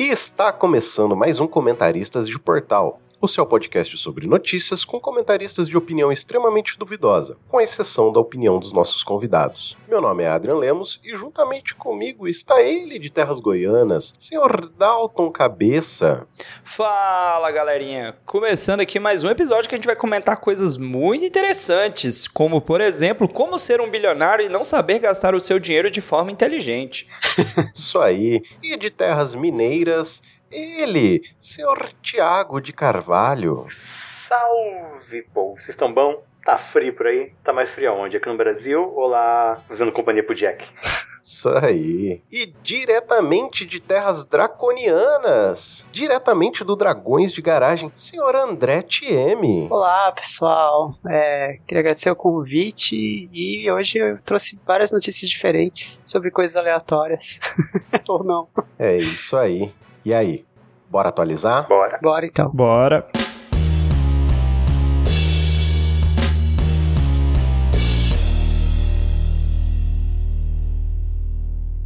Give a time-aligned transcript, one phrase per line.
[0.00, 5.68] E está começando mais um Comentaristas de Portal, o seu podcast sobre notícias com comentaristas
[5.68, 9.76] de opinião extremamente duvidosa, com exceção da opinião dos nossos convidados.
[9.86, 15.30] Meu nome é Adrian Lemos e juntamente comigo está ele de Terras Goianas, senhor Dalton
[15.30, 16.26] Cabeça.
[16.64, 22.26] Fala galerinha, começando aqui mais um episódio que a gente vai comentar coisas muito interessantes,
[22.26, 26.00] como por exemplo, como ser um bilionário e não saber gastar o seu dinheiro de
[26.00, 27.06] forma inteligente.
[27.76, 33.64] Isso aí, e de Terras Mineiras ele, senhor Tiago de Carvalho.
[33.68, 35.56] Salve, povo.
[35.56, 36.22] Vocês estão bom?
[36.44, 37.32] Tá frio por aí?
[37.44, 38.16] Tá mais frio aonde?
[38.16, 40.66] Aqui no Brasil ou lá fazendo companhia pro Jack?
[41.22, 42.22] Isso aí.
[42.32, 49.68] E diretamente de terras draconianas, diretamente do Dragões de Garagem, senhor André TM.
[49.70, 50.98] Olá, pessoal.
[51.08, 57.38] É, queria agradecer o convite e hoje eu trouxe várias notícias diferentes sobre coisas aleatórias.
[58.08, 58.48] ou não.
[58.78, 59.72] É isso aí.
[60.04, 60.44] E aí,
[60.88, 61.68] bora atualizar?
[61.68, 61.98] Bora.
[62.02, 62.50] Bora então.
[62.50, 63.06] Bora.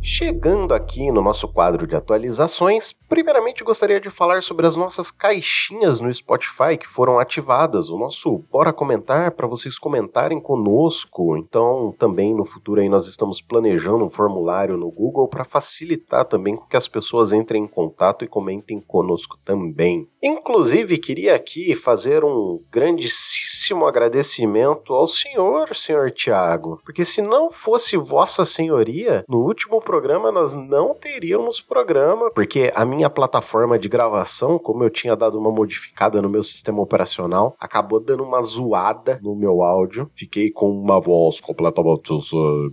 [0.07, 5.99] Chegando aqui no nosso quadro de atualizações, primeiramente gostaria de falar sobre as nossas caixinhas
[5.99, 11.39] no Spotify que foram ativadas, o nosso Bora Comentar para vocês comentarem conosco.
[11.39, 16.59] Então, também no futuro aí nós estamos planejando um formulário no Google para facilitar também
[16.69, 20.07] que as pessoas entrem em contato e comentem conosco também.
[20.23, 27.97] Inclusive, queria aqui fazer um grandíssimo agradecimento ao senhor, senhor Tiago, porque se não fosse
[27.97, 29.94] vossa senhoria, no último programa
[30.33, 35.51] nós não teríamos programa, porque a minha plataforma de gravação, como eu tinha dado uma
[35.51, 40.11] modificada no meu sistema operacional, acabou dando uma zoada no meu áudio.
[40.15, 41.75] Fiquei com uma voz completamente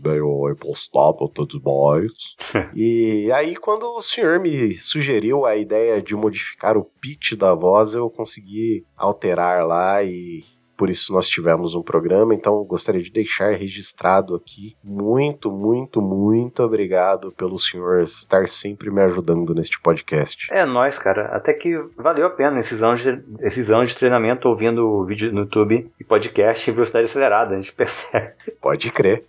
[0.03, 2.35] meio impostada tudo mais.
[2.75, 7.93] e aí, quando o senhor me sugeriu a ideia de modificar o pitch da voz,
[7.93, 10.43] eu consegui alterar lá e
[10.81, 14.75] por isso nós tivemos um programa, então gostaria de deixar registrado aqui.
[14.83, 20.47] Muito, muito, muito obrigado pelo senhor estar sempre me ajudando neste podcast.
[20.51, 21.27] É nós, cara.
[21.27, 25.41] Até que valeu a pena esses anos de, esses anos de treinamento ouvindo vídeo no
[25.41, 27.53] YouTube e podcast em velocidade acelerada.
[27.53, 28.33] A gente percebe.
[28.59, 29.23] Pode crer.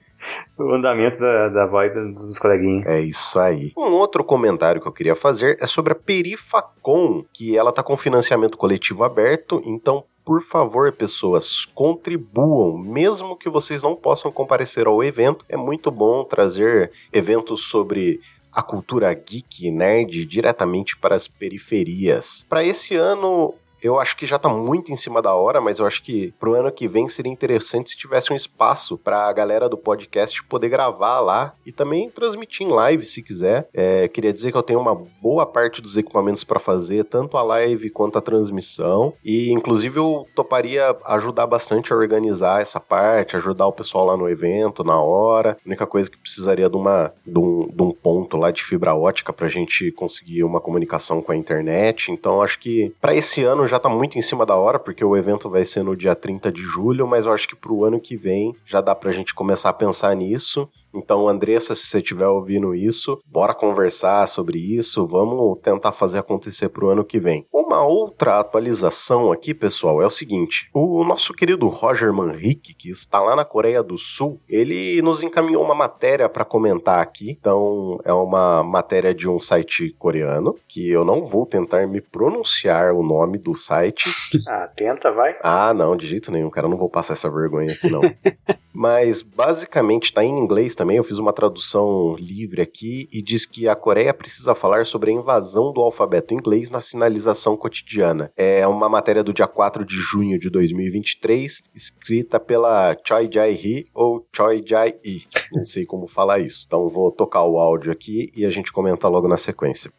[0.56, 2.86] O andamento da, da voz dos coleguinhas.
[2.86, 3.72] É isso aí.
[3.76, 7.96] Um outro comentário que eu queria fazer é sobre a Perifacom, que ela tá com
[7.96, 15.02] financiamento coletivo aberto, então por favor, pessoas, contribuam, mesmo que vocês não possam comparecer ao
[15.02, 15.44] evento.
[15.48, 18.20] É muito bom trazer eventos sobre
[18.52, 22.44] a cultura geek nerd diretamente para as periferias.
[22.48, 25.86] Para esse ano, eu acho que já tá muito em cima da hora, mas eu
[25.86, 29.76] acho que pro ano que vem seria interessante se tivesse um espaço pra galera do
[29.76, 33.68] podcast poder gravar lá e também transmitir em live se quiser.
[33.74, 37.42] É, queria dizer que eu tenho uma boa parte dos equipamentos para fazer, tanto a
[37.42, 43.66] live quanto a transmissão, e inclusive eu toparia ajudar bastante a organizar essa parte, ajudar
[43.66, 45.56] o pessoal lá no evento, na hora.
[45.64, 48.94] A única coisa que precisaria de, uma, de, um, de um ponto lá de fibra
[48.94, 52.12] ótica pra gente conseguir uma comunicação com a internet.
[52.12, 55.16] Então acho que para esse ano já tá muito em cima da hora, porque o
[55.16, 58.18] evento vai ser no dia 30 de julho, mas eu acho que pro ano que
[58.18, 60.68] vem já dá pra gente começar a pensar nisso.
[60.94, 66.68] Então, Andressa, se você estiver ouvindo isso, bora conversar sobre isso, vamos tentar fazer acontecer
[66.68, 67.46] pro ano que vem.
[67.52, 73.20] Uma outra atualização aqui, pessoal, é o seguinte: o nosso querido Roger Manrique, que está
[73.20, 77.30] lá na Coreia do Sul, ele nos encaminhou uma matéria para comentar aqui.
[77.30, 82.92] Então, é uma matéria de um site coreano, que eu não vou tentar me pronunciar
[82.92, 84.10] o nome do site.
[84.48, 85.36] Ah, tenta, vai.
[85.42, 88.00] Ah, não, de jeito nenhum, cara, eu não vou passar essa vergonha aqui, não.
[88.72, 93.68] Mas, basicamente, tá em inglês também, eu fiz uma tradução livre aqui e diz que
[93.68, 98.32] a Coreia precisa falar sobre a invasão do alfabeto inglês na sinalização cotidiana.
[98.36, 104.26] É uma matéria do dia 4 de junho de 2023, escrita pela Choi Jae-hee ou
[104.34, 105.22] Choi Jae-i.
[105.52, 106.64] Não sei como falar isso.
[106.66, 109.92] Então vou tocar o áudio aqui e a gente comenta logo na sequência.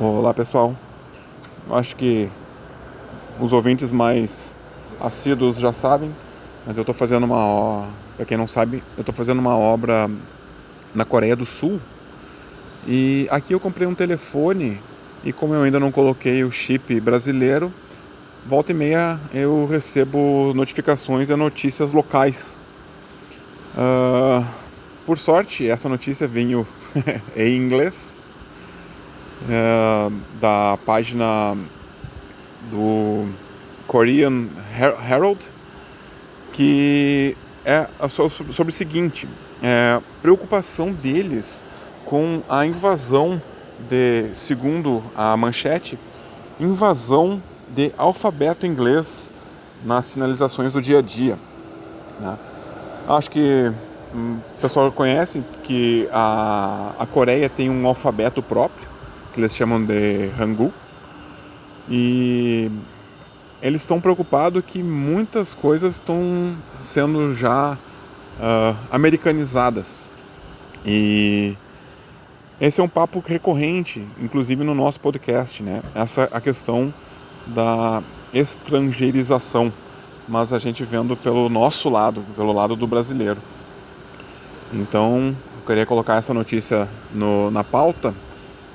[0.00, 0.74] Olá pessoal,
[1.70, 2.28] acho que
[3.38, 4.56] os ouvintes mais
[5.00, 6.14] assíduos já sabem,
[6.66, 10.10] mas eu estou fazendo uma, para quem não sabe, eu estou fazendo uma obra
[10.94, 11.80] na Coreia do Sul
[12.86, 14.80] e aqui eu comprei um telefone
[15.24, 17.72] e como eu ainda não coloquei o chip brasileiro,
[18.46, 22.54] volta e meia eu recebo notificações e notícias locais.
[23.74, 24.44] Uh,
[25.06, 26.66] por sorte, essa notícia veio
[27.36, 28.20] em inglês
[29.42, 31.56] uh, da página
[32.70, 33.26] do
[33.86, 34.48] Korean
[35.08, 35.40] Herald,
[36.52, 39.28] que é sobre o seguinte:
[39.62, 41.62] é, preocupação deles
[42.04, 43.40] com a invasão
[43.88, 45.98] de, segundo a manchete,
[46.58, 49.30] invasão de alfabeto inglês
[49.84, 51.38] nas sinalizações do dia a dia.
[52.20, 52.38] Né?
[53.08, 53.72] Acho que
[54.14, 58.86] hum, o pessoal conhece que a, a Coreia tem um alfabeto próprio,
[59.32, 60.72] que eles chamam de Hangul,
[61.88, 62.70] e
[63.62, 67.78] eles estão preocupados que muitas coisas estão sendo já
[68.38, 70.12] uh, americanizadas.
[70.84, 71.54] E
[72.60, 75.80] esse é um papo recorrente, inclusive no nosso podcast, né?
[75.94, 76.92] Essa a questão
[77.46, 78.02] da
[78.34, 79.72] estrangeirização,
[80.28, 83.40] mas a gente vendo pelo nosso lado, pelo lado do brasileiro.
[84.72, 88.12] Então, eu queria colocar essa notícia no, na pauta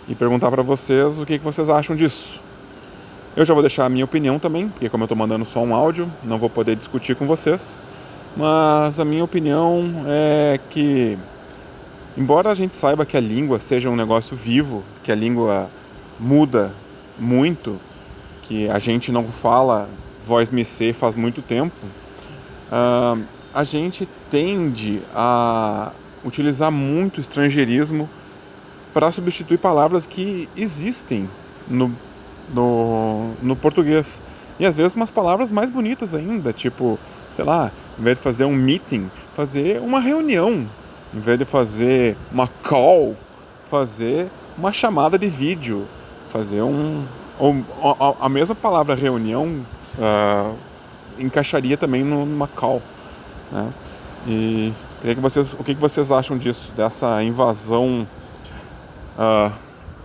[0.08, 2.47] e perguntar para vocês o que, que vocês acham disso.
[3.38, 5.76] Eu já vou deixar a minha opinião também, porque como eu estou mandando só um
[5.76, 7.80] áudio, não vou poder discutir com vocês.
[8.36, 11.16] Mas a minha opinião é que,
[12.18, 15.70] embora a gente saiba que a língua seja um negócio vivo, que a língua
[16.20, 16.72] muda
[17.20, 17.80] muito,
[18.42, 19.88] que a gente não fala
[20.26, 21.86] voz me faz muito tempo,
[22.72, 23.24] uh,
[23.54, 25.92] a gente tende a
[26.26, 28.10] utilizar muito estrangeirismo
[28.96, 31.30] para substituir palavras que existem
[31.68, 31.96] no,
[32.54, 34.24] no, no português.
[34.60, 36.98] E às vezes umas palavras mais bonitas ainda, tipo,
[37.34, 40.68] sei lá, em vez de fazer um meeting, fazer uma reunião.
[41.14, 43.16] Em vez de fazer uma call,
[43.70, 44.28] fazer
[44.58, 45.86] uma chamada de vídeo.
[46.30, 47.04] Fazer um.
[48.00, 49.66] a, a mesma palavra reunião
[49.98, 50.56] uh,
[51.18, 52.82] encaixaria também numa call.
[53.52, 53.74] Né?
[54.28, 58.08] E queria que vocês, o que, que vocês acham disso, dessa invasão
[59.18, 59.52] uh,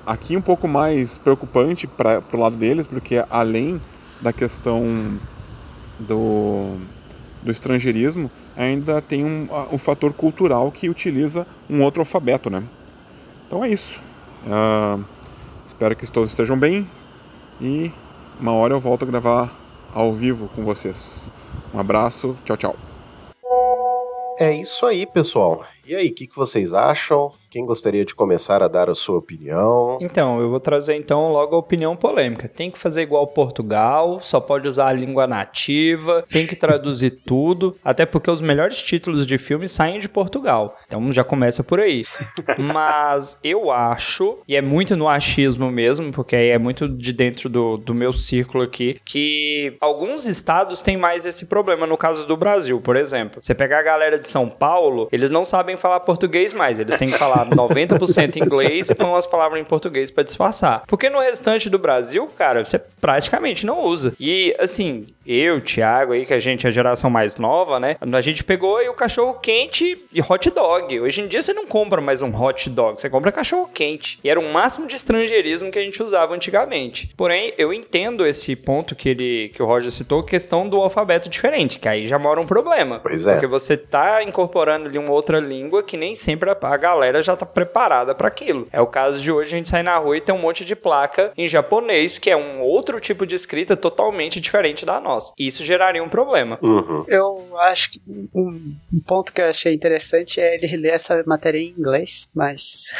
[0.06, 3.80] aqui um pouco mais preocupante para o lado deles, porque além
[4.20, 5.18] da questão
[5.98, 6.76] do,
[7.42, 12.62] do estrangeirismo, ainda tem um, um fator cultural que utiliza um outro alfabeto, né?
[13.46, 14.00] Então é isso.
[14.46, 15.04] Uh,
[15.66, 16.88] espero que todos estejam bem
[17.60, 17.92] e
[18.40, 19.56] uma hora eu volto a gravar
[19.94, 21.28] ao vivo com vocês.
[21.72, 22.76] Um abraço, tchau, tchau.
[24.38, 25.64] É isso aí, pessoal.
[25.86, 27.32] E aí, o que, que vocês acham?
[27.52, 29.98] Quem gostaria de começar a dar a sua opinião?
[30.00, 32.48] Então, eu vou trazer então logo a opinião polêmica.
[32.48, 37.76] Tem que fazer igual Portugal, só pode usar a língua nativa, tem que traduzir tudo,
[37.84, 40.78] até porque os melhores títulos de filmes saem de Portugal.
[40.86, 42.06] Então já começa por aí.
[42.56, 47.50] Mas eu acho, e é muito no achismo mesmo, porque aí é muito de dentro
[47.50, 51.86] do, do meu círculo aqui, que alguns estados têm mais esse problema.
[51.86, 53.40] No caso do Brasil, por exemplo.
[53.42, 57.10] Você pegar a galera de São Paulo, eles não sabem falar português mais, eles têm
[57.10, 60.82] que falar 90% em inglês e põe umas palavras em português para disfarçar.
[60.86, 64.14] Porque no restante do Brasil, cara, você praticamente não usa.
[64.18, 67.96] E assim, eu, Thiago aí, que a gente é a geração mais nova, né?
[68.00, 71.00] A gente pegou o cachorro quente e hot dog.
[71.00, 74.18] Hoje em dia você não compra mais um hot dog, você compra cachorro quente.
[74.22, 77.10] E era o máximo de estrangeirismo que a gente usava antigamente.
[77.16, 81.78] Porém, eu entendo esse ponto que ele que o Roger citou, questão do alfabeto diferente,
[81.78, 83.00] que aí já mora um problema.
[83.00, 83.32] Pois é.
[83.32, 87.46] Porque você tá incorporando ali uma outra língua que nem sempre a galera já tá
[87.46, 88.66] preparada para aquilo.
[88.72, 90.74] É o caso de hoje a gente sair na rua e tem um monte de
[90.74, 95.32] placa em japonês, que é um outro tipo de escrita totalmente diferente da nossa nossa.
[95.38, 96.58] Isso geraria um problema.
[96.62, 97.04] Uhum.
[97.06, 98.02] Eu acho que
[98.34, 102.90] um, um, ponto que eu achei interessante é ele ler essa matéria em inglês, mas.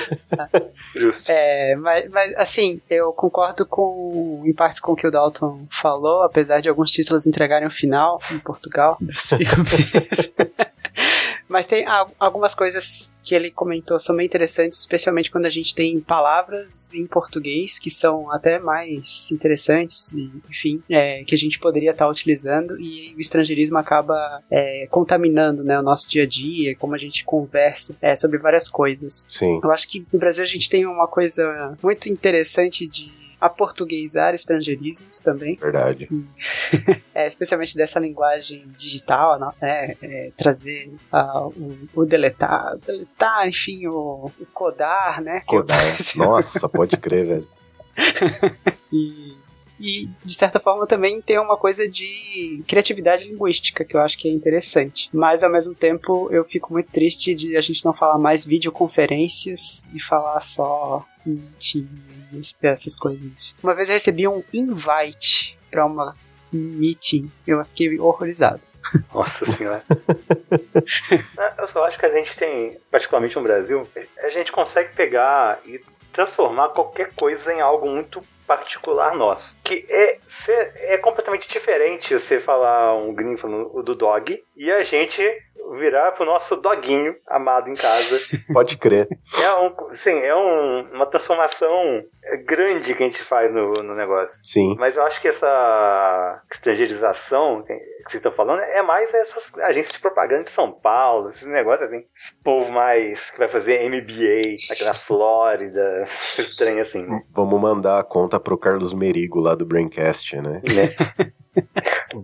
[0.96, 1.30] Justo.
[1.30, 6.22] É, mas, mas, assim, eu concordo com, em partes com o que o Dalton falou,
[6.22, 10.32] apesar de alguns títulos entregarem o final em Portugal dos filmes.
[11.50, 11.84] Mas tem
[12.20, 17.04] algumas coisas que ele comentou são bem interessantes, especialmente quando a gente tem palavras em
[17.08, 20.14] português que são até mais interessantes,
[20.48, 25.76] enfim, é, que a gente poderia estar utilizando e o estrangeirismo acaba é, contaminando né,
[25.76, 29.26] o nosso dia a dia, como a gente conversa é, sobre várias coisas.
[29.28, 29.58] Sim.
[29.60, 35.20] Eu acho que no Brasil a gente tem uma coisa muito interessante de aportuguesar estrangeirismos
[35.20, 35.56] também.
[35.56, 36.08] Verdade.
[37.14, 39.50] é, especialmente dessa linguagem digital, né?
[39.60, 45.42] é, é, trazer uh, o, o, deletar, deletar, enfim, o, o codar, né?
[45.46, 45.78] Codar.
[46.16, 47.48] Nossa, pode crer, velho.
[48.92, 49.36] e
[49.80, 54.28] e de certa forma também tem uma coisa de criatividade linguística que eu acho que
[54.28, 55.08] é interessante.
[55.12, 59.88] Mas ao mesmo tempo eu fico muito triste de a gente não falar mais videoconferências
[59.94, 61.42] e falar só em
[62.62, 63.56] essas coisas.
[63.62, 66.14] Uma vez eu recebi um invite para uma
[66.52, 68.62] meeting, eu fiquei horrorizado.
[69.14, 69.82] Nossa senhora.
[71.58, 75.80] eu só acho que a gente tem, particularmente no Brasil, a gente consegue pegar e
[76.12, 78.22] transformar qualquer coisa em algo muito
[78.56, 79.60] particular nosso.
[79.62, 80.18] Que é,
[80.94, 85.22] é completamente diferente você falar um falando do dog e a gente
[85.72, 88.20] virar pro nosso doguinho amado em casa.
[88.52, 89.08] Pode crer.
[89.42, 92.04] É, um, sim, é um, uma transformação
[92.44, 94.44] grande que a gente faz no, no negócio.
[94.44, 94.76] Sim.
[94.78, 100.00] Mas eu acho que essa estrangeirização que vocês estão falando é mais essas agências de
[100.00, 102.04] propaganda de São Paulo, esses negócios assim.
[102.14, 106.02] Esse povo mais que vai fazer MBA aqui na Flórida,
[106.38, 107.06] estranho assim.
[107.30, 110.60] Vamos mandar a conta pro Carlos Merigo lá do Braincast, né?
[110.70, 111.32] Né?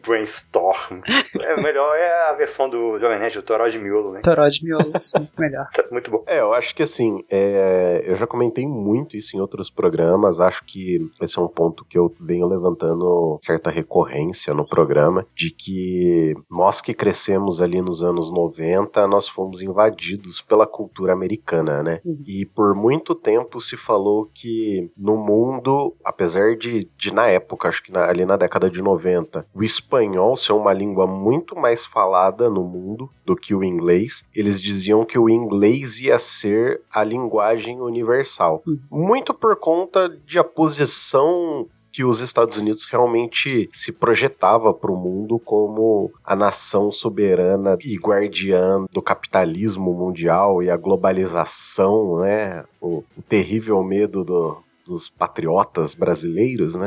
[0.07, 1.01] Brainstorm.
[1.41, 4.21] É melhor é a versão do Jovem Nerd, o Toró de Miolo, né?
[4.23, 5.67] Toró de miolos, muito melhor.
[5.73, 6.25] Tá Muito bom.
[6.27, 10.65] É, eu acho que assim, é, eu já comentei muito isso em outros programas, acho
[10.65, 16.35] que esse é um ponto que eu venho levantando certa recorrência no programa, de que
[16.51, 22.01] nós que crescemos ali nos anos 90, nós fomos invadidos pela cultura americana, né?
[22.05, 22.23] Uhum.
[22.27, 27.83] E por muito tempo se falou que no mundo, apesar de, de na época, acho
[27.83, 29.16] que na- ali na década de 90,
[29.55, 34.61] o espanhol ser uma língua muito mais falada no mundo do que o inglês, eles
[34.61, 38.63] diziam que o inglês ia ser a linguagem universal.
[38.67, 38.79] Uhum.
[38.91, 44.97] Muito por conta de a posição que os Estados Unidos realmente se projetava para o
[44.97, 52.65] mundo como a nação soberana e guardiã do capitalismo mundial e a globalização, né?
[52.81, 56.87] O, o terrível medo do- dos patriotas brasileiros, né?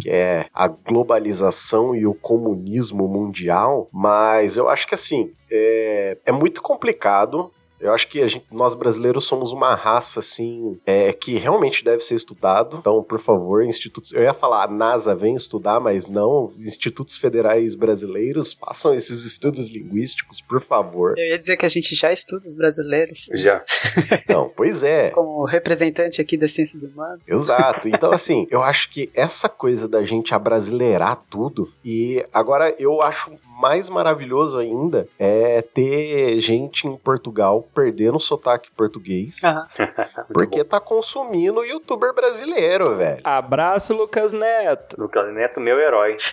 [0.00, 6.32] que é a globalização e o comunismo mundial, mas eu acho que assim, é, é
[6.32, 7.50] muito complicado.
[7.80, 12.04] Eu acho que a gente, nós brasileiros somos uma raça, assim, é, que realmente deve
[12.04, 12.76] ser estudado.
[12.78, 14.12] Então, por favor, institutos.
[14.12, 16.52] Eu ia falar, a NASA vem estudar, mas não.
[16.58, 21.14] Institutos federais brasileiros, façam esses estudos linguísticos, por favor.
[21.18, 23.26] Eu ia dizer que a gente já estuda os brasileiros.
[23.34, 23.64] Já.
[24.28, 25.10] Não, pois é.
[25.10, 27.20] Como representante aqui das ciências humanas.
[27.26, 27.88] Exato.
[27.88, 33.32] Então, assim, eu acho que essa coisa da gente abrasileirar tudo, e agora eu acho
[33.60, 39.40] mais maravilhoso ainda é ter gente em Portugal perdendo o sotaque português.
[39.44, 43.20] Muito porque tá consumindo youtuber brasileiro, velho.
[43.22, 44.96] Abraço, Lucas Neto.
[44.98, 46.16] Lucas Neto, meu herói.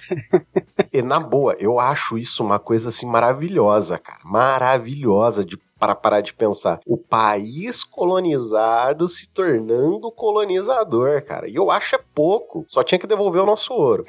[0.94, 4.20] E na boa, eu acho isso uma coisa assim maravilhosa, cara.
[4.24, 6.80] Maravilhosa de para parar de pensar.
[6.86, 11.48] O país colonizado se tornando colonizador, cara.
[11.48, 12.66] E eu acho é pouco.
[12.68, 14.06] Só tinha que devolver o nosso ouro.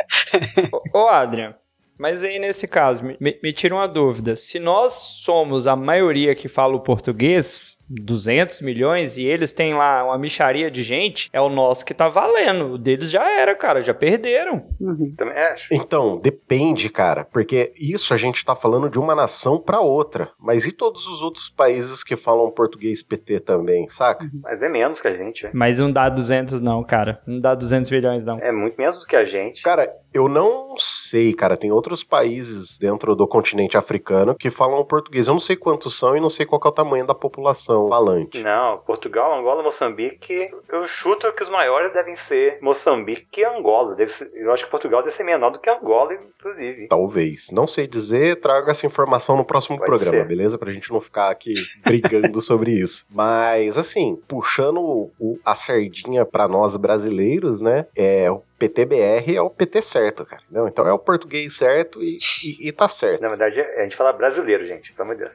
[0.94, 1.54] Ô, ô, Adrian,
[1.98, 4.36] mas aí nesse caso, me, me, tira uma dúvida.
[4.36, 10.04] Se nós somos a maioria que fala o português, 200 milhões, e eles têm lá
[10.04, 12.74] uma micharia de gente, é o nosso que tá valendo.
[12.74, 14.66] O deles já era, cara, já perderam.
[14.80, 15.14] Uhum.
[15.16, 15.72] Também acho.
[15.72, 20.30] Então, depende, cara, porque isso a gente tá falando de uma nação pra outra.
[20.38, 24.28] Mas e todos os outros países que falam português PT também, saca?
[24.42, 25.44] Mas é menos que a gente.
[25.44, 25.50] né?
[25.54, 27.20] Mas não dá 200 não, cara.
[27.26, 28.38] Não dá 200 milhões não.
[28.38, 29.62] É muito menos do que a gente.
[29.62, 31.56] Cara, eu não sei, cara.
[31.56, 35.26] Tem outros países dentro do continente africano que falam português.
[35.26, 38.42] Eu não sei quantos são e não sei qual é o tamanho da população falante.
[38.42, 40.50] Não, Portugal, Angola, Moçambique.
[40.68, 43.94] Eu chuto que os maiores devem ser Moçambique e Angola.
[44.06, 46.88] Ser- eu acho que Portugal deve ser menor do que Angola, inclusive.
[46.88, 47.50] Talvez.
[47.52, 50.24] Não sei dizer, trago essa informação no próximo Pode programa, ser.
[50.26, 50.56] beleza?
[50.58, 51.52] Pra gente não ficar aqui
[51.84, 53.04] brigando sobre isso.
[53.10, 57.86] Mas, assim, puxando o- a sardinha pra nós brasileiros, né?
[57.96, 60.42] É PTBR é o PT certo, cara.
[60.50, 63.20] Não, então é o português certo e, e- e tá certo.
[63.22, 64.92] Na verdade, a gente fala brasileiro, gente.
[64.92, 65.34] Pelo amor de Deus.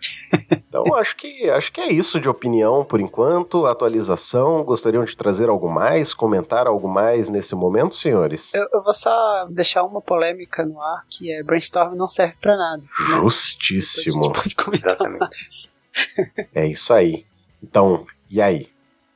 [0.74, 3.68] Então acho que acho que é isso de opinião por enquanto.
[3.68, 4.64] Atualização.
[4.64, 8.50] Gostariam de trazer algo mais, comentar algo mais nesse momento, senhores?
[8.56, 12.58] Eu, eu vou só deixar uma polêmica no ar, que é brainstorm não serve pra
[12.58, 12.82] nada.
[13.22, 14.24] Justíssimo.
[14.24, 15.20] gente pode comentar Exatamente.
[15.20, 15.72] mais.
[16.56, 17.24] É isso aí.
[17.62, 18.68] Então, e aí?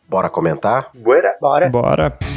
[0.08, 0.92] Bora comentar?
[0.94, 1.36] Buera.
[1.42, 1.70] Bora.
[1.70, 2.37] Bora.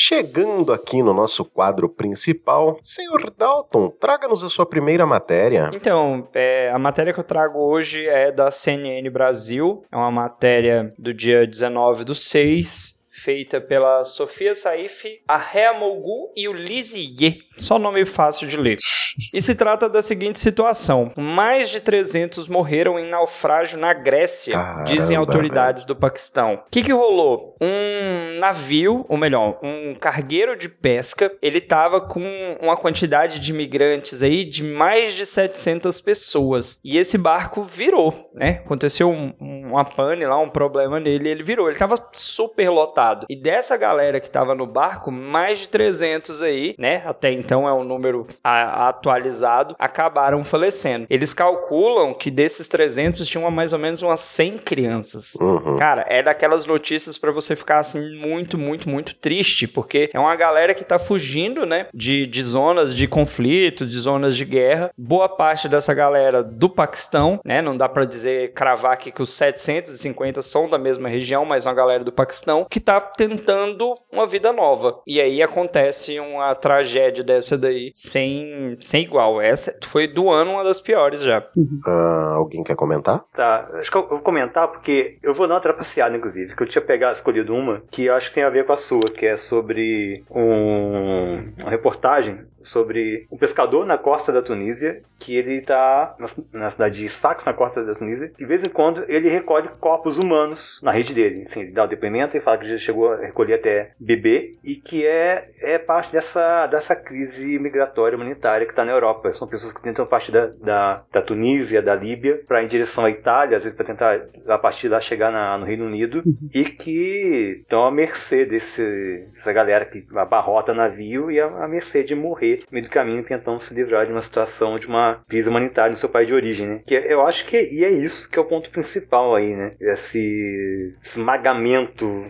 [0.00, 5.72] Chegando aqui no nosso quadro principal, senhor Dalton, traga-nos a sua primeira matéria.
[5.74, 9.84] Então, é, a matéria que eu trago hoje é da CNN Brasil.
[9.90, 16.32] É uma matéria do dia 19 do 6, feita pela Sofia Saif, a Rea Mogu
[16.36, 17.38] e o Lizier.
[17.58, 18.76] Só nome fácil de ler.
[19.34, 24.84] E se trata da seguinte situação: mais de 300 morreram em naufrágio na Grécia, Caramba,
[24.84, 26.54] dizem autoridades do Paquistão.
[26.54, 27.56] O que, que rolou?
[27.60, 32.22] Um navio, ou melhor, um cargueiro de pesca, ele tava com
[32.62, 36.78] uma quantidade de imigrantes aí de mais de 700 pessoas.
[36.84, 38.62] E esse barco virou, né?
[38.64, 41.68] Aconteceu um- um uma pane lá, um problema nele, ele virou.
[41.68, 43.07] Ele tava super lotado.
[43.28, 47.02] E dessa galera que tava no barco, mais de 300 aí, né?
[47.06, 51.06] Até então é um número atualizado, acabaram falecendo.
[51.08, 55.34] Eles calculam que desses 300 tinham mais ou menos umas 100 crianças.
[55.40, 55.76] Uhum.
[55.76, 60.34] Cara, é daquelas notícias para você ficar assim muito, muito, muito triste, porque é uma
[60.36, 64.90] galera que tá fugindo, né, de, de zonas de conflito, de zonas de guerra.
[64.96, 69.32] Boa parte dessa galera do Paquistão, né, não dá para dizer cravar aqui que os
[69.32, 74.52] 750 são da mesma região, mas uma galera do Paquistão que tá tentando uma vida
[74.52, 75.00] nova.
[75.06, 79.40] E aí acontece uma tragédia dessa daí sem, sem igual.
[79.40, 81.46] Essa foi do ano uma das piores já.
[81.86, 83.24] Ah, alguém quer comentar?
[83.32, 86.66] Tá, acho que eu vou comentar porque eu vou dar uma trapaceada, inclusive, que eu
[86.66, 89.26] tinha pegado, escolhido uma que eu acho que tem a ver com a sua, que
[89.26, 96.16] é sobre um, uma reportagem sobre um pescador na costa da Tunísia, que ele tá
[96.18, 99.28] na, na cidade de Sfax, na costa da Tunísia, e de vez em quando ele
[99.28, 101.42] recolhe corpos humanos na rede dele.
[101.42, 104.74] Assim, ele dá o depoimento e fala que já chegou a recolher até bebê, e
[104.76, 109.32] que é, é parte dessa, dessa crise migratória humanitária que está na Europa.
[109.32, 113.04] São pessoas que tentam partir da, da, da Tunísia, da Líbia, para ir em direção
[113.04, 116.48] à Itália, às vezes para tentar a partir lá chegar na, no Reino Unido, Uhum.
[116.52, 122.02] e que estão à mercê desse, dessa galera que abarrota navio e à, à mercê
[122.02, 125.48] de morrer no meio do caminho tentando se livrar de uma situação de uma crise
[125.48, 126.80] humanitária no seu país de origem, né?
[126.86, 129.74] Que eu acho que e é isso que é o ponto principal aí, né?
[129.80, 132.24] Esse esmagamento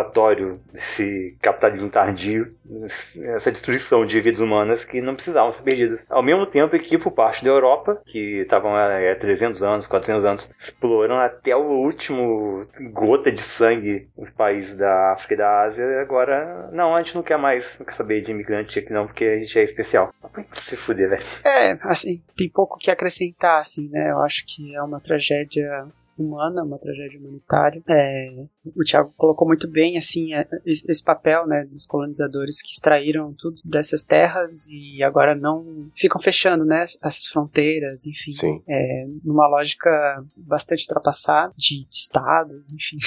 [0.00, 2.54] civilizatório desse capitalismo tardio,
[3.34, 6.06] essa destruição de vidas humanas que não precisavam ser perdidas.
[6.08, 10.24] Ao mesmo tempo que por parte da Europa, que estavam há é, 300 anos, 400
[10.24, 16.00] anos, exploram até o último gota de sangue nos países da África e da Ásia,
[16.00, 19.24] agora não, a gente não quer mais, não quer saber de imigrante aqui não, porque
[19.24, 20.12] a gente é especial.
[20.52, 21.22] Se fuder, velho.
[21.44, 24.10] É, assim, tem pouco que acrescentar, assim, né?
[24.10, 25.86] Eu acho que é uma tragédia
[26.22, 27.82] humana, uma tragédia humanitária.
[27.88, 33.34] É, o Thiago colocou muito bem, assim, é, esse papel, né, dos colonizadores que extraíram
[33.34, 38.32] tudo dessas terras e agora não ficam fechando, né, essas fronteiras, enfim.
[38.68, 39.90] É, numa lógica
[40.36, 42.98] bastante ultrapassada de, de estados, enfim,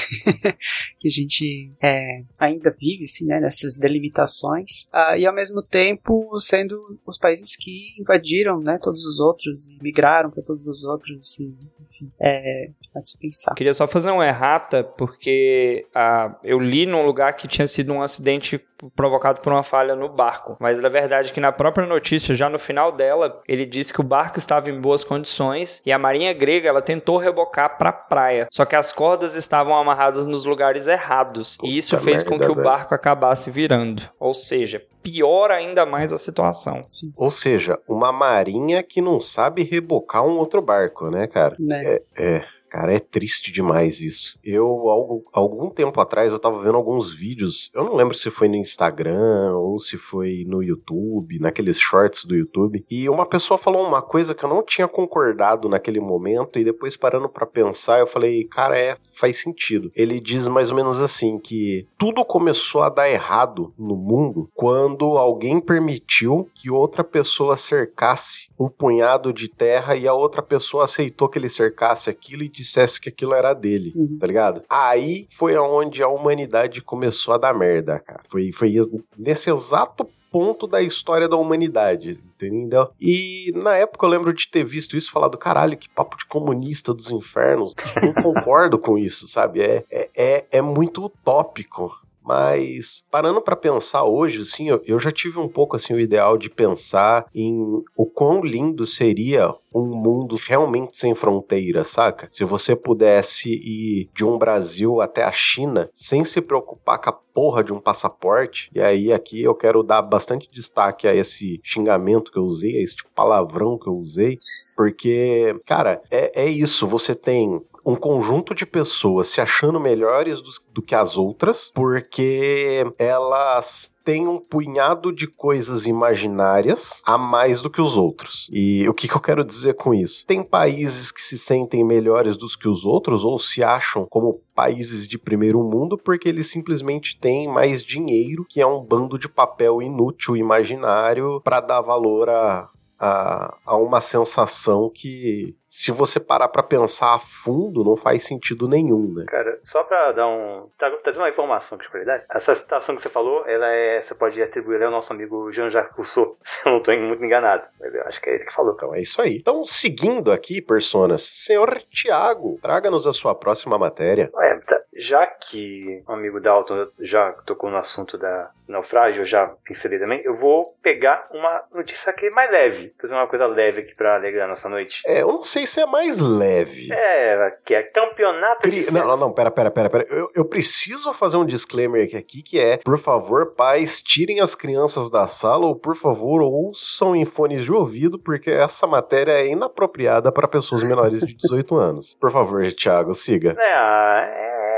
[0.99, 6.39] que a gente é, ainda vive, assim, né, nessas delimitações, Ah, e ao mesmo tempo
[6.39, 11.39] sendo os países que invadiram, né, todos os outros e migraram para todos os outros,
[11.39, 12.69] e, enfim, é,
[13.03, 13.53] a se pensar.
[13.55, 18.01] Queria só fazer uma errata, porque ah, eu li num lugar que tinha sido um
[18.01, 18.59] acidente
[18.95, 20.57] provocado por uma falha no barco.
[20.59, 24.03] Mas na verdade que na própria notícia, já no final dela, ele disse que o
[24.03, 28.47] barco estava em boas condições e a marinha grega ela tentou rebocar para a praia.
[28.51, 31.57] Só que as cordas estavam amarradas nos lugares errados.
[31.63, 32.63] e isso Puta fez com que o velho.
[32.63, 34.03] barco acabasse virando.
[34.19, 36.83] Ou seja, piora ainda mais a situação.
[36.87, 41.55] Sim, Ou seja, uma marinha que não sabe rebocar um outro barco, né, cara?
[41.59, 41.99] né?
[42.17, 44.35] É, cara, é triste demais isso.
[44.43, 48.47] Eu, algo- algum tempo atrás, eu tava vendo alguns vídeos, eu não lembro se foi
[48.47, 53.85] no Instagram ou se foi no YouTube, naqueles shorts do YouTube, e uma pessoa falou
[53.85, 58.07] uma coisa que eu não tinha concordado naquele momento, e depois parando pra pensar, eu
[58.07, 59.91] falei, cara, é, faz sentido.
[59.95, 65.05] Ele diz mais ou menos assim, que tudo começou a dar errado no mundo quando
[65.15, 71.29] alguém permitiu que outra pessoa cercasse um punhado de terra e a outra pessoa aceitou
[71.29, 74.17] que ele cercasse aquilo e dissesse que aquilo era dele, Uhum.
[74.19, 74.63] tá ligado?
[74.69, 78.21] Aí foi aonde a humanidade começou a dar merda, cara.
[78.27, 78.73] Foi, foi
[79.17, 82.89] nesse exato ponto da história da humanidade, entendeu?
[82.99, 86.25] E na época eu lembro de ter visto isso e falado, caralho, que papo de
[86.25, 87.75] comunista dos infernos.
[88.01, 89.61] Não concordo com isso, sabe?
[89.61, 91.95] É, é, é, é muito utópico.
[92.23, 96.37] Mas parando pra pensar hoje, assim, eu, eu já tive um pouco assim o ideal
[96.37, 102.29] de pensar em o quão lindo seria um mundo realmente sem fronteiras, saca?
[102.31, 107.13] Se você pudesse ir de um Brasil até a China sem se preocupar com a
[107.33, 108.69] porra de um passaporte.
[108.73, 112.83] E aí aqui eu quero dar bastante destaque a esse xingamento que eu usei, a
[112.83, 114.37] este palavrão que eu usei,
[114.77, 116.87] porque, cara, é, é isso.
[116.87, 122.85] Você tem um conjunto de pessoas se achando melhores do, do que as outras, porque
[122.97, 128.47] elas têm um punhado de coisas imaginárias a mais do que os outros.
[128.51, 130.25] E o que, que eu quero dizer com isso?
[130.25, 135.07] Tem países que se sentem melhores do que os outros ou se acham como países
[135.07, 139.81] de primeiro mundo porque eles simplesmente têm mais dinheiro, que é um bando de papel
[139.81, 142.69] inútil, imaginário, para dar valor a,
[142.99, 148.67] a, a uma sensação que se você parar para pensar a fundo, não faz sentido
[148.67, 149.25] nenhum, né?
[149.27, 150.69] Cara, só pra dar um.
[151.03, 152.25] trazer uma informação aqui pra verdade.
[152.29, 153.99] Essa citação que você falou, ela é.
[153.99, 156.37] Você pode atribuir ao nosso amigo Jean-Jacques Rousseau.
[156.43, 157.63] Se eu não tô muito enganado.
[157.79, 158.75] Mas eu acho que é ele que falou.
[158.75, 159.37] Então é isso aí.
[159.37, 164.31] Então, seguindo aqui, personas, senhor Tiago, traga-nos a sua próxima matéria.
[164.41, 164.79] É, tá.
[164.95, 170.21] já que o amigo Dalton já tocou no assunto da naufrágio, eu já pincelei também,
[170.23, 172.93] eu vou pegar uma notícia aqui mais leve.
[172.99, 175.01] Fazer uma coisa leve aqui pra alegrar a nossa noite.
[175.05, 176.91] É, eu não sei se é mais leve.
[176.91, 180.07] É, que é campeonato de Não, não, não, pera, pera, pera, pera.
[180.09, 185.09] Eu, eu preciso fazer um disclaimer aqui, que é, por favor, pais, tirem as crianças
[185.09, 190.31] da sala ou, por favor, ouçam em fones de ouvido, porque essa matéria é inapropriada
[190.31, 192.17] para pessoas menores de 18 anos.
[192.19, 193.55] Por favor, Thiago, siga.
[193.57, 194.73] É, é...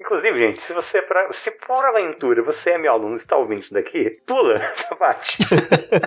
[0.00, 3.60] Inclusive, gente, se você, pra, se por aventura você é meu aluno e está ouvindo
[3.60, 5.38] isso daqui, pula essa parte.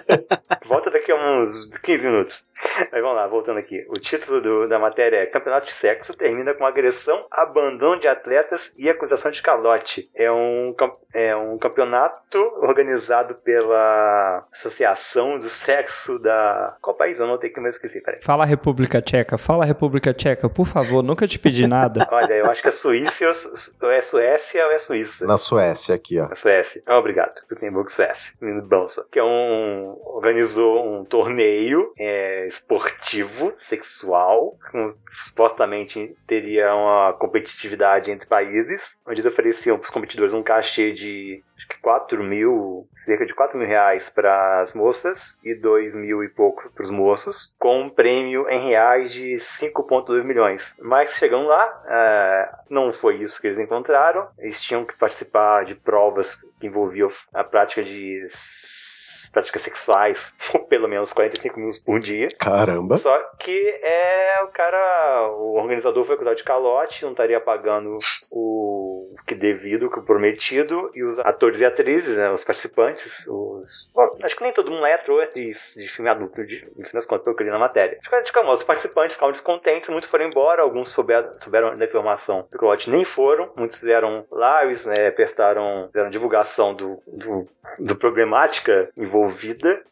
[0.65, 2.45] Volta daqui a uns 15 minutos.
[2.91, 3.85] Mas vamos lá, voltando aqui.
[3.89, 8.73] O título do, da matéria é Campeonato de Sexo termina com agressão, abandono de atletas
[8.77, 10.09] e acusação de calote.
[10.15, 10.75] É um,
[11.13, 16.77] é um campeonato organizado pela Associação do Sexo da.
[16.81, 17.19] Qual país?
[17.19, 18.21] Eu não tenho que me esqueci, peraí.
[18.21, 22.07] Fala República Tcheca, fala República Tcheca, por favor, nunca te pedi nada.
[22.11, 23.25] Olha, eu acho que é Suíça
[23.81, 25.25] ou é Suécia ou é Suíça.
[25.25, 26.27] Na Suécia, aqui, ó.
[26.27, 26.81] Na Suécia.
[26.85, 27.33] Ah, obrigado.
[27.49, 28.33] Gutenberg, Suécia.
[28.41, 29.07] Menino Bonso.
[29.09, 29.97] Que é um.
[30.05, 39.31] organizou um torneio é, esportivo, sexual, com, supostamente teria uma competitividade entre países, onde eles
[39.31, 43.67] ofereciam para os competidores um cachê de acho que 4 mil, cerca de 4 mil
[43.67, 48.47] reais para as moças e 2 mil e pouco para os moços, com um prêmio
[48.49, 50.75] em reais de 5,2 milhões.
[50.79, 54.27] Mas chegando lá, uh, não foi isso que eles encontraram.
[54.37, 58.25] Eles tinham que participar de provas que envolviam a prática de
[59.33, 62.29] práticas sexuais por pelo menos 45 minutos por dia.
[62.39, 62.95] Caramba!
[62.95, 67.97] Só que é o cara, o organizador foi acusado de calote, não estaria pagando
[68.31, 73.89] o que devido, o que prometido, e os atores e atrizes, né, os participantes, os.
[73.93, 76.85] Bom, acho que nem todo mundo é ator e atriz de filme adulto, de, no
[76.85, 77.97] fim das contas, pelo que eu li na matéria.
[77.99, 82.57] Acho que, os participantes ficaram descontentes, muitos foram embora, alguns souberam, souberam da informação do
[82.57, 87.47] calote nem foram, muitos fizeram lives, né, prestaram, fizeram divulgação do, do,
[87.79, 89.22] do problemática envolvida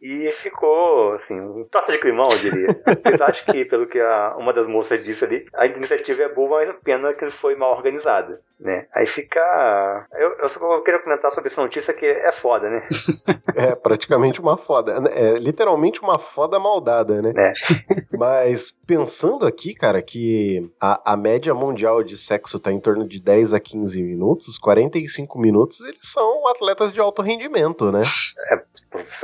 [0.02, 2.68] e ficou, assim, um torta de climão, eu diria.
[3.04, 6.60] Mas acho que, pelo que a, uma das moças disse ali, a iniciativa é boa,
[6.60, 8.86] mas a pena que foi mal organizada né?
[8.94, 10.08] Aí fica.
[10.14, 12.88] Eu, eu só queria comentar sobre essa notícia que é foda, né?
[13.56, 15.10] é praticamente uma foda.
[15.12, 17.34] É literalmente uma foda maldada, né?
[17.36, 17.54] É.
[18.16, 23.20] Mas pensando aqui, cara, que a, a média mundial de sexo tá em torno de
[23.20, 28.02] 10 a 15 minutos, 45 minutos, eles são atletas de alto rendimento, né?
[28.52, 28.62] É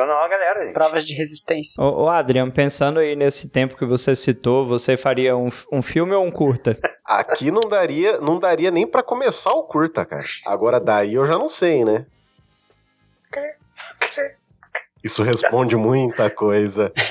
[0.05, 0.73] galera, gente.
[0.73, 1.83] Provas de resistência.
[1.83, 6.13] Ô, ô Adriano, pensando aí nesse tempo que você citou, você faria um, um filme
[6.13, 6.77] ou um curta?
[7.03, 10.21] Aqui não daria, não daria nem para começar o curta, cara.
[10.45, 12.05] Agora daí eu já não sei, né?
[15.03, 16.91] Isso responde muita coisa.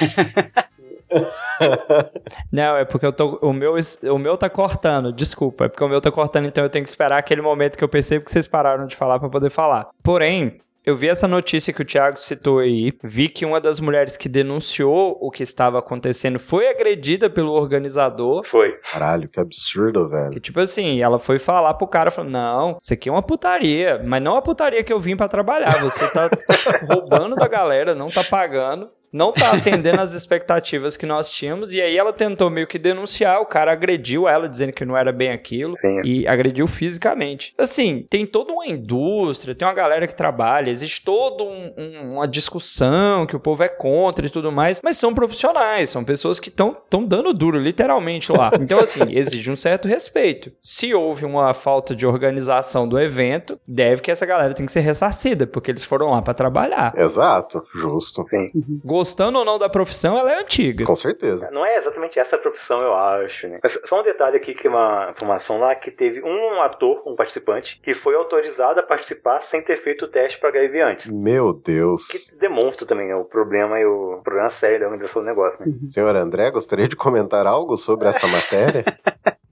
[2.53, 3.75] Não, é porque eu tô, o, meu,
[4.13, 5.65] o meu tá cortando, desculpa.
[5.65, 7.89] É porque o meu tá cortando, então eu tenho que esperar aquele momento que eu
[7.89, 9.89] percebo que vocês pararam de falar para poder falar.
[10.03, 14.17] Porém, eu vi essa notícia que o Thiago citou aí, vi que uma das mulheres
[14.17, 18.45] que denunciou o que estava acontecendo foi agredida pelo organizador.
[18.45, 18.79] Foi.
[18.93, 20.31] Caralho, que absurdo, velho.
[20.31, 24.01] Que tipo assim, ela foi falar pro cara, falou, não, isso aqui é uma putaria,
[24.05, 26.31] mas não a putaria que eu vim para trabalhar, você tá
[26.89, 31.73] roubando da galera, não tá pagando não tá atendendo as expectativas que nós tínhamos.
[31.73, 35.13] E aí ela tentou meio que denunciar, o cara agrediu ela, dizendo que não era
[35.13, 35.75] bem aquilo.
[35.75, 36.01] Sim.
[36.05, 37.55] E agrediu fisicamente.
[37.59, 42.29] Assim, tem toda uma indústria, tem uma galera que trabalha, existe toda um, um, uma
[42.29, 46.49] discussão que o povo é contra e tudo mais, mas são profissionais, são pessoas que
[46.49, 48.51] estão dando duro, literalmente lá.
[48.61, 50.53] Então, assim, exige um certo respeito.
[50.61, 54.81] Se houve uma falta de organização do evento, deve que essa galera tem que ser
[54.81, 56.93] ressarcida, porque eles foram lá para trabalhar.
[56.97, 58.25] Exato, justo.
[58.25, 58.51] Sim.
[58.55, 60.85] Uhum gostando ou não da profissão, ela é antiga.
[60.85, 61.51] Com certeza.
[61.51, 63.59] Não é exatamente essa profissão, eu acho, né?
[63.63, 67.15] Mas só um detalhe aqui, que é uma informação lá, que teve um ator, um
[67.15, 71.13] participante, que foi autorizado a participar sem ter feito o teste para HIV antes.
[71.13, 72.07] Meu Deus.
[72.09, 75.73] Que demonstra também né, o problema e o problema sério da organização do negócio, né?
[75.89, 78.85] Senhor André, gostaria de comentar algo sobre essa matéria?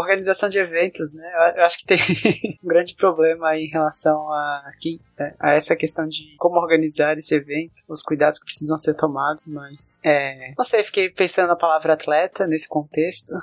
[0.00, 1.24] organização de eventos, né?
[1.56, 1.98] Eu acho que tem
[2.62, 4.62] um grande problema em relação a,
[5.18, 9.46] né, a essa questão de como organizar esse evento, os cuidados que precisam ser tomados,
[9.46, 13.34] mas é, não sei, fiquei pensando na palavra atleta nesse contexto.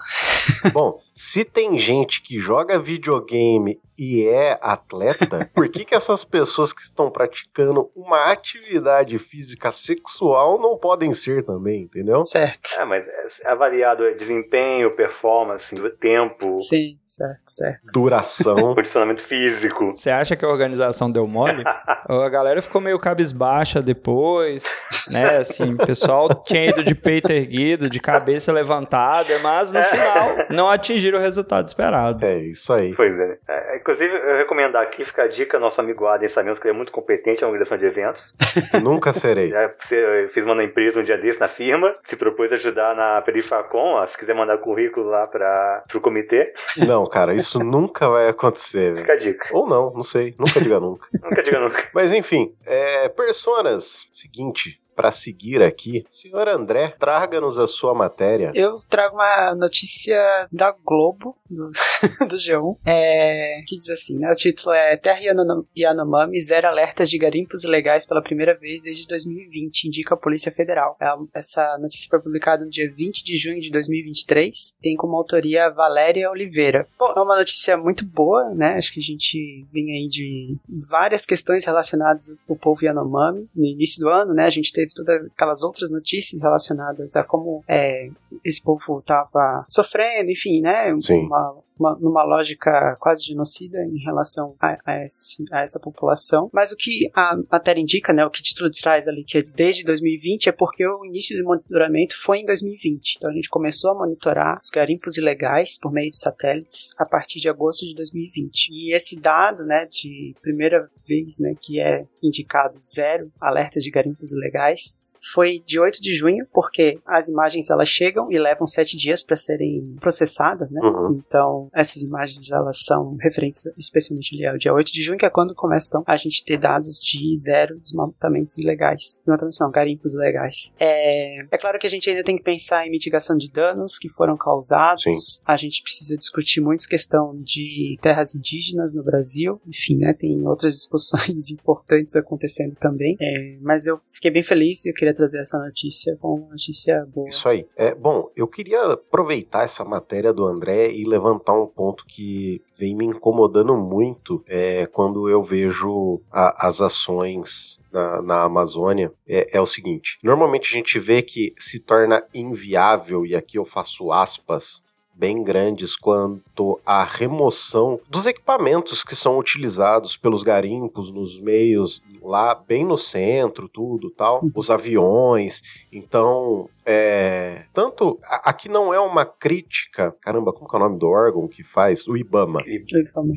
[0.74, 6.74] Bom, se tem gente que joga videogame e é atleta, por que, que essas pessoas
[6.74, 12.24] que estão praticando uma atividade física sexual não podem ser também, entendeu?
[12.24, 12.68] Certo.
[12.80, 13.06] É, mas
[13.44, 17.84] é avaliado é desempenho, performance, tempo, Sim, certo, certo.
[17.94, 18.74] Duração.
[18.74, 19.92] condicionamento físico.
[19.96, 21.64] Você acha que a organização deu mole?
[22.10, 24.64] a galera ficou meio cabisbaixa depois,
[25.12, 25.38] né?
[25.38, 30.68] Assim, o pessoal tinha ido de peito erguido, de cabeça levantada, mas no final não
[31.16, 32.26] o resultado esperado.
[32.26, 32.94] É isso aí.
[32.94, 33.38] Pois é.
[33.48, 33.78] é.
[33.78, 36.92] Inclusive, eu recomendar aqui, fica a dica, nosso amigo Adem sabemos que ele é muito
[36.92, 38.36] competente na organização de eventos.
[38.82, 39.50] Nunca serei.
[39.50, 43.22] Já você fez uma na empresa um dia desse, na firma, se propôs ajudar na
[43.22, 48.28] Perifacom, ó, se quiser mandar currículo lá para o comitê, Não, cara, isso nunca vai
[48.30, 48.98] acontecer, velho.
[48.98, 49.50] fica a dica.
[49.52, 50.36] Ou não, não sei.
[50.38, 51.08] Nunca diga nunca.
[51.22, 51.90] Nunca diga nunca.
[51.94, 54.06] Mas enfim, é, personas.
[54.10, 58.52] Seguinte, para seguir aqui, senhor André, traga-nos a sua matéria.
[58.54, 61.72] Eu trago uma notícia da Globo, do,
[62.30, 64.32] do G1, é, que diz assim, né?
[64.32, 69.08] O título é Terra Yanom- Yanomami zero alertas de garimpos ilegais pela primeira vez desde
[69.08, 70.96] 2020, indica a Polícia Federal.
[71.00, 75.70] É, Essa notícia foi publicada no dia 20 de junho de 2023, tem como autoria
[75.70, 76.88] Valéria Oliveira.
[76.98, 78.76] Bom, é uma notícia muito boa, né?
[78.76, 80.56] Acho que a gente vem aí de
[80.90, 83.48] várias questões relacionadas ao povo Yanomami.
[83.56, 84.46] No início do ano, né?
[84.46, 88.10] A gente teve todas aquelas outras notícias relacionadas a como é,
[88.44, 90.94] esse povo estava sofrendo, enfim, né?
[91.00, 91.26] Sim.
[91.26, 96.50] Uma, uma- numa lógica quase genocida em relação a, a esse- a essa população.
[96.54, 98.26] Mas o que a matéria indica, né?
[98.26, 101.44] O que o título traz ali, que é desde 2020, é porque o início do
[101.44, 103.16] monitoramento foi em 2020.
[103.18, 107.40] Então a gente começou a monitorar os garimpos ilegais por meio de satélites a partir
[107.40, 108.70] de agosto de 2020.
[108.72, 114.32] E esse dado, né, de primeira vez, né, que é indicado zero alerta de garimpos
[114.32, 119.24] ilegais, foi de 8 de junho, porque as imagens elas chegam e levam sete dias
[119.24, 120.82] para serem processadas, né?
[120.82, 121.22] Uhum.
[121.26, 125.30] Então, essas imagens elas são referentes especialmente ali ao dia 8 de junho, que é
[125.30, 129.20] quando começam a gente ter dados de zero desmatamentos ilegais.
[129.22, 130.74] Desmatamentos não, garimpos ilegais.
[130.80, 134.10] É, é claro que a gente ainda tem que pensar em mitigação de danos que
[134.10, 135.04] foram causados.
[135.04, 135.42] Sim.
[135.46, 139.62] A gente precisa discutir muito questão de terras indígenas no Brasil.
[139.68, 140.14] Enfim, né?
[140.14, 143.16] Tem outras discussões importantes acontecendo também.
[143.20, 147.06] É, mas eu fiquei bem feliz e eu queria trazer essa notícia como uma notícia
[147.14, 147.30] boa.
[147.30, 147.66] Isso aí.
[147.76, 152.96] É, bom, eu queria aproveitar essa matéria do André e levantar um ponto que vem
[152.96, 159.12] me incomodando muito é, quando eu vejo a- as ações na, na Amazônia.
[159.28, 163.66] É, é o seguinte: normalmente a gente vê que se torna inviável, e aqui eu
[163.66, 164.82] faço aspas.
[165.14, 172.56] Bem grandes quanto à remoção dos equipamentos que são utilizados pelos garimpos nos meios lá
[172.56, 175.62] bem no centro, tudo tal, os aviões,
[175.92, 181.48] então, é, tanto aqui não é uma crítica, caramba, como é o nome do órgão
[181.48, 182.08] que faz?
[182.08, 182.62] O IBAMA.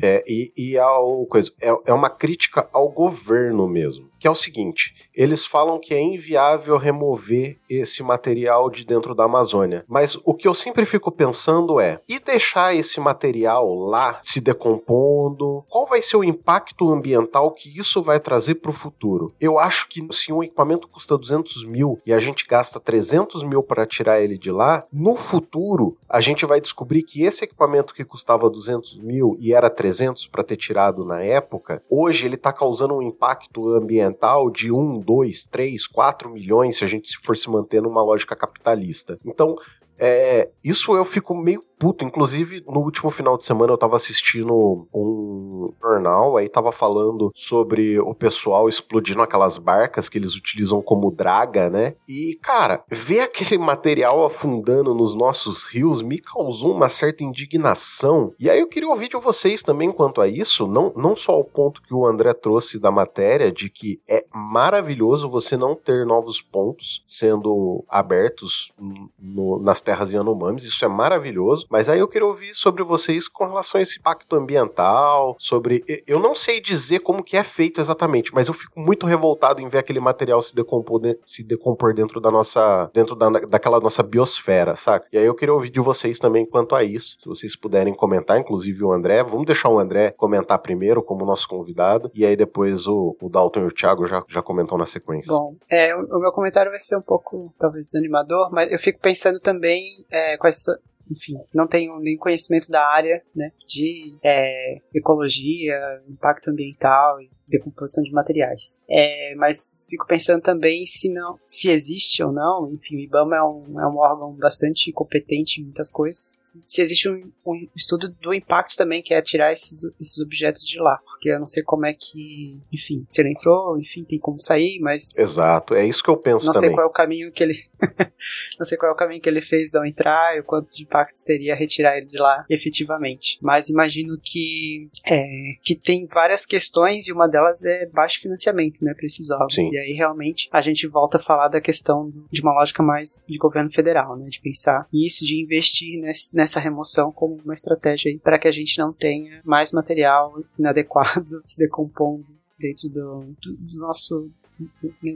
[0.01, 4.35] É, e, e ao coisa, é, é uma crítica ao governo mesmo, que é o
[4.35, 9.85] seguinte: eles falam que é inviável remover esse material de dentro da Amazônia.
[9.87, 15.63] Mas o que eu sempre fico pensando é: e deixar esse material lá se decompondo?
[15.69, 19.33] Qual vai ser o impacto ambiental que isso vai trazer para o futuro?
[19.39, 23.63] Eu acho que se um equipamento custa 200 mil e a gente gasta 300 mil
[23.63, 28.05] para tirar ele de lá, no futuro a gente vai descobrir que esse equipamento que
[28.05, 32.95] custava 200 mil e era 300 para ter tirado na época, hoje ele está causando
[32.95, 37.81] um impacto ambiental de 1, 2, 3, 4 milhões se a gente for se manter
[37.81, 39.19] numa lógica capitalista.
[39.25, 39.57] Então,
[39.99, 42.05] é, isso eu fico meio puto.
[42.05, 47.99] Inclusive, no último final de semana eu tava assistindo um jornal, aí tava falando sobre
[47.99, 51.95] o pessoal explodindo aquelas barcas que eles utilizam como draga, né?
[52.07, 58.33] E, cara, ver aquele material afundando nos nossos rios me causou uma certa indignação.
[58.39, 61.43] E aí eu queria ouvir de vocês também quanto a isso, não, não só o
[61.43, 66.41] ponto que o André trouxe da matéria, de que é maravilhoso você não ter novos
[66.41, 68.71] pontos sendo abertos
[69.19, 73.45] no- nas terras Yanomamis, isso é maravilhoso, mas aí eu queria ouvir sobre vocês com
[73.45, 75.83] relação a esse impacto ambiental, sobre...
[76.07, 79.69] Eu não sei dizer como que é feito exatamente, mas eu fico muito revoltado em
[79.69, 82.89] ver aquele material se decompor, de- se decompor dentro da nossa...
[82.93, 85.07] dentro da, daquela nossa biosfera, saca?
[85.13, 88.39] E aí eu queria ouvir de vocês também quanto a isso, se vocês puderem comentar,
[88.39, 92.87] inclusive o André, vamos deixar o André comentar primeiro como nosso convidado, e aí depois
[92.87, 95.31] o, o Dalton e o Thiago já, já comentam na sequência.
[95.31, 98.99] Bom, é, o, o meu comentário vai ser um pouco, talvez, desanimador, mas eu fico
[98.99, 99.74] pensando também
[100.11, 100.75] é, quais são.
[101.09, 108.03] Enfim, não tenho nem conhecimento da área, né, de é, ecologia, impacto ambiental e decomposição
[108.03, 108.81] de materiais.
[108.89, 113.43] É, mas fico pensando também se não, se existe ou não, enfim, o IBAMA é
[113.43, 118.33] um, é um órgão bastante competente em muitas coisas, se existe um, um estudo do
[118.33, 121.85] impacto também, que é tirar esses, esses objetos de lá, porque eu não sei como
[121.85, 125.17] é que, enfim, se ele entrou, enfim, tem como sair, mas...
[125.17, 126.69] Exato, é isso que eu penso não também.
[126.69, 127.61] Não sei qual é o caminho que ele...
[128.57, 130.73] não sei qual é o caminho que ele fez de não entrar e o quanto
[130.73, 133.37] de impactos teria retirar ele de lá efetivamente.
[133.41, 135.25] Mas imagino que, é,
[135.61, 139.53] que tem várias questões e uma delas é baixo financiamento, né, para esses órgãos.
[139.53, 139.73] Sim.
[139.73, 143.37] E aí realmente a gente volta a falar da questão de uma lógica mais de
[143.37, 146.01] governo federal, né, de pensar nisso, de investir
[146.33, 151.57] nessa remoção como uma estratégia para que a gente não tenha mais material inadequado se
[151.57, 152.25] decompondo
[152.59, 154.31] dentro do, do, do nosso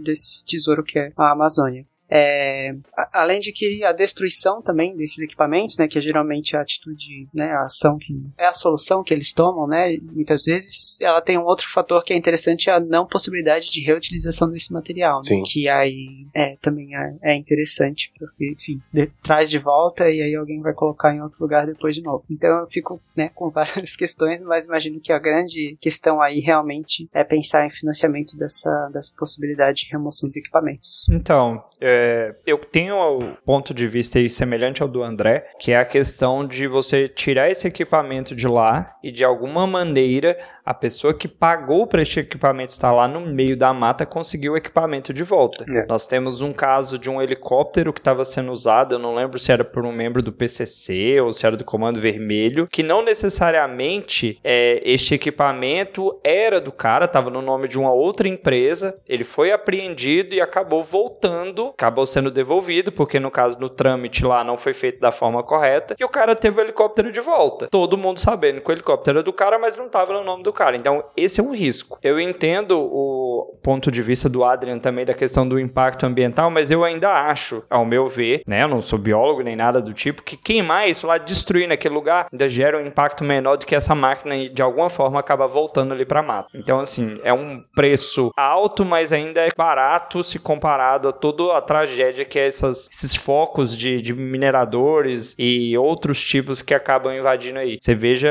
[0.03, 1.87] desse tesouro que é a Amazônia.
[2.09, 2.75] É,
[3.13, 7.51] além de que a destruição também desses equipamentos, né, que é geralmente a atitude, né,
[7.51, 11.43] a ação que é a solução que eles tomam, né, muitas vezes ela tem um
[11.43, 16.25] outro fator que é interessante, a não possibilidade de reutilização desse material, né, que aí
[16.33, 20.73] é, também é, é, interessante, porque, enfim, de, traz de volta e aí alguém vai
[20.73, 22.23] colocar em outro lugar depois de novo.
[22.29, 27.07] Então eu fico, né, com várias questões, mas imagino que a grande questão aí realmente
[27.13, 31.07] é pensar em financiamento dessa, dessa possibilidade de remoção dos equipamentos.
[31.09, 35.77] Então, é é, eu tenho um ponto de vista semelhante ao do André, que é
[35.77, 40.37] a questão de você tirar esse equipamento de lá e de alguma maneira
[40.69, 44.57] a pessoa que pagou para este equipamento estar lá no meio da mata conseguiu o
[44.57, 45.65] equipamento de volta.
[45.67, 45.87] É.
[45.87, 49.51] Nós temos um caso de um helicóptero que estava sendo usado, eu não lembro se
[49.51, 54.39] era por um membro do PCC ou se era do Comando Vermelho, que não necessariamente
[54.43, 59.51] é, este equipamento era do cara, estava no nome de uma outra empresa, ele foi
[59.51, 64.73] apreendido e acabou voltando, acabou sendo devolvido, porque no caso do trâmite lá não foi
[64.73, 67.67] feito da forma correta, e o cara teve o helicóptero de volta.
[67.69, 70.58] Todo mundo sabendo que o helicóptero era do cara, mas não estava no nome do
[70.59, 70.75] cara.
[70.75, 71.97] Então, esse é um risco.
[72.03, 76.69] Eu entendo o ponto de vista do Adrian também da questão do impacto ambiental, mas
[76.69, 80.21] eu ainda acho, ao meu ver, né, eu não sou biólogo nem nada do tipo,
[80.21, 83.95] que queimar isso lá, destruir naquele lugar, ainda gera um impacto menor do que essa
[83.95, 86.49] máquina de alguma forma acaba voltando ali para mata.
[86.53, 91.61] Então, assim, é um preço alto, mas ainda é barato se comparado a toda a
[91.61, 97.59] tragédia que é essas, esses focos de, de mineradores e outros tipos que acabam invadindo
[97.59, 97.77] aí.
[97.79, 98.29] Você veja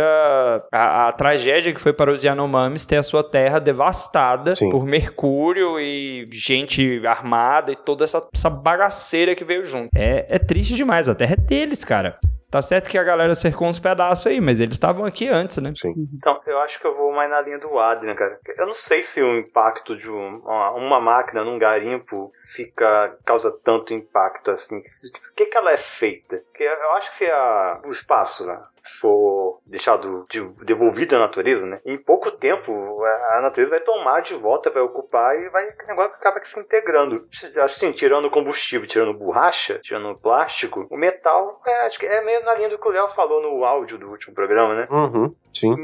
[0.71, 4.71] a, a tragédia que foi para os os Yanomamis ter a sua terra devastada Sim.
[4.71, 9.89] por mercúrio e gente armada e toda essa, essa bagaceira que veio junto.
[9.95, 12.19] É, é triste demais, a terra é deles, cara.
[12.51, 15.71] Tá certo que a galera cercou uns pedaços aí, mas eles estavam aqui antes, né?
[15.77, 15.93] Sim.
[16.15, 18.41] Então, eu acho que eu vou mais na linha do Adrian, cara.
[18.57, 23.53] Eu não sei se o impacto de um, uma, uma, máquina num garimpo fica causa
[23.63, 24.79] tanto impacto assim.
[24.79, 26.43] O que, que ela é feita?
[26.47, 28.59] Porque eu acho que se a, o espaço, né?
[28.95, 31.81] For deixado de, devolvido à natureza, né?
[31.85, 32.73] Em pouco tempo
[33.05, 37.27] a natureza vai tomar de volta, vai ocupar e vai o negócio acaba se integrando.
[37.33, 42.45] Acho assim, tirando combustível, tirando borracha, tirando plástico, o metal é, acho que é meio
[42.45, 44.89] na linha do que o Léo falou no áudio do último programa, né?
[44.91, 45.35] Uhum.
[45.53, 45.75] Sim.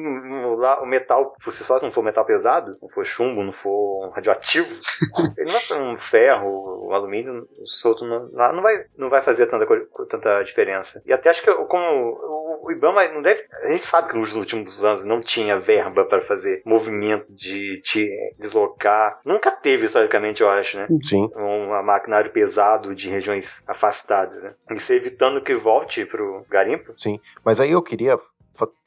[0.56, 4.68] Lá, o metal, se só não for metal pesado, não for chumbo, não for radioativo,
[5.36, 9.66] ele não vai um ferro, um alumínio solto lá, não vai, não vai fazer tanta,
[10.08, 11.02] tanta diferença.
[11.06, 13.42] E até acho que como o, o IBAMA não deve.
[13.62, 18.08] A gente sabe que nos últimos anos não tinha verba para fazer movimento de, de
[18.38, 19.20] deslocar.
[19.24, 20.86] Nunca teve, historicamente, eu acho, né?
[21.02, 21.30] Sim.
[21.36, 24.54] Um maquinário pesado de regiões afastadas, né?
[24.70, 26.94] Isso evitando que volte pro garimpo.
[26.96, 27.20] Sim.
[27.44, 28.18] Mas aí eu queria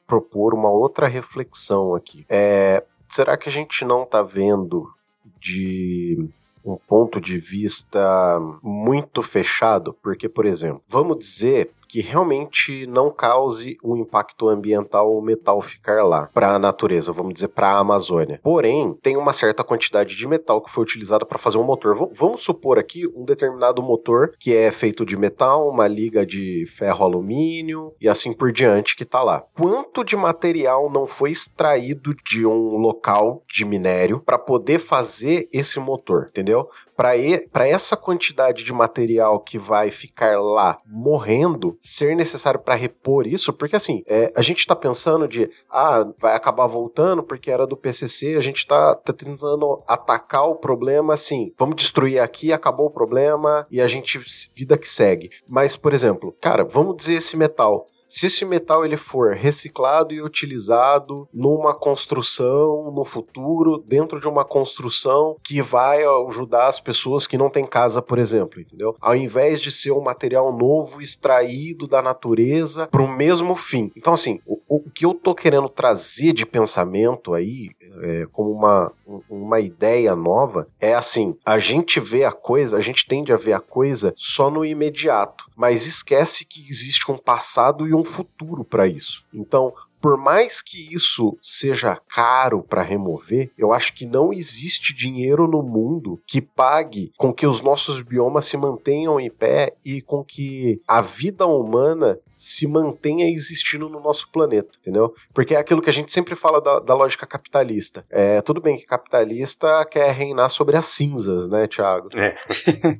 [0.08, 2.24] propor uma outra reflexão aqui.
[2.30, 4.90] É, será que a gente não está vendo
[5.38, 6.28] de
[6.64, 9.96] um ponto de vista muito fechado?
[10.02, 16.04] Porque, por exemplo, vamos dizer que realmente não cause um impacto ambiental o metal ficar
[16.04, 18.38] lá para a natureza, vamos dizer para a Amazônia.
[18.42, 21.96] Porém, tem uma certa quantidade de metal que foi utilizada para fazer um motor.
[21.96, 26.66] V vamos supor aqui um determinado motor que é feito de metal, uma liga de
[26.66, 29.44] ferro alumínio e assim por diante que está lá.
[29.56, 35.78] Quanto de material não foi extraído de um local de minério para poder fazer esse
[35.80, 36.68] motor, entendeu?
[36.98, 43.52] Para essa quantidade de material que vai ficar lá morrendo, ser necessário para repor isso,
[43.52, 47.76] porque assim, é, a gente está pensando de, ah, vai acabar voltando porque era do
[47.76, 52.90] PCC, a gente está tá tentando atacar o problema assim, vamos destruir aqui, acabou o
[52.90, 54.18] problema e a gente,
[54.52, 55.30] vida que segue.
[55.48, 60.22] Mas, por exemplo, cara, vamos dizer esse metal se esse metal ele for reciclado e
[60.22, 67.38] utilizado numa construção no futuro, dentro de uma construção que vai ajudar as pessoas que
[67.38, 68.96] não têm casa, por exemplo, entendeu?
[69.00, 73.92] Ao invés de ser um material novo extraído da natureza para o mesmo fim.
[73.96, 77.70] Então, assim, o, o que eu tô querendo trazer de pensamento aí
[78.02, 78.92] é, como uma,
[79.28, 83.52] uma ideia nova, é assim: a gente vê a coisa, a gente tende a ver
[83.52, 88.86] a coisa só no imediato, mas esquece que existe um passado e um futuro para
[88.86, 89.24] isso.
[89.32, 95.48] Então, por mais que isso seja caro para remover, eu acho que não existe dinheiro
[95.48, 100.24] no mundo que pague com que os nossos biomas se mantenham em pé e com
[100.24, 105.12] que a vida humana se mantenha existindo no nosso planeta, entendeu?
[105.34, 108.06] Porque é aquilo que a gente sempre fala da, da lógica capitalista.
[108.08, 112.08] É, tudo bem que capitalista quer reinar sobre as cinzas, né, Thiago?
[112.14, 112.36] É.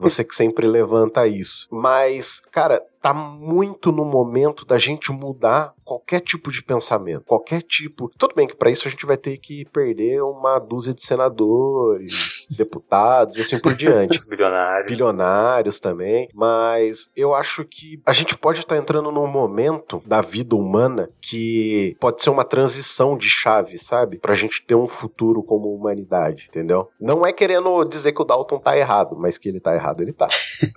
[0.01, 1.69] Você que sempre levanta isso.
[1.71, 8.11] Mas, cara, tá muito no momento da gente mudar qualquer tipo de pensamento, qualquer tipo.
[8.19, 12.47] Tudo bem que para isso a gente vai ter que perder uma dúzia de senadores,
[12.55, 14.15] deputados e assim por diante.
[14.15, 14.91] Os bilionários.
[14.91, 20.55] Bilionários também, mas eu acho que a gente pode estar entrando num momento da vida
[20.55, 24.19] humana que pode ser uma transição de chave, sabe?
[24.19, 26.91] Pra gente ter um futuro como humanidade, entendeu?
[27.01, 30.13] Não é querendo dizer que o Dalton tá errado, mas que ele tá errado, ele
[30.13, 30.29] tá.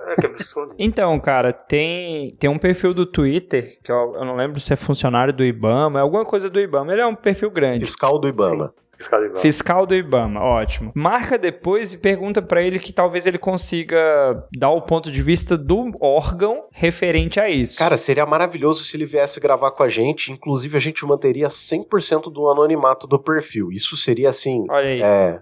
[0.08, 0.76] É, que absurdo.
[0.80, 4.76] Então, cara, tem, tem um perfil do Twitter, que eu, eu não lembro se é
[4.76, 6.92] funcionário do Ibama, é alguma coisa do Ibama.
[6.92, 7.86] Ele é um perfil grande.
[7.86, 8.74] Fiscal do Ibama.
[8.98, 9.40] Fiscal de Ibama.
[9.40, 10.92] Fiscal do Ibama, ótimo.
[10.96, 15.58] Marca depois e pergunta pra ele que talvez ele consiga dar o ponto de vista
[15.58, 17.78] do órgão referente a isso.
[17.78, 20.32] Cara, seria maravilhoso se ele viesse gravar com a gente.
[20.32, 23.72] Inclusive, a gente manteria 100% do anonimato do perfil.
[23.72, 24.66] Isso seria assim.
[24.70, 25.02] Olha aí.
[25.02, 25.40] É.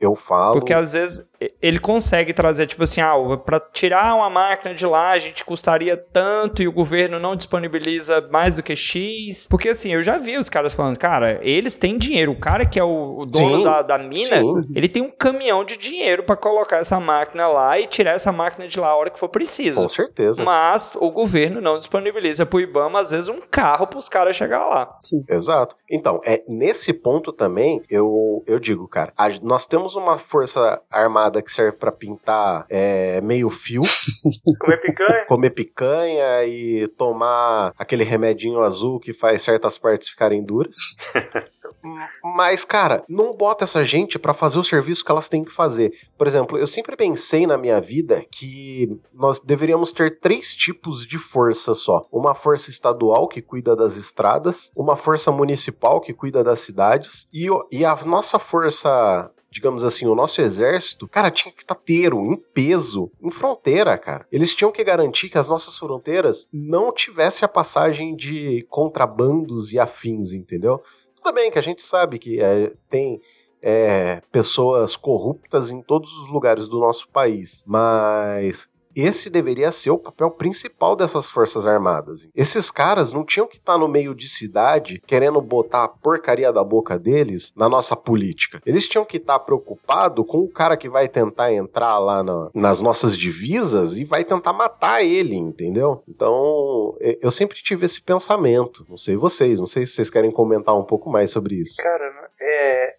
[0.00, 0.52] Eu falo.
[0.54, 1.26] Porque às vezes
[1.60, 3.14] ele consegue trazer, tipo assim, ah,
[3.44, 8.20] para tirar uma máquina de lá a gente custaria tanto e o governo não disponibiliza
[8.30, 9.46] mais do que X.
[9.50, 12.32] Porque assim, eu já vi os caras falando, cara, eles têm dinheiro.
[12.32, 14.72] O cara que é o, dono Sim, da, da mina, sim.
[14.74, 18.68] ele tem um caminhão de dinheiro para colocar essa máquina lá e tirar essa máquina
[18.68, 19.80] de lá a hora que for preciso.
[19.82, 20.42] Com certeza.
[20.44, 24.92] Mas o governo não disponibiliza pro Ibama, às vezes, um carro pros caras chegar lá.
[24.96, 25.24] Sim.
[25.28, 25.74] Exato.
[25.90, 31.40] Então, é nesse ponto também, eu, eu digo, cara, a- nós temos uma força armada
[31.40, 33.80] que serve pra pintar é, meio fio,
[34.60, 35.24] Comer picanha?
[35.26, 40.76] comer picanha e tomar aquele remedinho azul que faz certas partes ficarem duras.
[42.36, 45.92] Mas, cara, não bota essa gente pra fazer o serviço que elas têm que fazer.
[46.16, 51.18] Por exemplo, eu sempre pensei na minha vida que nós deveríamos ter três tipos de
[51.18, 56.60] força só: uma força estadual que cuida das estradas, uma força municipal que cuida das
[56.60, 59.30] cidades e, e a nossa força.
[59.52, 64.26] Digamos assim, o nosso exército, cara, tinha que estar inteiro, em peso, em fronteira, cara.
[64.32, 69.78] Eles tinham que garantir que as nossas fronteiras não tivessem a passagem de contrabandos e
[69.78, 70.82] afins, entendeu?
[71.14, 73.20] Tudo bem que a gente sabe que é, tem
[73.60, 79.98] é, pessoas corruptas em todos os lugares do nosso país, mas esse deveria ser o
[79.98, 82.26] papel principal dessas forças armadas.
[82.34, 86.62] Esses caras não tinham que estar no meio de cidade querendo botar a porcaria da
[86.64, 88.60] boca deles na nossa política.
[88.66, 92.80] Eles tinham que estar preocupados com o cara que vai tentar entrar lá na- nas
[92.80, 96.02] nossas divisas e vai tentar matar ele, entendeu?
[96.08, 98.84] Então, eu sempre tive esse pensamento.
[98.88, 101.76] Não sei vocês, não sei se vocês querem comentar um pouco mais sobre isso.
[101.76, 102.94] Cara, é.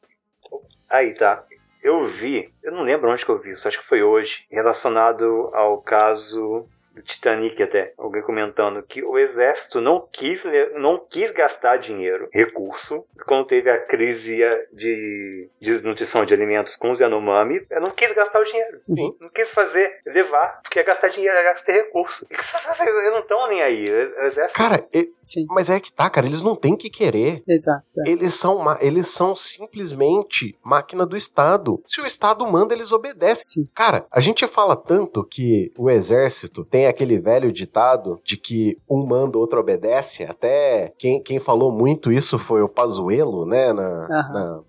[0.90, 1.44] Aí tá.
[1.84, 5.52] Eu vi, eu não lembro onde que eu vi isso, acho que foi hoje, relacionado
[5.54, 10.44] ao caso do Titanic até, alguém comentando que o exército não quis,
[10.76, 14.40] não quis gastar dinheiro, recurso, quando teve a crise
[14.72, 18.80] de desnutrição de alimentos com os Yanomami, eu não quis gastar o dinheiro.
[18.86, 19.16] Sim.
[19.20, 22.26] Não quis fazer, levar, porque ia gastar dinheiro, ia gastar recurso.
[22.30, 22.44] E que
[22.84, 23.86] Eles não estão nem aí.
[23.90, 25.46] O exército Cara, e- Sim.
[25.50, 27.42] mas é que tá, cara, eles não têm que querer.
[27.48, 27.84] Exato.
[28.06, 28.10] é.
[28.10, 31.82] Eles são, eles são simplesmente máquina do Estado.
[31.88, 33.64] Se o Estado manda, eles obedecem.
[33.64, 33.70] Sim.
[33.74, 39.06] Cara, a gente fala tanto que o exército tem aquele velho ditado de que um
[39.06, 40.24] manda, outro obedece.
[40.24, 43.72] Até quem, quem falou muito isso foi o Pazuello, né?
[43.74, 44.60] Na, na-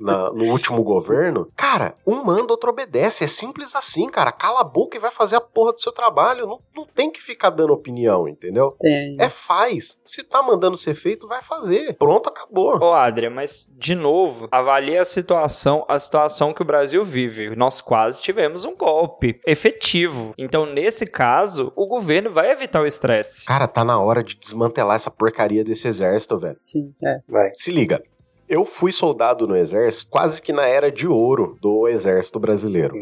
[0.00, 1.48] na- no último governo.
[1.56, 3.24] Cara, um manda, outro obedece.
[3.24, 4.32] É simples assim, cara.
[4.32, 6.46] Cala a boca e vai fazer a porra do seu trabalho.
[6.46, 8.74] Não, não tem que ficar dando opinião, entendeu?
[8.80, 9.16] Tem.
[9.18, 9.96] É faz.
[10.04, 11.94] Se tá mandando ser feito, vai fazer.
[11.96, 12.76] Pronto, acabou.
[12.78, 17.54] Ô, Adria, mas de novo, avalie a situação, a situação que o Brasil vive.
[17.56, 20.34] Nós quase tivemos um golpe efetivo.
[20.38, 21.35] Então, nesse caso,
[21.74, 23.46] o governo vai evitar o estresse.
[23.46, 26.54] Cara, tá na hora de desmantelar essa porcaria desse exército, velho.
[26.54, 27.20] Sim, é.
[27.28, 27.50] vai.
[27.54, 28.02] Se liga.
[28.48, 32.94] Eu fui soldado no exército quase que na era de ouro do exército brasileiro.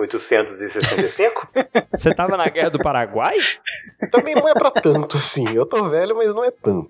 [0.00, 1.48] 1865?
[1.94, 3.36] Você tava na Guerra do Paraguai?
[4.10, 5.48] Também não é pra tanto assim.
[5.54, 6.88] Eu tô velho, mas não é tanto.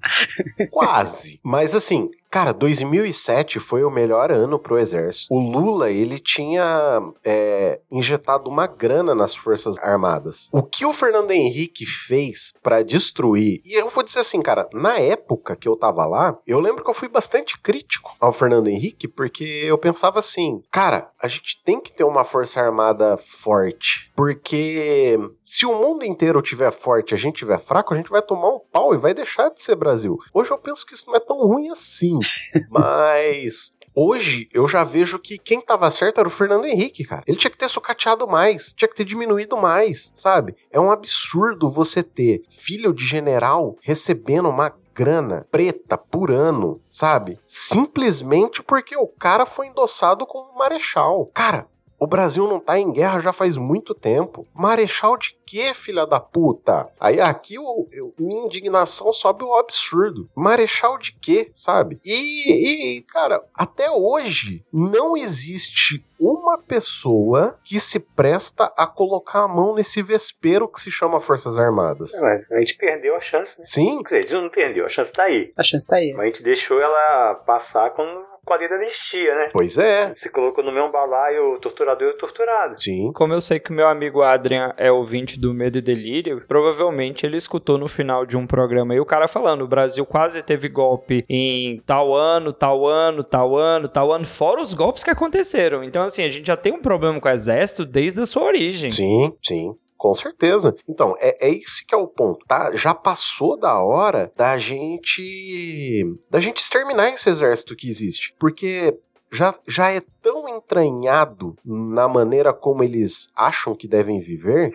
[0.71, 1.39] Quase.
[1.43, 5.33] Mas assim, Cara, 2007 foi o melhor ano pro exército.
[5.33, 10.49] O Lula, ele tinha é, injetado uma grana nas Forças Armadas.
[10.51, 14.99] O que o Fernando Henrique fez para destruir, e eu vou dizer assim, cara, na
[14.99, 19.07] época que eu tava lá, eu lembro que eu fui bastante crítico ao Fernando Henrique,
[19.07, 25.17] porque eu pensava assim, cara, a gente tem que ter uma Força Armada forte, porque
[25.45, 28.59] se o mundo inteiro tiver forte a gente tiver fraco, a gente vai tomar um
[28.59, 30.19] pau e vai deixar de ser Brasil.
[30.33, 32.24] Hoje eu penso que isso não é tão ruim assim.
[32.71, 37.23] Mas Hoje eu já vejo que quem tava certo era o Fernando Henrique, cara.
[37.29, 40.57] Ele tinha que ter sucateado mais, tinha que ter diminuído mais, sabe?
[40.73, 47.39] É um absurdo você ter filho de general recebendo uma grana preta por ano, sabe?
[47.47, 51.27] Simplesmente porque o cara foi endossado como marechal.
[51.33, 51.69] Cara,
[52.05, 54.47] o Brasil não tá em guerra já faz muito tempo.
[54.55, 56.87] Marechal de quê, filha da puta?
[57.01, 60.29] Aí aqui o, eu, minha indignação sobe o absurdo.
[60.37, 61.99] Marechal de quê, sabe?
[62.05, 69.49] E, e, cara, até hoje não existe uma pessoa que se presta a colocar a
[69.49, 72.13] mão nesse vespeiro que se chama Forças Armadas.
[72.13, 73.67] É, a gente perdeu a chance, né?
[73.67, 74.03] Sim.
[74.03, 75.51] Quer dizer, a gente não perdeu, a chance tá aí.
[75.57, 76.13] A chance tá aí.
[76.13, 79.51] Mas a gente deixou ela passar quando com a lei da anistia, né?
[79.53, 80.13] Pois é.
[80.13, 82.81] Você colocou no mesmo balaio o torturador e o torturado.
[82.81, 83.13] Sim.
[83.13, 87.37] Como eu sei que meu amigo Adrian é ouvinte do Medo e Delírio, provavelmente ele
[87.37, 91.25] escutou no final de um programa aí o cara falando: o Brasil quase teve golpe
[91.29, 95.83] em tal ano, tal ano, tal ano, tal ano, fora os golpes que aconteceram.
[95.83, 98.91] Então, assim, a gente já tem um problema com o exército desde a sua origem.
[98.91, 99.75] Sim, sim.
[100.05, 100.77] Com certeza.
[100.87, 102.77] Então, é, é esse que é o ponto, tá?
[102.77, 106.05] Já passou da hora da gente.
[106.29, 108.35] da gente exterminar esse exército que existe.
[108.39, 108.99] Porque
[109.33, 114.75] já, já é tão entranhado na maneira como eles acham que devem viver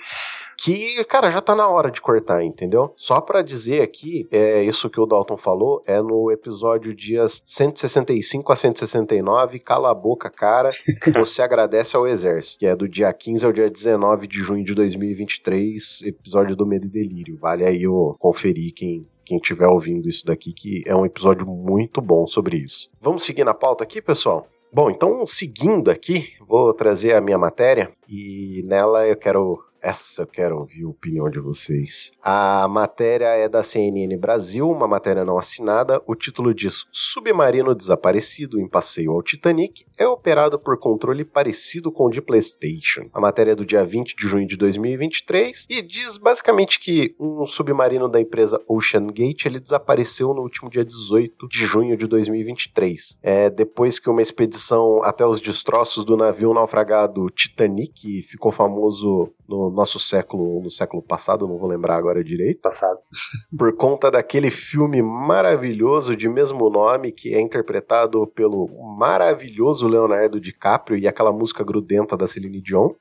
[0.61, 2.93] que, cara, já tá na hora de cortar, entendeu?
[2.95, 8.51] Só para dizer aqui, é isso que o Dalton falou, é no episódio dias 165
[8.51, 10.71] a 169, cala a boca, cara,
[11.13, 14.75] você agradece ao exército, que é do dia 15 ao dia 19 de junho de
[14.75, 17.37] 2023, episódio do Medo e Delírio.
[17.37, 22.01] Vale aí eu conferir quem quem estiver ouvindo isso daqui, que é um episódio muito
[22.01, 22.89] bom sobre isso.
[22.99, 24.47] Vamos seguir na pauta aqui, pessoal?
[24.73, 30.27] Bom, então seguindo aqui, vou trazer a minha matéria e nela eu quero essa eu
[30.27, 32.11] quero ouvir a opinião de vocês.
[32.21, 36.01] A matéria é da CNN Brasil, uma matéria não assinada.
[36.05, 42.05] O título diz: Submarino desaparecido em passeio ao Titanic é operado por controle parecido com
[42.05, 43.09] o de PlayStation.
[43.13, 47.45] A matéria é do dia 20 de junho de 2023 e diz basicamente que um
[47.45, 53.17] submarino da empresa Ocean Gate ele desapareceu no último dia 18 de junho de 2023.
[53.21, 59.68] É depois que uma expedição até os destroços do navio naufragado Titanic ficou famoso no
[59.71, 62.61] nosso século, no século passado, não vou lembrar agora direito.
[62.61, 62.99] Passado.
[63.57, 68.67] Por conta daquele filme maravilhoso de mesmo nome que é interpretado pelo
[68.97, 72.91] maravilhoso Leonardo DiCaprio e aquela música grudenta da Celine Dion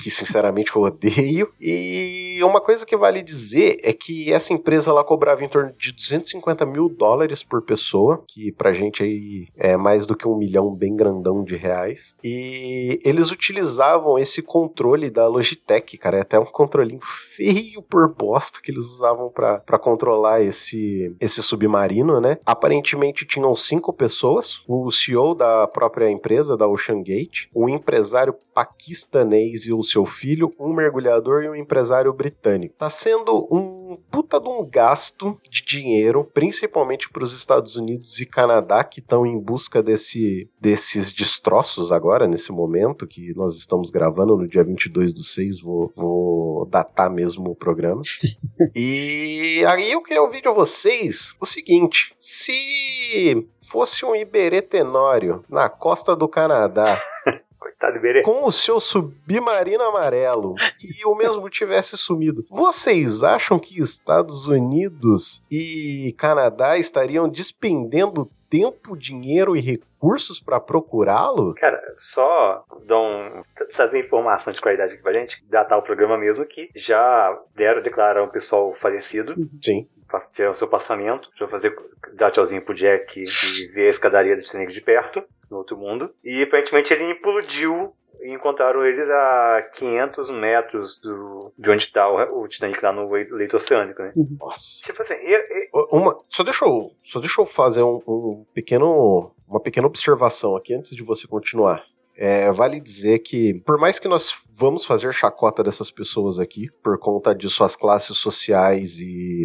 [0.00, 1.52] que sinceramente eu odeio.
[1.60, 5.92] E uma coisa que vale dizer é que essa empresa ela cobrava em torno de
[5.92, 10.74] 250 mil dólares por pessoa, que pra gente aí é mais do que um milhão
[10.74, 12.14] bem grandão de reais.
[12.22, 18.60] E eles utilizavam esse controle da Logitech, cara, é até um controlinho feio por bosta
[18.62, 22.38] que eles usavam para controlar esse, esse submarino, né?
[22.44, 29.66] Aparentemente tinham cinco pessoas, o CEO da própria empresa, da Ocean Gate, um empresário paquistanês
[29.66, 32.74] e o seu filho, um mergulhador e um empresário britânico.
[32.78, 38.24] Tá sendo um puta de um gasto de dinheiro, principalmente para os Estados Unidos e
[38.24, 44.38] Canadá, que estão em busca desse, desses destroços agora, nesse momento que nós estamos gravando,
[44.38, 48.00] no dia 22 do 6, vou, vou datar mesmo o programa.
[48.74, 55.68] e aí eu queria ouvir de vocês o seguinte: se fosse um Iberê Tenório na
[55.68, 56.98] costa do Canadá.
[57.58, 58.22] Coitado, Iberê.
[58.22, 62.44] com o seu submarino amarelo e o mesmo tivesse sumido.
[62.50, 71.54] Vocês acham que Estados Unidos e Canadá estariam despendendo tempo, dinheiro e recursos para procurá-lo?
[71.54, 73.42] Cara, só um,
[73.74, 78.24] trazer informação de qualidade aqui pra gente, datar o programa mesmo que já deram, declararam
[78.24, 79.34] o pessoal falecido.
[79.62, 79.88] Sim.
[80.32, 81.30] Tirar o seu passamento.
[81.34, 81.76] Já vou fazer,
[82.14, 86.14] dar tchauzinho pro Jack e ver a escadaria do Titanic de perto, no outro mundo.
[86.24, 92.42] E aparentemente ele implodiu e encontraram eles a 500 metros do, de onde está o,
[92.42, 94.12] o Titanic lá no leito oceânico, né?
[94.40, 94.82] Nossa.
[94.82, 95.40] Tipo assim, eu,
[95.72, 100.56] eu, Uma, só deixa eu, só deixa eu fazer um, um pequeno, uma pequena observação
[100.56, 101.84] aqui antes de você continuar.
[102.16, 106.98] É, vale dizer que, por mais que nós vamos fazer chacota dessas pessoas aqui, por
[106.98, 109.42] conta de suas classes sociais e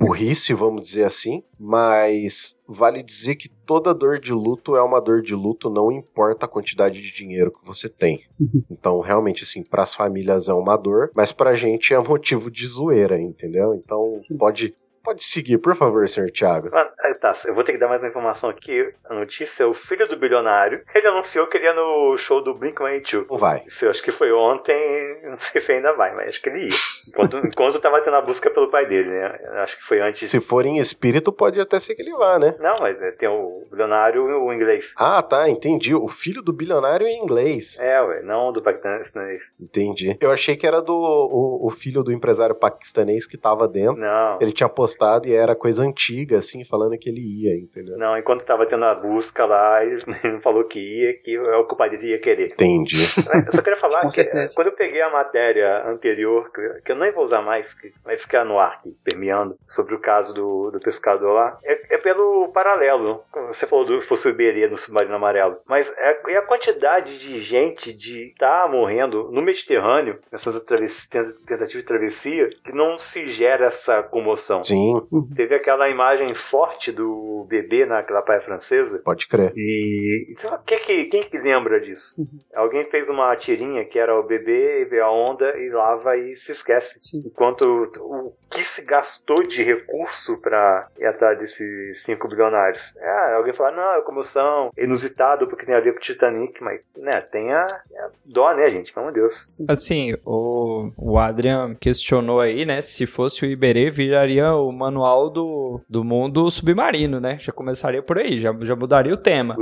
[0.00, 5.22] burrice, vamos dizer assim, mas vale dizer que toda dor de luto é uma dor
[5.22, 8.22] de luto, não importa a quantidade de dinheiro que você tem.
[8.70, 12.66] Então, realmente, assim, para as famílias é uma dor, mas pra gente é motivo de
[12.66, 13.74] zoeira, entendeu?
[13.74, 14.36] Então, Sim.
[14.36, 14.74] pode
[15.08, 16.68] Pode seguir, por favor, senhor Thiago.
[16.70, 18.92] Ah, tá, eu vou ter que dar mais uma informação aqui.
[19.08, 20.82] A notícia é o filho do bilionário.
[20.94, 23.26] Ele anunciou que ele ia no show do Blink-182.
[23.30, 23.62] Não vai.
[23.66, 24.76] Isso eu acho que foi ontem,
[25.24, 26.70] não sei se ainda vai, mas acho que ele ia.
[27.08, 29.38] Enquanto, enquanto tava tendo a busca pelo pai dele, né?
[29.62, 30.28] Acho que foi antes.
[30.28, 32.54] Se for em espírito, pode até ser que ele vá, né?
[32.60, 34.92] Não, mas é, tem o bilionário e o inglês.
[34.98, 35.94] Ah, tá, entendi.
[35.94, 37.78] O filho do bilionário em inglês.
[37.78, 39.50] É, ué, não do paquistanês.
[39.58, 40.18] Entendi.
[40.20, 43.96] Eu achei que era do o, o filho do empresário paquistanês que tava dentro.
[43.96, 44.36] Não.
[44.38, 47.96] Ele tinha postado e era coisa antiga, assim, falando que ele ia, entendeu?
[47.98, 51.66] Não, enquanto tava tendo a busca lá, ele não falou que ia, que é o
[51.66, 52.52] que o pai dele ia querer.
[52.52, 52.96] Entendi.
[52.96, 54.24] Eu só queria falar que
[54.54, 56.50] quando eu peguei a matéria anterior,
[56.84, 60.00] que eu nem vou usar mais, que vai ficar no ar aqui, permeando, sobre o
[60.00, 63.22] caso do, do pescador lá, é, é pelo paralelo.
[63.48, 67.38] Você falou do fosse o Iberê no submarino amarelo, mas é, é a quantidade de
[67.38, 74.02] gente de tá morrendo no Mediterrâneo, nessas tentativas de travessia, que não se gera essa
[74.02, 74.64] comoção.
[74.64, 74.87] Sim.
[75.34, 79.00] Teve aquela imagem forte do bebê naquela praia francesa.
[79.04, 79.52] Pode crer.
[79.56, 80.28] E,
[80.66, 82.20] quem, que, quem que lembra disso?
[82.20, 82.40] Uhum.
[82.54, 86.52] Alguém fez uma tirinha que era o bebê, vê a onda e lava e se
[86.52, 86.98] esquece.
[87.00, 87.22] Sim.
[87.26, 87.62] Enquanto
[88.00, 92.96] o que se gastou de recurso para ir atrás desses 5 bilionários?
[92.96, 96.80] É, alguém fala, não, é comoção, inusitado porque tem a ver com o Titanic, mas
[96.96, 98.92] né, tem a, a dó, né, gente?
[98.92, 99.64] Pelo amor de Deus.
[99.68, 105.80] Assim, o, o Adrian questionou aí, né, se fosse o Iberê, viraria o manual do,
[105.88, 107.38] do mundo submarino, né?
[107.40, 109.56] Já começaria por aí, já, já mudaria o tema.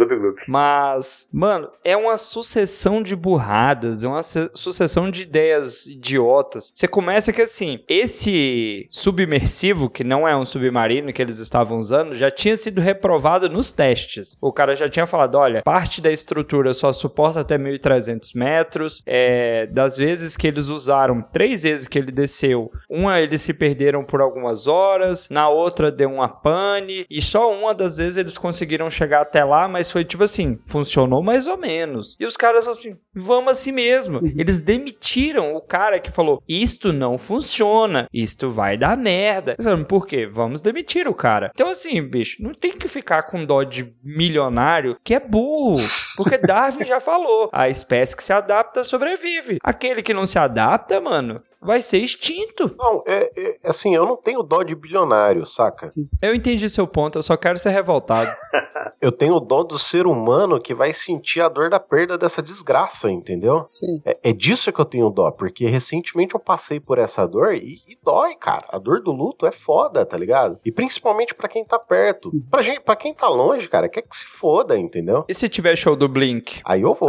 [0.49, 6.73] Mas, mano, é uma sucessão de burradas, é uma sucessão de ideias idiotas.
[6.75, 12.15] Você começa que assim, esse submersivo, que não é um submarino que eles estavam usando,
[12.15, 14.37] já tinha sido reprovado nos testes.
[14.41, 19.03] O cara já tinha falado: olha, parte da estrutura só suporta até 1.300 metros.
[19.07, 24.05] É, das vezes que eles usaram, três vezes que ele desceu, uma eles se perderam
[24.05, 24.96] por algumas horas,
[25.31, 29.69] na outra deu uma pane, e só uma das vezes eles conseguiram chegar até lá,
[29.69, 32.17] mas foi tipo assim: funcionou mais ou menos.
[32.19, 34.19] E os caras assim: vamos assim mesmo.
[34.19, 34.35] Uhum.
[34.37, 39.57] Eles demitiram o cara que falou: isto não funciona, isto vai dar merda.
[39.89, 40.27] Por quê?
[40.27, 41.51] Vamos demitir o cara.
[41.55, 45.83] Então, assim, bicho, não tem que ficar com dó de milionário que é burro.
[46.17, 49.59] Porque Darwin já falou: a espécie que se adapta sobrevive.
[49.63, 52.75] Aquele que não se adapta, mano, vai ser extinto.
[52.79, 55.85] Não, é, é, assim, eu não tenho dó de bilionário, saca?
[55.85, 56.09] Sim.
[56.23, 58.31] Eu entendi seu ponto, eu só quero ser revoltado.
[59.01, 63.11] eu tenho dó do ser humano que vai sentir a dor da perda dessa desgraça,
[63.11, 63.63] entendeu?
[63.65, 64.01] Sim.
[64.05, 67.83] É, é disso que eu tenho dó, porque recentemente eu passei por essa dor e,
[67.89, 68.67] e, dói, cara.
[68.69, 70.61] A dor do luto é foda, tá ligado?
[70.65, 72.31] E principalmente para quem tá perto.
[72.33, 72.45] Uhum.
[72.51, 75.25] Pra, gente, pra quem tá longe, cara, quer que se foda, entendeu?
[75.29, 76.61] E se tiver show do Blink?
[76.65, 77.09] Aí eu vou,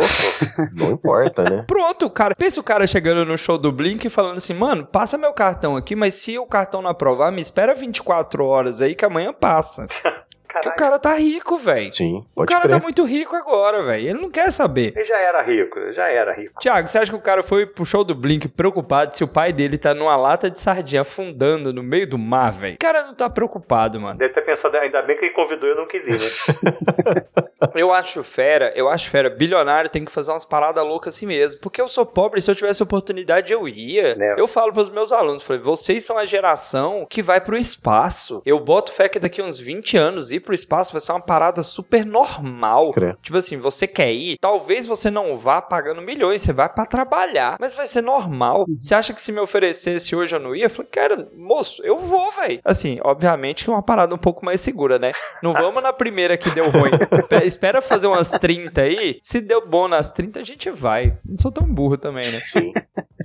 [0.74, 1.64] não importa, né?
[1.68, 2.36] Pronto, cara.
[2.36, 5.76] Pensa o cara chegando no show do Blink e falando assim, mano, passa meu cartão
[5.76, 9.88] aqui, mas se o cartão não aprovar, me espera 24 horas aí que amanhã passa.
[10.48, 11.92] Porque o cara tá rico, velho.
[11.94, 12.72] Sim, pode O cara crer.
[12.78, 14.10] tá muito rico agora, velho.
[14.10, 14.94] Ele não quer saber.
[14.96, 16.60] Ele já era rico, já era rico.
[16.60, 19.52] Tiago, você acha que o cara foi pro show do Blink preocupado se o pai
[19.52, 22.76] dele tá numa lata de sardinha afundando no meio do mar, velho?
[22.76, 24.18] O cara não tá preocupado, mano.
[24.18, 27.24] Deve ter pensado, ainda bem que ele convidou e eu não quis ir, né?
[27.76, 29.30] eu acho fera, eu acho fera.
[29.30, 31.60] Bilionário tem que fazer umas paradas loucas assim mesmo.
[31.62, 34.16] Porque eu sou pobre, se eu tivesse oportunidade, eu ia.
[34.20, 34.36] É.
[34.40, 38.42] Eu falo pros meus alunos, falei, vocês são a geração que vai pro espaço.
[38.46, 41.64] Eu boto fé que daqui uns 20 anos ir pro espaço vai ser uma parada
[41.64, 42.94] super normal.
[43.22, 47.58] Tipo assim, você quer ir, talvez você não vá pagando milhões, você vai para trabalhar,
[47.60, 48.66] mas vai ser normal.
[48.68, 48.78] Uhum.
[48.80, 50.66] Você acha que se me oferecesse hoje eu não ia?
[50.66, 52.60] Eu falei, cara, moço, eu vou, velho.
[52.64, 55.12] Assim, obviamente uma parada um pouco mais segura, né?
[55.42, 56.92] Não vamos na primeira que deu ruim.
[57.44, 59.20] Espera fazer umas 30 aí.
[59.22, 61.18] Se deu bom nas 30, a gente vai.
[61.26, 62.42] Não sou tão burro também, né?
[62.44, 62.74] Sim.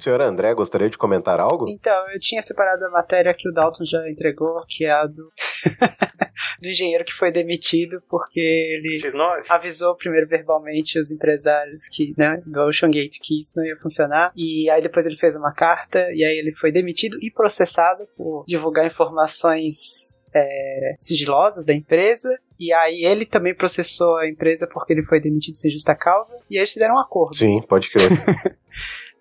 [0.00, 1.66] Senhor André, gostaria de comentar algo?
[1.68, 5.30] Então, eu tinha separado a matéria que o Dalton já entregou, que é a do,
[6.60, 9.46] do engenheiro que foi demitido porque ele X9.
[9.50, 14.32] avisou primeiro verbalmente os empresários que, né, do Ocean Gate que isso não ia funcionar.
[14.36, 18.44] E aí depois ele fez uma carta e aí ele foi demitido e processado por
[18.46, 22.28] divulgar informações é, sigilosas da empresa.
[22.58, 26.36] E aí ele também processou a empresa porque ele foi demitido sem justa causa.
[26.50, 27.36] E aí eles fizeram um acordo.
[27.36, 28.08] Sim, pode crer.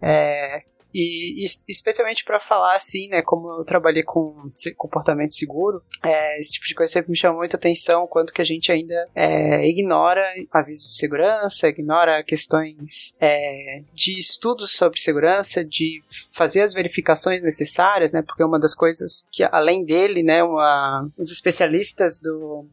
[0.02, 0.64] é,
[0.94, 6.54] E, e especialmente para falar assim, né, como eu trabalhei com comportamento seguro, é, esse
[6.54, 10.22] tipo de coisa sempre me chama muita atenção, quanto que a gente ainda é, ignora
[10.52, 16.02] avisos de segurança, ignora questões é, de estudos sobre segurança, de
[16.34, 21.32] fazer as verificações necessárias, né, porque uma das coisas que além dele, né, uma, os
[21.32, 22.68] especialistas do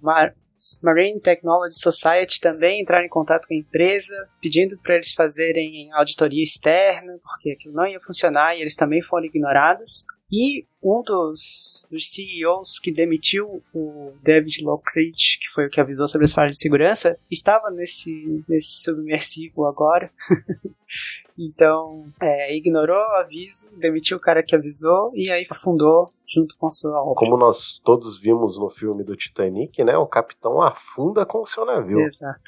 [0.83, 6.43] Marine Technology Society também entraram em contato com a empresa, pedindo para eles fazerem auditoria
[6.43, 10.05] externa, porque aquilo não ia funcionar e eles também foram ignorados.
[10.31, 16.07] E um dos, dos CEOs que demitiu o David Lockridge, que foi o que avisou
[16.07, 20.11] sobre as falhas de segurança, estava nesse, nesse submersivo agora.
[21.37, 26.71] então, é, ignorou o aviso, demitiu o cara que avisou e aí afundou junto com
[26.71, 27.15] sua obra.
[27.15, 29.97] Como nós todos vimos no filme do Titanic, né?
[29.97, 32.01] O capitão afunda com o seu navio.
[32.01, 32.41] Exato.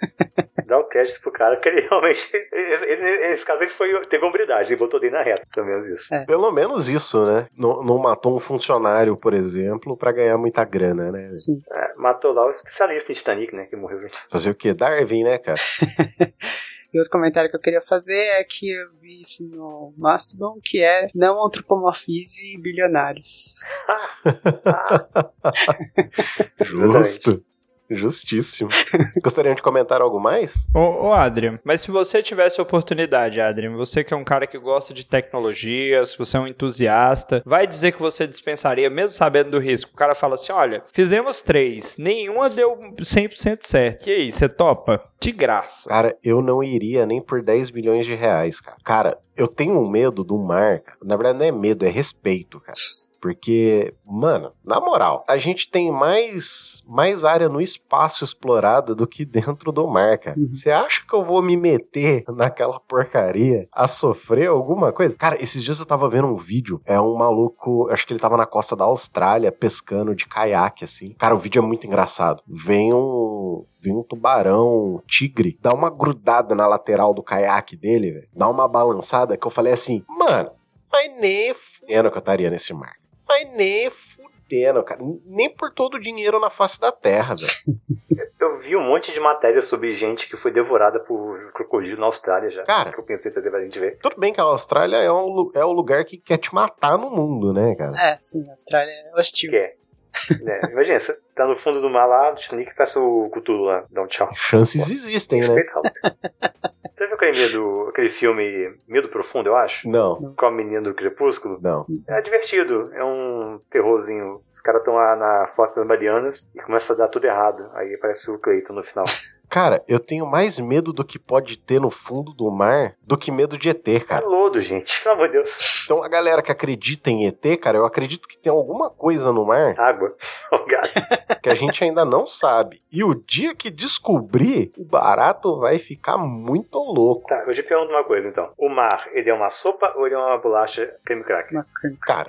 [0.66, 2.30] Dá o um crédito pro cara que ele realmente.
[2.52, 6.14] Ele, nesse caso, ele foi, teve hombridade, ele botou dele na reta, pelo menos isso.
[6.14, 6.24] É.
[6.24, 7.48] Pelo menos isso, né?
[7.56, 11.24] Não, não, matou um funcionário, por exemplo, para ganhar muita grana, né?
[11.24, 11.60] Sim.
[11.70, 13.66] É, matou lá o especialista em Titanic, né?
[13.66, 14.08] Que morreu.
[14.30, 14.72] Fazer o quê?
[14.72, 15.58] Darwin, né, cara?
[16.94, 20.80] E outro comentário que eu queria fazer é que eu vi isso no Mastodon, que
[20.80, 23.56] é não antropomorfize bilionários.
[26.62, 27.42] Justo.
[27.90, 28.70] Justíssimo.
[29.22, 30.66] Gostariam de comentar algo mais?
[30.74, 34.58] Ô, ô Adrian, mas se você tivesse oportunidade, Adrian, você que é um cara que
[34.58, 39.50] gosta de tecnologia, se você é um entusiasta, vai dizer que você dispensaria, mesmo sabendo
[39.50, 39.92] do risco.
[39.92, 44.08] O cara fala assim: olha, fizemos três, nenhuma deu 100% certo.
[44.08, 45.02] E aí, você topa?
[45.20, 45.88] De graça.
[45.88, 48.76] Cara, eu não iria nem por 10 milhões de reais, cara.
[48.84, 50.82] Cara, eu tenho um medo do mar.
[51.02, 52.76] Na verdade, não é medo, é respeito, cara.
[53.24, 59.24] Porque, mano, na moral, a gente tem mais, mais área no espaço explorada do que
[59.24, 60.38] dentro do mar, cara.
[60.38, 60.50] Uhum.
[60.52, 65.16] Você acha que eu vou me meter naquela porcaria a sofrer alguma coisa?
[65.16, 68.36] Cara, esses dias eu tava vendo um vídeo, é um maluco, acho que ele tava
[68.36, 71.14] na costa da Austrália pescando de caiaque, assim.
[71.14, 72.42] Cara, o vídeo é muito engraçado.
[72.46, 78.12] Vem um, vem um tubarão, um tigre, dá uma grudada na lateral do caiaque dele,
[78.12, 78.28] velho.
[78.36, 80.50] Dá uma balançada que eu falei assim, mano,
[80.94, 82.94] mas nem fudendo que eu estaria nesse mar.
[83.26, 85.00] Mas nem fudendo, cara.
[85.24, 87.78] Nem por todo o dinheiro na face da terra, velho.
[88.44, 92.50] Eu vi um monte de matéria sobre gente que foi devorada por crocodilo na Austrália
[92.50, 92.62] já.
[92.64, 93.98] Cara, que eu pensei até a gente ver.
[94.02, 97.08] Tudo bem que a Austrália é, um, é o lugar que quer te matar no
[97.08, 97.98] mundo, né, cara?
[97.98, 99.50] É, sim, a Austrália é hostil.
[99.50, 99.76] Quer.
[100.46, 103.84] É, imagina, você tá no fundo do mar lá, do Titanic, passa o Cthulhu lá,
[103.90, 104.30] dá um tchau.
[104.34, 105.46] Chances existem, né?
[106.94, 109.88] Você viu aquele, medo, aquele filme Medo Profundo, eu acho?
[109.88, 110.32] Não.
[110.36, 111.58] Com a menina do Crepúsculo?
[111.60, 111.84] Não.
[112.06, 114.40] É divertido, é um terrorzinho.
[114.52, 117.68] Os caras estão lá na Fossa das Marianas e começa a dar tudo errado.
[117.74, 119.04] Aí aparece o Cleiton no final.
[119.48, 123.30] Cara, eu tenho mais medo do que pode ter no fundo do mar do que
[123.30, 124.24] medo de ET, cara.
[124.24, 125.84] É lodo, gente, pelo amor de Deus.
[125.84, 129.44] Então a galera que acredita em ET, cara, eu acredito que tem alguma coisa no
[129.44, 129.70] mar.
[129.78, 130.88] Água, salgado.
[131.40, 132.82] que a gente ainda não sabe.
[132.90, 137.26] E o dia que descobrir, o barato vai ficar muito louco.
[137.26, 138.52] Tá, eu te pergunto uma coisa então.
[138.56, 141.64] O mar, ele é uma sopa ou ele é uma bolacha creme cracker?
[142.02, 142.28] Cara,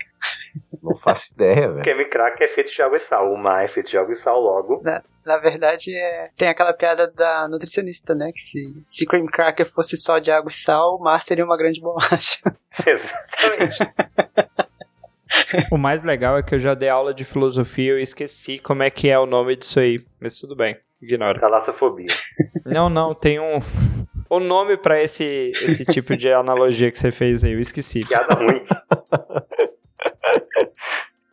[0.81, 1.83] não faço ideia, velho.
[1.83, 3.31] Creme cracker é feito de água e sal.
[3.31, 4.81] O mar é feito de água e sal logo.
[4.83, 6.29] Na, na verdade, é...
[6.37, 8.31] tem aquela piada da nutricionista, né?
[8.31, 11.57] Que se, se cream cracker fosse só de água e sal, o mar seria uma
[11.57, 12.39] grande bolacha.
[12.85, 13.79] Exatamente.
[15.71, 18.83] o mais legal é que eu já dei aula de filosofia e eu esqueci como
[18.83, 20.05] é que é o nome disso aí.
[20.19, 21.39] Mas tudo bem, ignora.
[21.39, 22.07] Talassofobia.
[22.65, 23.59] Não, não, tem um.
[24.29, 28.01] O nome para esse, esse tipo de analogia que você fez aí, eu esqueci.
[28.01, 28.63] Piada ruim.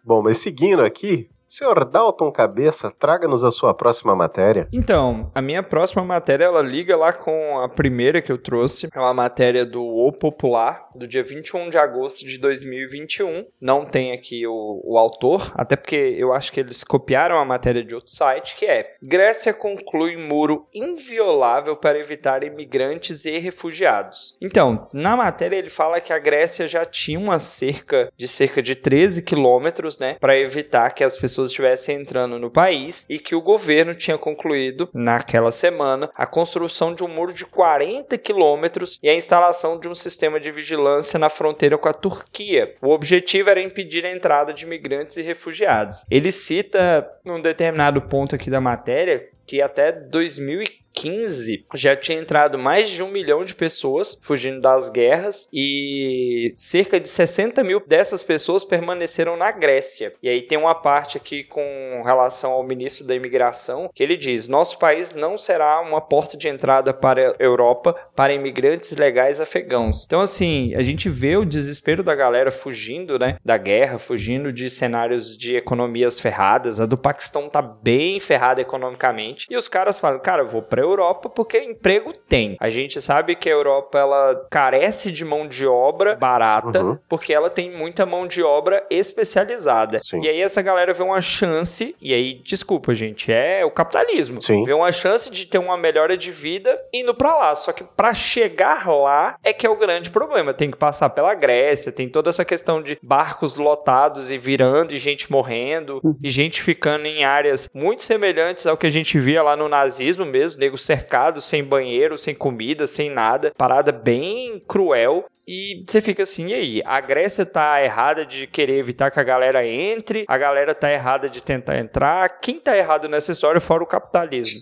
[0.04, 4.66] Bom, mas seguindo aqui, Senhor Dalton Cabeça, traga-nos a sua próxima matéria.
[4.72, 8.88] Então, a minha próxima matéria, ela liga lá com a primeira que eu trouxe.
[8.90, 13.44] É uma matéria do O Popular, do dia 21 de agosto de 2021.
[13.60, 17.84] Não tem aqui o, o autor, até porque eu acho que eles copiaram a matéria
[17.84, 24.38] de outro site, que é Grécia conclui muro inviolável para evitar imigrantes e refugiados.
[24.40, 28.74] Então, na matéria ele fala que a Grécia já tinha uma cerca de cerca de
[28.74, 33.34] 13 quilômetros, né, para evitar que as pessoas pessoas estivessem entrando no país e que
[33.34, 39.08] o governo tinha concluído, naquela semana, a construção de um muro de 40 quilômetros e
[39.08, 42.74] a instalação de um sistema de vigilância na fronteira com a Turquia.
[42.80, 46.04] O objetivo era impedir a entrada de imigrantes e refugiados.
[46.10, 52.58] Ele cita, num determinado ponto aqui da matéria, que até 2015 2015 já tinha entrado
[52.58, 58.22] mais de um milhão de pessoas fugindo das guerras e cerca de 60 mil dessas
[58.22, 60.12] pessoas permaneceram na Grécia.
[60.22, 64.48] E aí tem uma parte aqui com relação ao ministro da imigração que ele diz:
[64.48, 70.04] nosso país não será uma porta de entrada para a Europa para imigrantes legais afegãos.
[70.04, 74.68] Então, assim, a gente vê o desespero da galera fugindo, né, da guerra, fugindo de
[74.68, 76.80] cenários de economias ferradas.
[76.80, 79.46] A do Paquistão tá bem ferrada economicamente.
[79.50, 82.56] E os caras falam, cara, eu vou pra Europa porque emprego tem.
[82.58, 86.98] A gente sabe que a Europa, ela carece de mão de obra barata, uhum.
[87.08, 90.00] porque ela tem muita mão de obra especializada.
[90.02, 90.20] Sim.
[90.22, 94.42] E aí essa galera vê uma chance, e aí, desculpa, gente, é o capitalismo.
[94.42, 94.64] Sim.
[94.64, 97.54] Vê uma chance de ter uma melhora de vida indo para lá.
[97.54, 100.52] Só que para chegar lá é que é o grande problema.
[100.52, 104.98] Tem que passar pela Grécia, tem toda essa questão de barcos lotados e virando, e
[104.98, 106.16] gente morrendo, uhum.
[106.22, 110.24] e gente ficando em áreas muito semelhantes ao que a gente via lá no nazismo
[110.24, 113.52] mesmo, cercado, sem banheiro, sem comida, sem nada.
[113.56, 115.26] Parada bem cruel.
[115.46, 116.82] E você fica assim, e aí?
[116.84, 121.28] A Grécia tá errada de querer evitar que a galera entre, a galera tá errada
[121.28, 122.28] de tentar entrar.
[122.40, 124.60] Quem tá errado nessa história fora o capitalismo?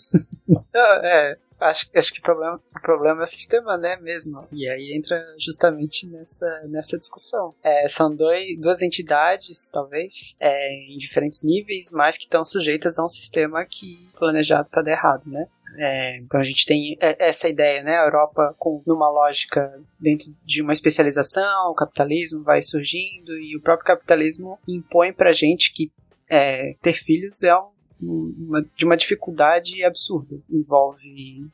[1.05, 4.47] é, acho, acho que o problema, o problema é o sistema, né, mesmo.
[4.51, 7.55] E aí entra justamente nessa, nessa discussão.
[7.63, 13.05] É, são dois, duas entidades, talvez, é, em diferentes níveis, mas que estão sujeitas a
[13.05, 15.47] um sistema que planejado para dar errado, né?
[15.83, 17.97] É, então a gente tem essa ideia, né?
[17.97, 23.63] A Europa com numa lógica dentro de uma especialização, o capitalismo vai surgindo e o
[23.63, 25.91] próprio capitalismo impõe pra gente que
[26.29, 30.37] é, ter filhos é um, uma, de uma dificuldade absurda.
[30.51, 31.47] Envolve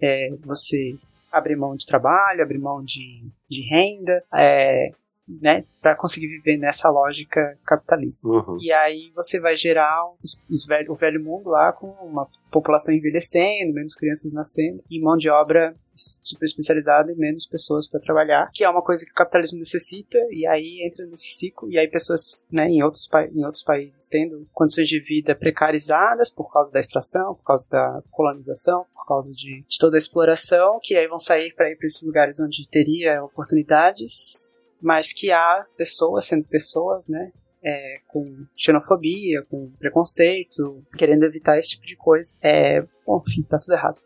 [0.00, 0.94] é, você
[1.32, 4.90] abrir mão de trabalho, abrir mão de, de renda, é,
[5.40, 8.28] né, para conseguir viver nessa lógica capitalista.
[8.28, 8.58] Uhum.
[8.60, 12.94] E aí você vai gerar os, os velho, o velho mundo lá com uma população
[12.94, 18.50] envelhecendo, menos crianças nascendo e mão de obra super especializada e menos pessoas para trabalhar,
[18.52, 21.88] que é uma coisa que o capitalismo necessita e aí entra nesse ciclo e aí
[21.88, 26.80] pessoas, né, em outros em outros países tendo condições de vida precarizadas por causa da
[26.80, 31.18] extração, por causa da colonização, por causa de, de toda a exploração, que aí vão
[31.18, 37.08] sair para ir para esses lugares onde teria oportunidades mas que há pessoas sendo pessoas,
[37.08, 37.32] né,
[37.62, 42.36] é, com xenofobia, com preconceito, querendo evitar esse tipo de coisa.
[42.42, 43.98] É, bom, enfim, tá tudo errado.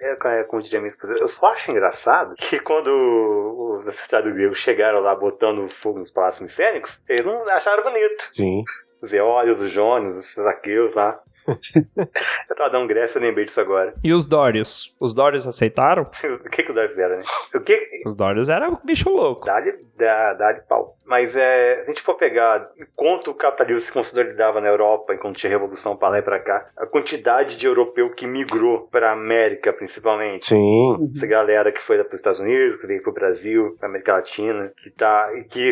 [0.00, 5.00] é, como diria minha esposa, eu só acho engraçado que quando os acertados gregos chegaram
[5.00, 8.30] lá botando fogo nos palácios micênicos, eles não acharam bonito.
[8.32, 8.62] Sim.
[9.00, 11.20] Os Eólios, os Jônios, os Zaqueus lá.
[12.48, 13.94] eu tava dando Grécia, eu lembrei disso agora.
[14.02, 14.94] E os Dórios?
[15.00, 16.02] Os Dórios aceitaram?
[16.44, 17.22] o que que os Dórios fizeram, né?
[17.54, 17.86] O que...
[18.04, 19.46] Os Dórios eram bicho louco.
[19.46, 20.96] Dá-lhe dá, dá pau.
[21.04, 25.36] Mas é, se a gente for pegar enquanto o capitalismo se consolidava na Europa, enquanto
[25.36, 29.72] tinha revolução para lá e para cá, a quantidade de europeu que migrou para América,
[29.72, 30.46] principalmente.
[30.46, 31.10] Sim.
[31.14, 34.14] Essa galera que foi para os Estados Unidos, que veio para o Brasil, para América
[34.14, 35.68] Latina, que tá, que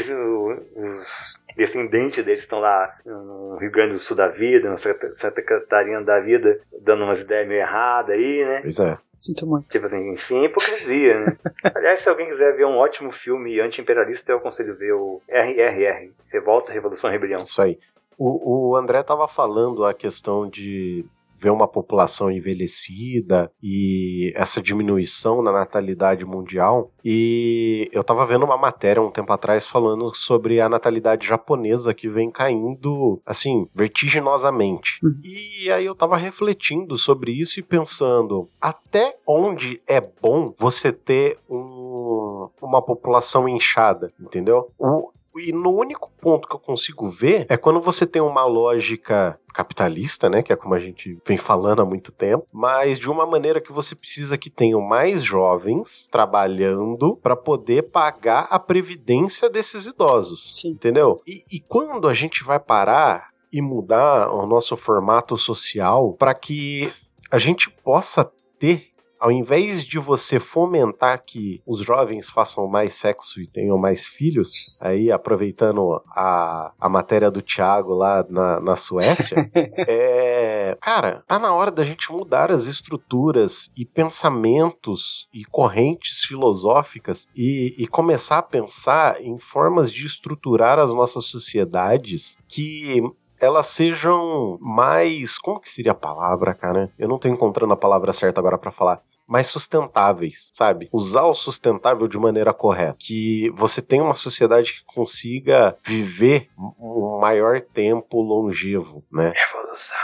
[0.76, 6.02] os descendentes deles estão lá no Rio Grande do Sul da vida, na Santa Catarina
[6.02, 8.60] da vida, dando umas ideias meio erradas aí, né?
[8.62, 8.98] Pois é.
[9.14, 9.68] Sinto muito.
[9.68, 11.38] Tipo assim, enfim, é hipocrisia, né?
[11.74, 16.72] Aliás, se alguém quiser ver um ótimo filme anti-imperialista, eu aconselho ver o RRR, Revolta,
[16.72, 17.42] Revolução Rebelião.
[17.42, 17.78] Isso aí.
[18.18, 21.04] O, o André tava falando a questão de
[21.44, 26.90] ver uma população envelhecida e essa diminuição na natalidade mundial.
[27.04, 32.08] E eu estava vendo uma matéria um tempo atrás falando sobre a natalidade japonesa que
[32.08, 34.98] vem caindo, assim, vertiginosamente.
[35.04, 35.20] Uhum.
[35.22, 41.38] E aí eu estava refletindo sobre isso e pensando até onde é bom você ter
[41.48, 44.70] um, uma população inchada, entendeu?
[44.78, 49.38] O, e no único ponto que eu consigo ver é quando você tem uma lógica
[49.52, 53.24] capitalista, né, que é como a gente vem falando há muito tempo, mas de uma
[53.24, 59.86] maneira que você precisa que tenham mais jovens trabalhando para poder pagar a previdência desses
[59.86, 60.70] idosos, Sim.
[60.70, 61.22] entendeu?
[61.26, 66.92] E, e quando a gente vai parar e mudar o nosso formato social para que
[67.30, 68.28] a gente possa
[68.58, 68.93] ter
[69.24, 74.78] ao invés de você fomentar que os jovens façam mais sexo e tenham mais filhos,
[74.82, 79.50] aí aproveitando a, a matéria do Thiago lá na, na Suécia,
[79.88, 80.76] é.
[80.78, 87.74] Cara, tá na hora da gente mudar as estruturas e pensamentos e correntes filosóficas e,
[87.78, 93.02] e começar a pensar em formas de estruturar as nossas sociedades que
[93.40, 95.38] elas sejam mais.
[95.38, 96.90] Como que seria a palavra, cara?
[96.98, 100.88] Eu não tô encontrando a palavra certa agora para falar mais sustentáveis, sabe?
[100.92, 102.96] Usar o sustentável de maneira correta.
[102.98, 109.32] Que você tenha uma sociedade que consiga viver um maior tempo longevo, né?
[109.34, 109.98] Revolução.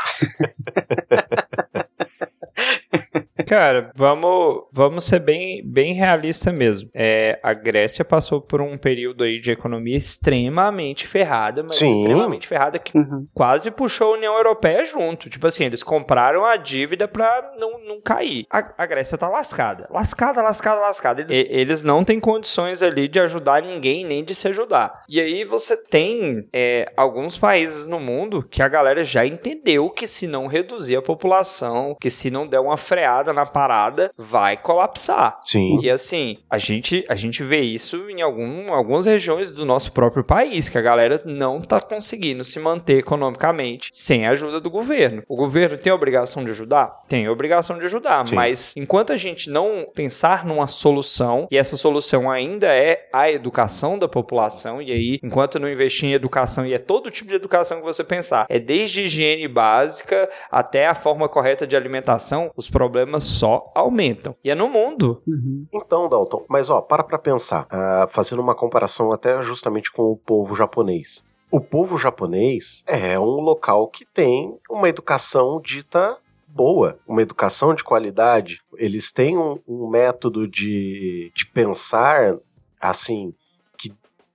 [3.51, 6.89] Cara, vamos, vamos ser bem, bem realista mesmo.
[6.95, 11.91] É, a Grécia passou por um período aí de economia extremamente ferrada, mas Sim.
[11.91, 13.27] extremamente ferrada que Uhum.
[13.35, 15.29] quase puxou a União Europeia junto.
[15.29, 18.47] Tipo assim, eles compraram a dívida pra não, não cair.
[18.49, 19.89] A, a Grécia tá lascada.
[19.91, 21.23] Lascada, lascada, lascada.
[21.23, 25.03] Eles, eles não têm condições ali de ajudar ninguém, nem de se ajudar.
[25.09, 30.07] E aí você tem é, alguns países no mundo que a galera já entendeu que
[30.07, 35.41] se não reduzir a população, que se não der uma freada na parada, vai colapsar.
[35.45, 35.79] Sim.
[35.83, 40.25] E assim, a gente, a gente vê isso em algum, algumas regiões do nosso próprio
[40.25, 45.23] país, que a galera não tá conseguindo se manter economicamente sem a ajuda do governo.
[45.29, 47.03] O governo tem a obrigação de ajudar?
[47.09, 48.35] Tem a obrigação de ajudar, Sim.
[48.35, 53.99] mas enquanto a gente não pensar numa solução, e essa solução ainda é a educação
[53.99, 57.79] da população, e aí, enquanto não investir em educação, e é todo tipo de educação
[57.79, 63.30] que você pensar, é desde higiene básica até a forma correta de alimentação, os problemas
[63.31, 64.35] só aumentam.
[64.45, 65.23] E é no mundo.
[65.27, 65.67] Uhum.
[65.73, 70.17] Então, Dalton, mas ó, para pra pensar, ah, fazendo uma comparação até justamente com o
[70.17, 71.23] povo japonês.
[71.51, 76.17] O povo japonês é um local que tem uma educação dita
[76.47, 78.61] boa, uma educação de qualidade.
[78.77, 82.37] Eles têm um, um método de, de pensar,
[82.81, 83.35] assim,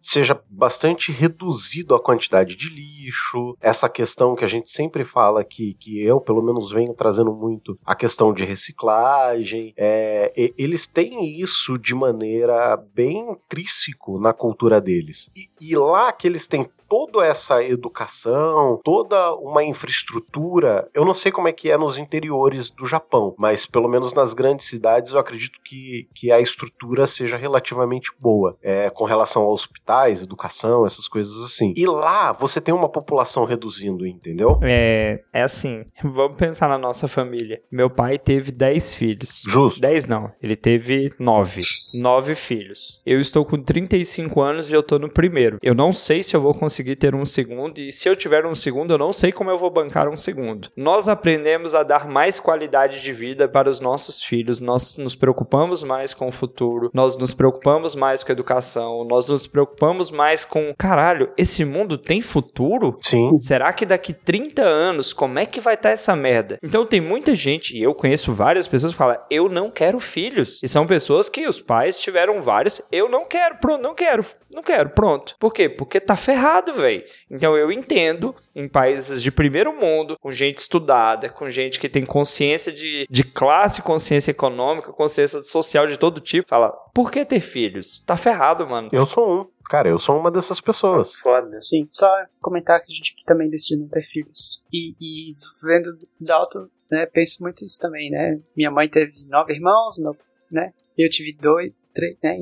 [0.06, 5.74] seja bastante reduzido a quantidade de lixo, essa questão que a gente sempre fala que,
[5.76, 9.74] que eu, pelo menos, venho trazendo muito, a questão de reciclagem.
[9.76, 15.30] É, eles têm isso de maneira bem intrínseco na cultura deles.
[15.36, 21.32] E, e lá que eles têm toda essa educação, toda uma infraestrutura, eu não sei
[21.32, 25.20] como é que é nos interiores do Japão, mas pelo menos nas grandes cidades eu
[25.20, 31.08] acredito que, que a estrutura seja relativamente boa, é, com relação a hospitais, educação, essas
[31.08, 31.74] coisas assim.
[31.76, 34.60] E lá você tem uma população reduzindo, entendeu?
[34.62, 37.62] É, é assim, vamos pensar na nossa família.
[37.72, 39.44] Meu pai teve 10 filhos.
[39.46, 39.82] Justo.
[39.82, 41.62] 10 não, ele teve 9.
[42.02, 43.02] 9 filhos.
[43.06, 45.58] Eu estou com 35 anos e eu tô no primeiro.
[45.62, 48.54] Eu não sei se eu vou conseguir ter um segundo e se eu tiver um
[48.54, 50.70] segundo, eu não sei como eu vou bancar um segundo.
[50.76, 55.82] Nós aprendemos a dar mais qualidade de vida para os nossos filhos, nós nos preocupamos
[55.84, 60.44] mais com o futuro, nós nos preocupamos mais com a educação, nós nos preocupamos mais
[60.44, 62.98] com, caralho, esse mundo tem futuro?
[63.00, 63.40] Sim.
[63.40, 66.60] Será que daqui 30 anos, como é que vai estar essa merda?
[66.62, 70.60] Então tem muita gente, e eu conheço várias pessoas que falam, eu não quero filhos.
[70.64, 74.26] E são pessoas que os pais tiveram vários, eu não quero, pronto, não quero,
[74.56, 75.36] não quero, pronto.
[75.40, 75.68] Por quê?
[75.68, 77.04] Porque tá ferrado, velho.
[77.30, 82.06] Então eu entendo, em países de primeiro mundo, com gente estudada, com gente que tem
[82.06, 87.42] consciência de, de classe, consciência econômica, consciência social de todo tipo, fala, por que ter
[87.42, 88.02] filhos?
[88.06, 88.90] Tá ferrado, mano.
[88.92, 89.56] Eu sou um.
[89.70, 91.14] Cara, eu sou uma dessas pessoas.
[91.16, 91.60] Foda.
[91.60, 94.64] Sim, só comentar que a gente aqui também decidiu não ter filhos.
[94.72, 95.34] E, e
[95.64, 98.40] vendo Dalton, né, penso muito isso também, né?
[98.56, 100.16] Minha mãe teve nove irmãos, meu,
[100.52, 100.72] né?
[100.96, 102.38] Eu tive dois, três, né?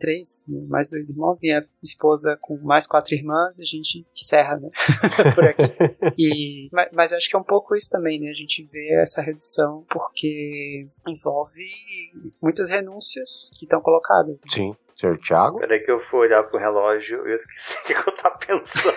[0.00, 1.38] Três, né, mais dois irmãos.
[1.40, 4.68] Minha esposa com mais quatro irmãs, a gente encerra, né?
[5.34, 5.62] Por aqui.
[6.18, 8.30] E, mas, mas acho que é um pouco isso também, né?
[8.30, 11.62] A gente vê essa redução porque envolve
[12.40, 14.40] muitas renúncias que estão colocadas.
[14.42, 14.50] Né?
[14.50, 14.76] Sim.
[14.96, 15.58] Senhor Thiago?
[15.58, 18.96] Peraí que eu fui olhar pro relógio e eu esqueci o que eu tava pensando.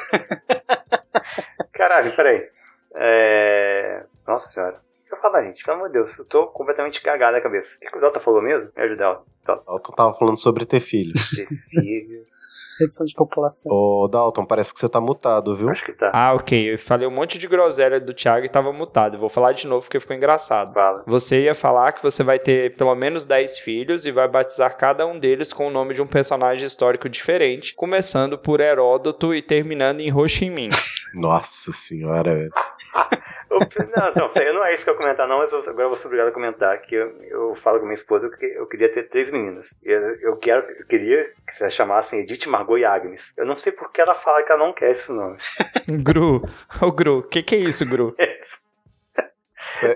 [1.74, 2.50] Caralho, peraí.
[2.96, 4.06] É...
[4.26, 4.82] Nossa senhora.
[5.04, 5.64] O que eu falar, gente?
[5.64, 7.76] Pelo amor de Deus, eu tô completamente cagado na cabeça.
[7.78, 8.72] O que o Delta falou mesmo?
[8.76, 9.26] Me ajuda, Delta.
[9.56, 11.30] Dalton tava falando sobre ter filhos.
[11.36, 12.78] Ter filhos.
[12.80, 13.72] Redução de população.
[13.72, 15.70] Ô, Dalton, parece que você tá mutado, viu?
[15.70, 16.12] Acho que tá.
[16.14, 16.74] Ah, ok.
[16.74, 19.16] Eu falei um monte de groselha do Thiago e tava mutado.
[19.16, 20.74] Eu vou falar de novo porque ficou engraçado.
[20.74, 21.04] Fala.
[21.06, 25.06] Você ia falar que você vai ter pelo menos 10 filhos e vai batizar cada
[25.06, 30.00] um deles com o nome de um personagem histórico diferente, começando por Heródoto e terminando
[30.02, 30.70] em Ho Chi Minh.
[31.16, 32.52] Nossa senhora, velho.
[33.50, 35.86] Eu- não, não, sério, não é isso que eu ia comentar, não, mas eu- agora
[35.86, 38.68] eu vou ser obrigado a comentar que eu, eu falo com minha esposa que eu
[38.68, 39.39] queria ter três meninas.
[39.48, 43.34] E Eu, eu, quero, eu queria que elas chamassem Edith, Margot e Agnes.
[43.38, 45.56] Eu não sei por que ela fala que ela não quer esses nomes.
[45.88, 46.42] Gru,
[46.82, 48.14] ô Gru, o que, que é isso, Gru?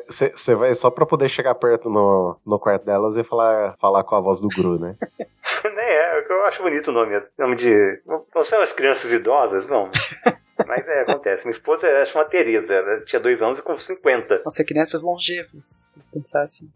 [0.08, 4.16] Você vai só pra poder chegar perto no, no quarto delas e falar, falar com
[4.16, 4.96] a voz do Gru, né?
[5.64, 7.34] Nem é, eu acho bonito o nome mesmo.
[7.38, 8.02] Nome de.
[8.06, 9.90] Não são as crianças idosas, não.
[10.68, 11.46] Mas é, acontece.
[11.46, 14.42] Minha esposa ela chama Tereza, ela tinha dois anos e com 50.
[14.44, 15.90] Nossa, crianças longevas.
[15.94, 16.70] Tem que pensar assim.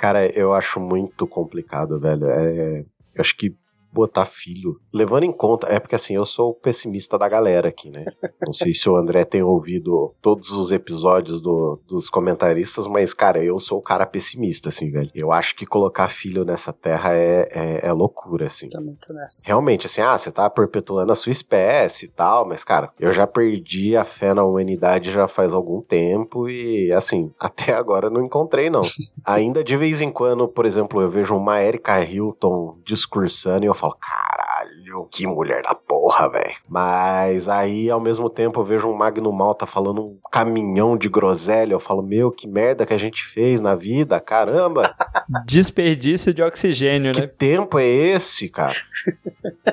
[0.00, 2.30] Cara, eu acho muito complicado, velho.
[2.30, 2.80] É,
[3.14, 3.54] eu acho que
[3.92, 4.80] botar filho.
[4.92, 8.04] Levando em conta, é porque assim, eu sou o pessimista da galera aqui, né?
[8.44, 13.42] Não sei se o André tem ouvido todos os episódios do, dos comentaristas, mas, cara,
[13.42, 15.10] eu sou o cara pessimista, assim, velho.
[15.14, 18.68] Eu acho que colocar filho nessa terra é, é, é loucura, assim.
[18.68, 19.46] Tô nessa.
[19.46, 23.26] Realmente, assim, ah, você tá perpetuando a sua espécie e tal, mas, cara, eu já
[23.26, 28.70] perdi a fé na humanidade já faz algum tempo e, assim, até agora não encontrei,
[28.70, 28.82] não.
[29.24, 33.74] Ainda de vez em quando, por exemplo, eu vejo uma Erika Hilton discursando e eu
[33.80, 36.54] falo, caralho, que mulher da porra, velho.
[36.68, 41.72] Mas aí, ao mesmo tempo, eu vejo um Magno Malta falando um caminhão de groselha.
[41.72, 44.94] Eu falo, meu, que merda que a gente fez na vida, caramba.
[45.46, 47.26] Desperdício de oxigênio, que né?
[47.26, 48.74] tempo é esse, cara?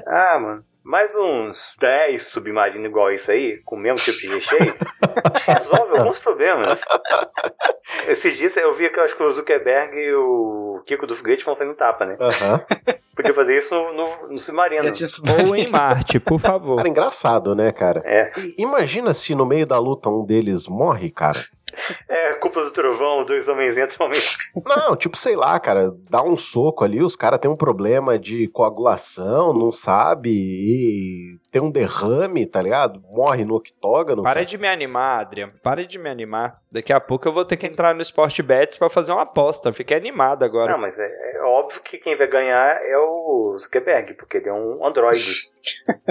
[0.05, 0.63] Ah, mano.
[0.87, 4.73] Mais uns 10 submarinos igual isso aí, com o mesmo tipo de recheio,
[5.45, 6.79] resolve alguns problemas.
[8.07, 11.43] Esses dias eu vi que eu acho que o Zuckerberg e o Kiko do Foguete
[11.43, 12.15] vão sair no tapa, né?
[12.17, 12.61] Aham.
[13.13, 14.83] Podia fazer isso no, no submarino.
[15.49, 16.77] Ou em Marte, por favor.
[16.77, 17.99] Cara, engraçado, né, cara?
[18.05, 18.31] É.
[18.57, 21.37] Imagina se no meio da luta um deles morre, cara.
[22.07, 24.09] É, culpa do trovão, dois homens entram.
[24.65, 28.47] Não, tipo, sei lá, cara, dá um soco ali, os caras têm um problema de
[28.47, 33.01] coagulação, não sabe, e tem um derrame, tá ligado?
[33.09, 34.21] Morre no octógono.
[34.21, 34.45] Para cara.
[34.45, 35.51] de me animar, Adrian.
[35.63, 36.61] Para de me animar.
[36.71, 39.73] Daqui a pouco eu vou ter que entrar no Sport Bets pra fazer uma aposta.
[39.73, 40.71] Fiquei animado agora.
[40.71, 44.53] Não, mas é, é óbvio que quem vai ganhar é o Zuckerberg, porque ele é
[44.53, 45.49] um androide.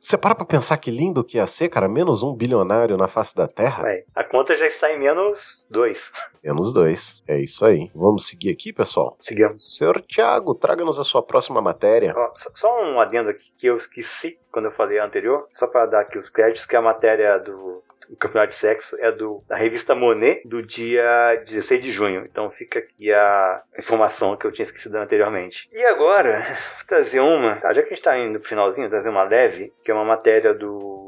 [0.00, 3.34] Você para pra pensar que lindo que ia ser, cara, menos um bilionário na face
[3.36, 3.84] da Terra?
[3.84, 6.12] Ué, a conta já está em menos dois.
[6.42, 7.22] Menos dois.
[7.28, 7.90] É isso aí.
[7.94, 9.14] Vamos seguir aqui, pessoal?
[9.18, 9.76] Sigamos.
[9.76, 12.14] Senhor Tiago, traga-nos a sua próxima matéria.
[12.16, 15.86] Ó, só- só um adendo aqui que eu esqueci quando eu falei anterior, só para
[15.86, 17.82] dar aqui os créditos, que a matéria do
[18.18, 22.26] campeonato de sexo é do, da revista Monet, do dia 16 de junho.
[22.30, 25.64] Então fica aqui a informação que eu tinha esquecido anteriormente.
[25.72, 26.42] E agora,
[26.76, 29.22] vou trazer uma, tá, já que a gente tá indo pro finalzinho, vou trazer uma
[29.22, 30.99] leve, que é uma matéria do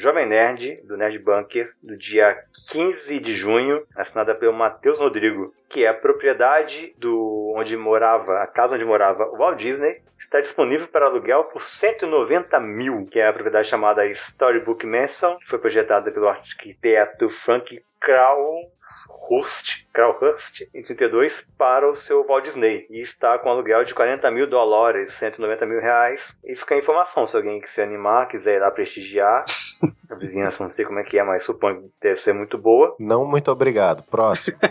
[0.00, 5.84] Jovem Nerd, do Nerd Bunker, do dia 15 de junho, assinada pelo Matheus Rodrigo, que
[5.84, 10.86] é a propriedade do onde morava, a casa onde morava o Walt Disney, está disponível
[10.86, 16.12] para aluguel por 190 mil, que é a propriedade chamada Storybook Mansion, que foi projetada
[16.12, 17.82] pelo arquiteto Frank
[19.28, 24.30] Krauhurst, Krauhurst em 32 para o seu Walt Disney e está com aluguel de 40
[24.30, 26.40] mil dólares, 190 mil reais.
[26.44, 29.44] E fica a informação, se alguém se animar, quiser ir lá prestigiar,
[30.10, 32.96] a vizinhança não sei como é que é, mas suponho que deve ser muito boa.
[32.98, 34.02] Não, muito obrigado.
[34.04, 34.56] Próximo.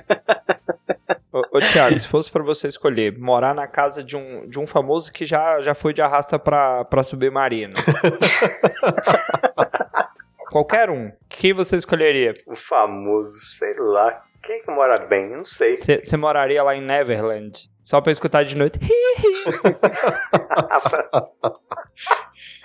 [1.32, 4.66] Ô, ô Thiago, se fosse pra você escolher morar na casa de um, de um
[4.66, 7.76] famoso que já, já foi de arrasta pra, pra submarino.
[10.58, 11.12] Qualquer um.
[11.30, 12.34] Quem você escolheria?
[12.48, 15.30] O famoso, sei lá, quem é que mora bem?
[15.30, 15.78] Eu não sei.
[15.78, 17.70] Você você moraria lá em Neverland?
[17.84, 18.80] Só pra escutar de noite.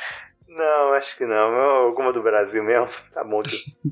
[0.63, 1.55] Não, acho que não.
[1.87, 2.89] Alguma do Brasil mesmo.
[3.13, 3.43] Tá bom.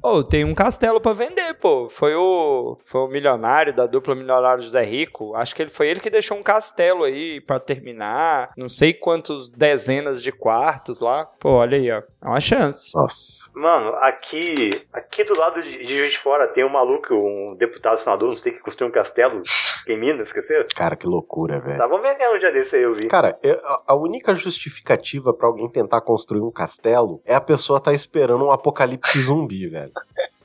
[0.03, 1.91] Ô, tem um castelo pra vender, pô.
[1.91, 5.35] Foi o, foi o milionário da dupla milionário José Rico.
[5.35, 8.51] Acho que ele foi ele que deixou um castelo aí pra terminar.
[8.57, 11.27] Não sei quantos dezenas de quartos lá.
[11.39, 11.99] Pô, olha aí, ó.
[12.23, 12.95] É uma chance.
[12.95, 13.51] Nossa.
[13.55, 17.99] Mano, aqui, aqui do lado de, de Juiz de Fora tem um maluco, um deputado
[17.99, 19.43] senador, não sei que construiu um castelo
[19.89, 20.64] em Minas, esqueceu?
[20.74, 21.72] Cara, que loucura, velho.
[21.72, 23.07] Estavam vendendo um dia desse aí, eu vi.
[23.09, 27.93] Cara, eu- a- única justificativa pra alguém tentar construir um castelo é a pessoa tá
[27.93, 29.93] esperando um apocalipse zumbi, velho.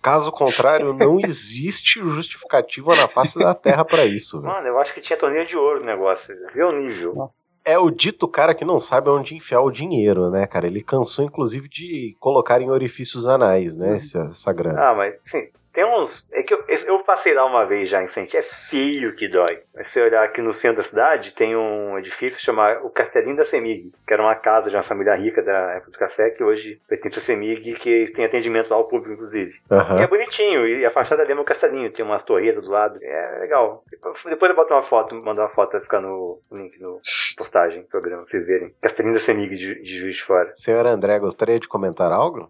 [0.01, 4.53] Caso contrário, não existe justificativa na face da Terra pra isso, velho.
[4.53, 6.35] Mano, eu acho que tinha torneio de ouro no negócio.
[6.53, 7.15] Vê o nível.
[7.15, 7.63] Nossa.
[7.67, 10.67] É o dito cara que não sabe onde enfiar o dinheiro, né, cara?
[10.67, 14.79] Ele cansou, inclusive, de colocar em orifícios anais, né, essa, essa grana.
[14.91, 16.27] Ah, mas, sim, tem uns.
[16.31, 18.37] É que eu, eu passei lá uma vez já em frente.
[18.37, 19.61] É feio que dói.
[19.75, 23.43] Mas se olhar aqui no centro da cidade, tem um edifício chamado o Castelinho da
[23.43, 26.81] Semig, que era uma casa de uma família rica da época do café, que hoje
[26.87, 29.59] pertence à Semig, que tem atendimento lá ao público, inclusive.
[29.99, 32.97] E é bonitinho, e a fachada lembra o castelinho, tem umas torretas do lado.
[33.03, 33.83] É legal.
[34.29, 36.99] Depois eu boto uma foto, mandar uma foto, vai ficar no link no
[37.35, 38.73] postagem do programa, pra vocês verem.
[38.79, 40.53] Castelinho da Semig de, de Juiz de Fora.
[40.55, 42.49] Senhor André, gostaria de comentar algo?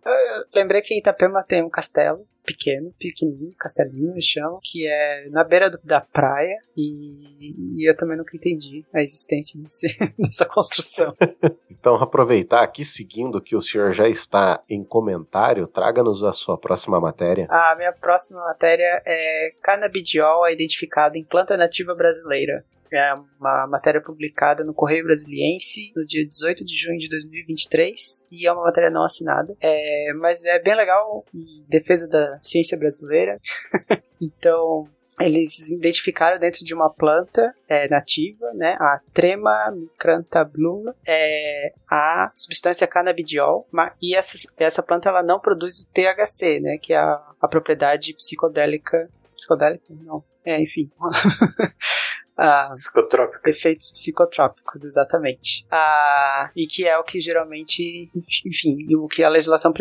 [0.53, 5.43] Lembrei que em Itapema tem um castelo pequeno, pequenininho, castelinho eles chamam, que é na
[5.43, 9.87] beira do- da praia e, e eu também nunca entendi a existência desse,
[10.19, 11.13] dessa construção.
[11.77, 16.99] Então, aproveitar aqui, seguindo que o senhor já está em comentário, traga-nos a sua próxima
[16.99, 17.45] matéria.
[17.47, 22.65] A minha próxima matéria é Cannabidiol é identificado em planta nativa brasileira.
[22.97, 28.47] É uma matéria publicada no Correio Brasiliense no dia 18 de junho de 2023 e
[28.47, 29.55] é uma matéria não assinada.
[29.61, 33.39] É, mas é bem legal em defesa da ciência brasileira.
[34.21, 34.87] então,
[35.19, 42.85] eles identificaram dentro de uma planta é, nativa, né, a Trema micrantablum, é a substância
[42.85, 43.67] cannabidiol,
[44.01, 48.13] e essa, essa planta ela não produz o THC, né, que é a, a propriedade
[48.13, 49.85] psicodélica, psicodélica?
[49.89, 50.91] Não, é, enfim.
[52.37, 53.45] Ah, Psicotrópicos.
[53.45, 55.65] Efeitos psicotrópicos, exatamente.
[55.71, 58.09] Ah, e que é o que geralmente,
[58.45, 59.73] enfim, o que a legislação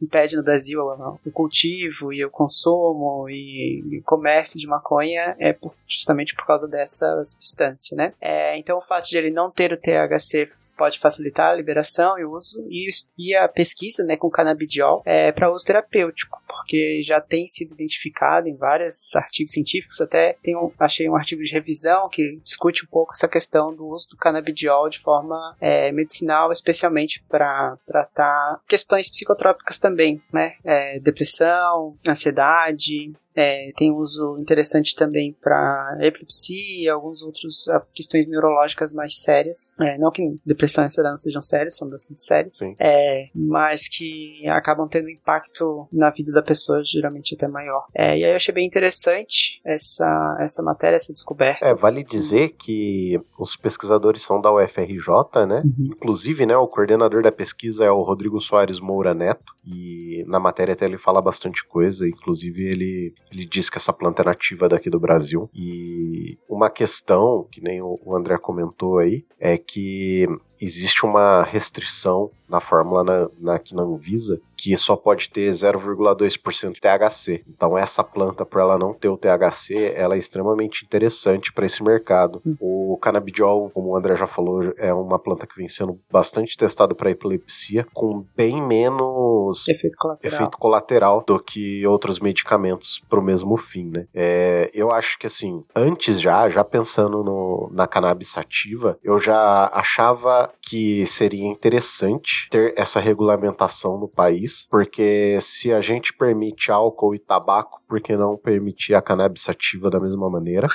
[0.00, 5.74] impede no Brasil, o cultivo e o consumo e o comércio de maconha é por,
[5.86, 8.14] justamente por causa dessa substância, né?
[8.20, 10.48] É, então o fato de ele não ter o THC
[10.80, 15.30] pode facilitar a liberação e o uso e, e a pesquisa né, com canabidiol é,
[15.30, 20.72] para uso terapêutico, porque já tem sido identificado em vários artigos científicos, até tem um,
[20.78, 24.88] achei um artigo de revisão que discute um pouco essa questão do uso do canabidiol
[24.88, 30.54] de forma é, medicinal, especialmente para tratar questões psicotrópicas também, né?
[30.64, 38.26] É, depressão, ansiedade, é, tem uso interessante também para epilepsia e alguns outros ah, questões
[38.28, 39.72] neurológicas mais sérias.
[39.80, 44.46] É, não que depressão e ansiedade não sejam sérios, são bastante sérios, é, mas que
[44.48, 47.86] acabam tendo impacto na vida da pessoa, geralmente até maior.
[47.94, 51.64] É, e aí eu achei bem interessante essa, essa matéria, essa descoberta.
[51.64, 55.62] É, vale dizer que os pesquisadores são da UFRJ, né?
[55.64, 55.90] Uhum.
[55.96, 60.72] Inclusive, né, o coordenador da pesquisa é o Rodrigo Soares Moura Neto, e na matéria
[60.72, 64.90] até ele fala bastante coisa, inclusive ele ele diz que essa planta é nativa daqui
[64.90, 65.48] do Brasil.
[65.54, 70.26] E uma questão, que nem o André comentou aí, é que
[70.60, 76.74] existe uma restrição na fórmula na, na, aqui na Anvisa que só pode ter 0,2%
[76.78, 77.42] THC.
[77.48, 81.82] Então essa planta, por ela não ter o THC, ela é extremamente interessante para esse
[81.82, 82.42] mercado.
[82.44, 82.56] Hum.
[82.60, 86.94] O canabidiol, como o André já falou, é uma planta que vem sendo bastante testada
[86.94, 93.22] para epilepsia, com bem menos efeito colateral, efeito colateral do que outros medicamentos para o
[93.22, 94.06] mesmo fim, né?
[94.12, 99.70] É, eu acho que assim, antes já, já pensando no, na cannabis sativa, eu já
[99.72, 107.14] achava que seria interessante ter essa regulamentação no país, porque se a gente permite álcool
[107.14, 110.68] e tabaco, por que não permitir a cannabis sativa da mesma maneira?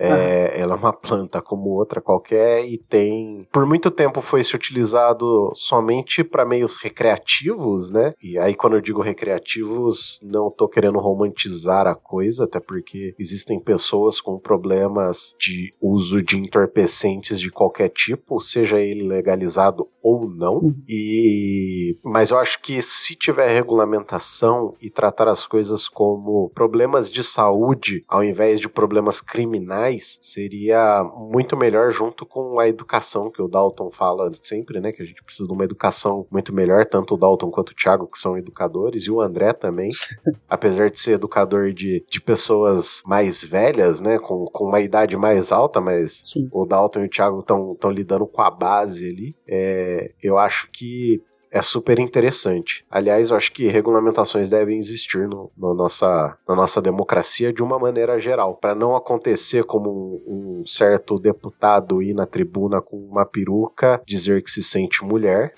[0.00, 3.46] É, ela é uma planta como outra qualquer e tem.
[3.52, 8.14] Por muito tempo foi se utilizado somente para meios recreativos, né?
[8.22, 13.60] E aí, quando eu digo recreativos, não tô querendo romantizar a coisa, até porque existem
[13.60, 20.56] pessoas com problemas de uso de entorpecentes de qualquer tipo, seja ele legalizado ou não.
[20.56, 20.82] Uhum.
[20.88, 27.22] E mas eu acho que se tiver regulamentação e tratar as coisas como problemas de
[27.22, 33.48] saúde ao invés de problemas criminais, seria muito melhor junto com a educação que o
[33.48, 37.16] Dalton fala sempre, né, que a gente precisa de uma educação muito melhor, tanto o
[37.16, 39.90] Dalton quanto o Thiago que são educadores e o André também,
[40.48, 45.50] apesar de ser educador de, de pessoas mais velhas, né, com, com uma idade mais
[45.52, 46.48] alta, mas Sim.
[46.52, 49.34] o Dalton e o Thiago estão lidando com a base ali.
[49.48, 52.84] É, eu acho que é super interessante.
[52.90, 57.78] Aliás, eu acho que regulamentações devem existir no, no nossa, na nossa democracia de uma
[57.78, 63.26] maneira geral, para não acontecer como um, um, certo deputado ir na tribuna com uma
[63.26, 65.52] peruca dizer que se sente mulher.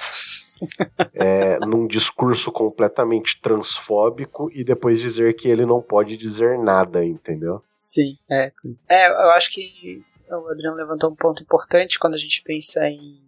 [1.13, 7.61] é, num discurso completamente transfóbico e depois dizer que ele não pode dizer nada, entendeu?
[7.77, 8.53] Sim, é.
[8.89, 13.22] É, eu acho que o Adriano levantou um ponto importante quando a gente pensa em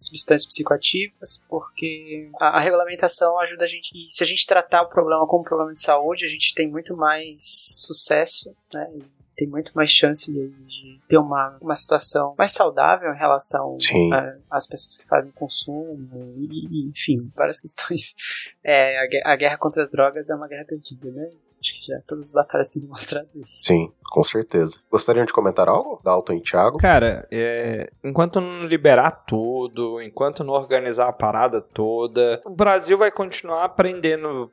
[0.00, 3.90] substâncias psicoativas, porque a, a, regulamentação ajuda a gente.
[3.94, 6.68] E se a gente tratar o problema como um problema de saúde, a gente tem
[6.68, 7.38] muito mais
[7.86, 8.88] sucesso, né?
[9.40, 13.78] tem muito mais chance de, de, ter uma, uma situação mais saudável em relação
[14.50, 15.96] às pessoas que fazem consumo,
[16.36, 18.14] e, e enfim, várias questões.
[18.62, 21.30] É, a, a, guerra contra as drogas é uma guerra perdida, né?
[21.60, 23.64] Acho que já todas as batalhas têm demonstrado isso.
[23.64, 24.76] Sim, com certeza.
[24.90, 26.00] Gostariam de comentar algo?
[26.02, 26.78] Dalton e Thiago?
[26.78, 33.10] Cara, é, enquanto não liberar tudo, enquanto não organizar a parada toda, o Brasil vai
[33.10, 34.50] continuar aprendendo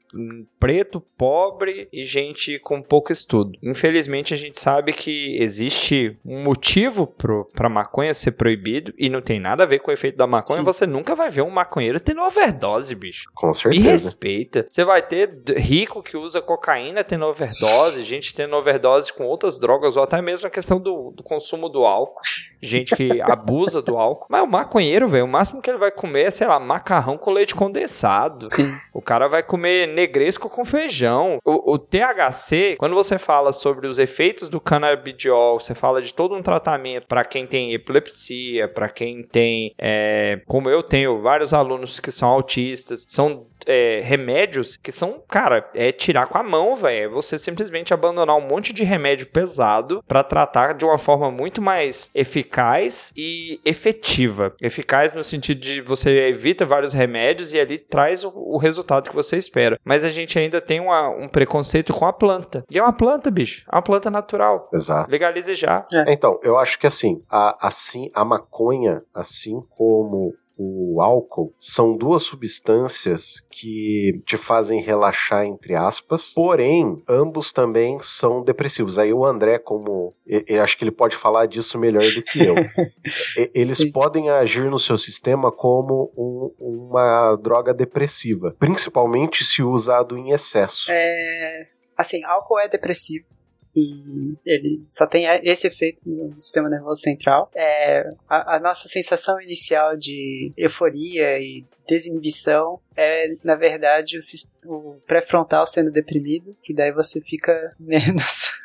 [0.60, 3.58] preto, pobre e gente com pouco estudo.
[3.64, 9.22] Infelizmente, a gente sabe que existe um motivo pro, pra maconha ser proibido e não
[9.22, 10.58] tem nada a ver com o efeito da maconha.
[10.58, 10.64] Sim.
[10.64, 13.30] Você nunca vai ver um maconheiro tendo overdose, bicho.
[13.34, 13.84] Com certeza.
[13.84, 14.68] Me respeita.
[14.70, 19.96] Você vai ter rico que usa cocaína tendo overdose, gente tendo overdose com outras drogas,
[19.96, 22.22] ou até mesmo a questão do, do consumo do álcool.
[22.62, 24.28] Gente que abusa do álcool.
[24.30, 27.32] Mas o maconheiro, velho, o máximo que ele vai comer é, sei lá, macarrão com
[27.32, 28.44] leite condensado.
[28.44, 28.72] Sim.
[28.94, 31.40] O cara vai comer negresco com feijão.
[31.46, 36.36] O, o THC, quando você fala sobre os efeitos do canabidiol, você fala de todo
[36.36, 42.00] um tratamento para quem tem epilepsia, para quem tem, é, como eu tenho vários alunos
[42.00, 46.98] que são autistas, são é, remédios que são, cara, é tirar com a mão, velho.
[46.98, 51.62] É você simplesmente abandonar um monte de remédio pesado para tratar de uma forma muito
[51.62, 54.56] mais eficaz e efetiva.
[54.62, 59.16] Eficaz no sentido de você evita vários remédios e ali traz o, o resultado que
[59.16, 59.80] você espera.
[59.84, 62.64] Mas a gente ainda tem uma, um preconceito com a planta.
[62.70, 63.66] E é uma planta, bicho.
[63.72, 64.70] É uma planta natural.
[64.74, 65.12] Exato.
[65.12, 65.86] Legalize já.
[65.94, 66.14] É.
[66.14, 72.24] Então, eu acho que assim, a, assim, a maconha, assim como o álcool são duas
[72.24, 78.98] substâncias que te fazem relaxar, entre aspas, porém, ambos também são depressivos.
[78.98, 82.56] Aí o André, como eu acho que ele pode falar disso melhor do que eu.
[83.54, 83.92] Eles Sim.
[83.92, 90.92] podem agir no seu sistema como um, uma droga depressiva, principalmente se usado em excesso.
[90.92, 93.37] É, assim, álcool é depressivo
[93.78, 97.52] e ele só tem esse efeito no sistema nervoso central.
[97.56, 105.02] É, a, a nossa sensação inicial de euforia e desinibição é, na verdade, o, o
[105.06, 108.58] pré-frontal sendo deprimido, que daí você fica menos.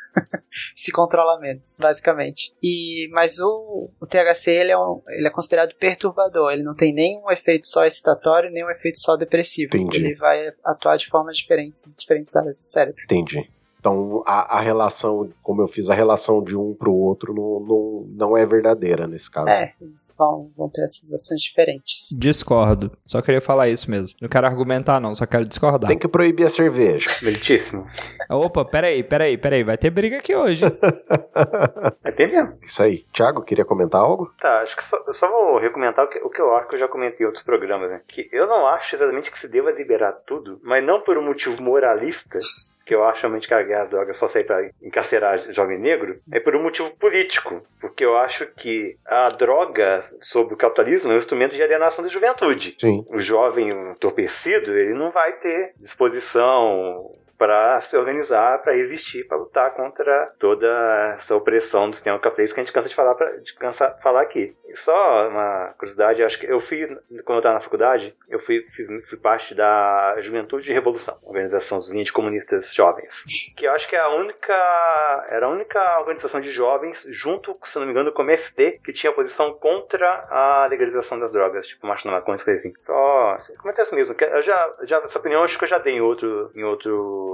[0.75, 2.53] se controla menos, basicamente.
[2.61, 6.51] E mas o, o THC ele é, um, ele é considerado perturbador.
[6.51, 9.75] Ele não tem nenhum efeito só excitatório, nem um efeito só depressivo.
[9.75, 9.97] Entendi.
[9.97, 13.03] Ele vai atuar de formas diferentes em diferentes áreas do cérebro.
[13.03, 13.49] Entendi.
[13.83, 17.59] Então a, a, relação, como eu fiz, a relação de um para o outro não,
[17.59, 19.49] não, não é verdadeira nesse caso.
[19.49, 22.15] É, eles vão, vão ter essas ações diferentes.
[22.17, 22.91] Discordo.
[23.03, 24.17] Só queria falar isso mesmo.
[24.21, 25.89] Não quero argumentar, não, só quero discordar.
[25.89, 27.09] Tem que proibir a cerveja.
[27.21, 27.85] Meritíssimo.
[28.29, 29.65] Opa, peraí, peraí, peraí.
[29.65, 30.63] Vai ter briga aqui hoje.
[32.01, 32.57] Vai ter mesmo.
[32.61, 33.05] Isso aí.
[33.11, 34.31] Tiago, queria comentar algo?
[34.39, 36.75] Tá, acho que só, eu só vou recomendar o que, o que eu acho que
[36.75, 38.01] eu já comentei em outros programas, né?
[38.07, 41.61] Que eu não acho exatamente que se deva liberar tudo, mas não por um motivo
[41.61, 42.39] moralista,
[42.85, 46.39] que eu acho realmente que a guerra droga só sai para encarcerar jovem negro, é
[46.39, 47.61] por um motivo político.
[47.79, 52.09] Porque eu acho que a droga sobre o capitalismo é um instrumento de alienação da
[52.09, 52.75] juventude.
[52.79, 53.05] Sim.
[53.09, 57.11] O jovem entorpecido, ele não vai ter disposição
[57.43, 62.61] para se organizar, para resistir, para lutar contra toda essa opressão do sistema capitalista que
[62.61, 64.55] a gente cansa de falar, pra, de cansa falar aqui.
[64.65, 66.87] E só uma curiosidade, acho que eu fui,
[67.25, 71.79] quando eu estava na faculdade, eu fui, fiz, fui parte da Juventude de Revolução, organização
[71.79, 73.25] dos linhas comunistas jovens,
[73.57, 77.77] que eu acho que é a única, era a única organização de jovens, junto, se
[77.77, 81.85] não me engano, com o MST, que tinha posição contra a legalização das drogas, tipo
[81.85, 82.73] macho na maconha, coisa assim.
[82.79, 86.01] Só, assim, isso mesmo, eu já, já, essa opinião acho que eu já dei em
[86.01, 86.63] outro, em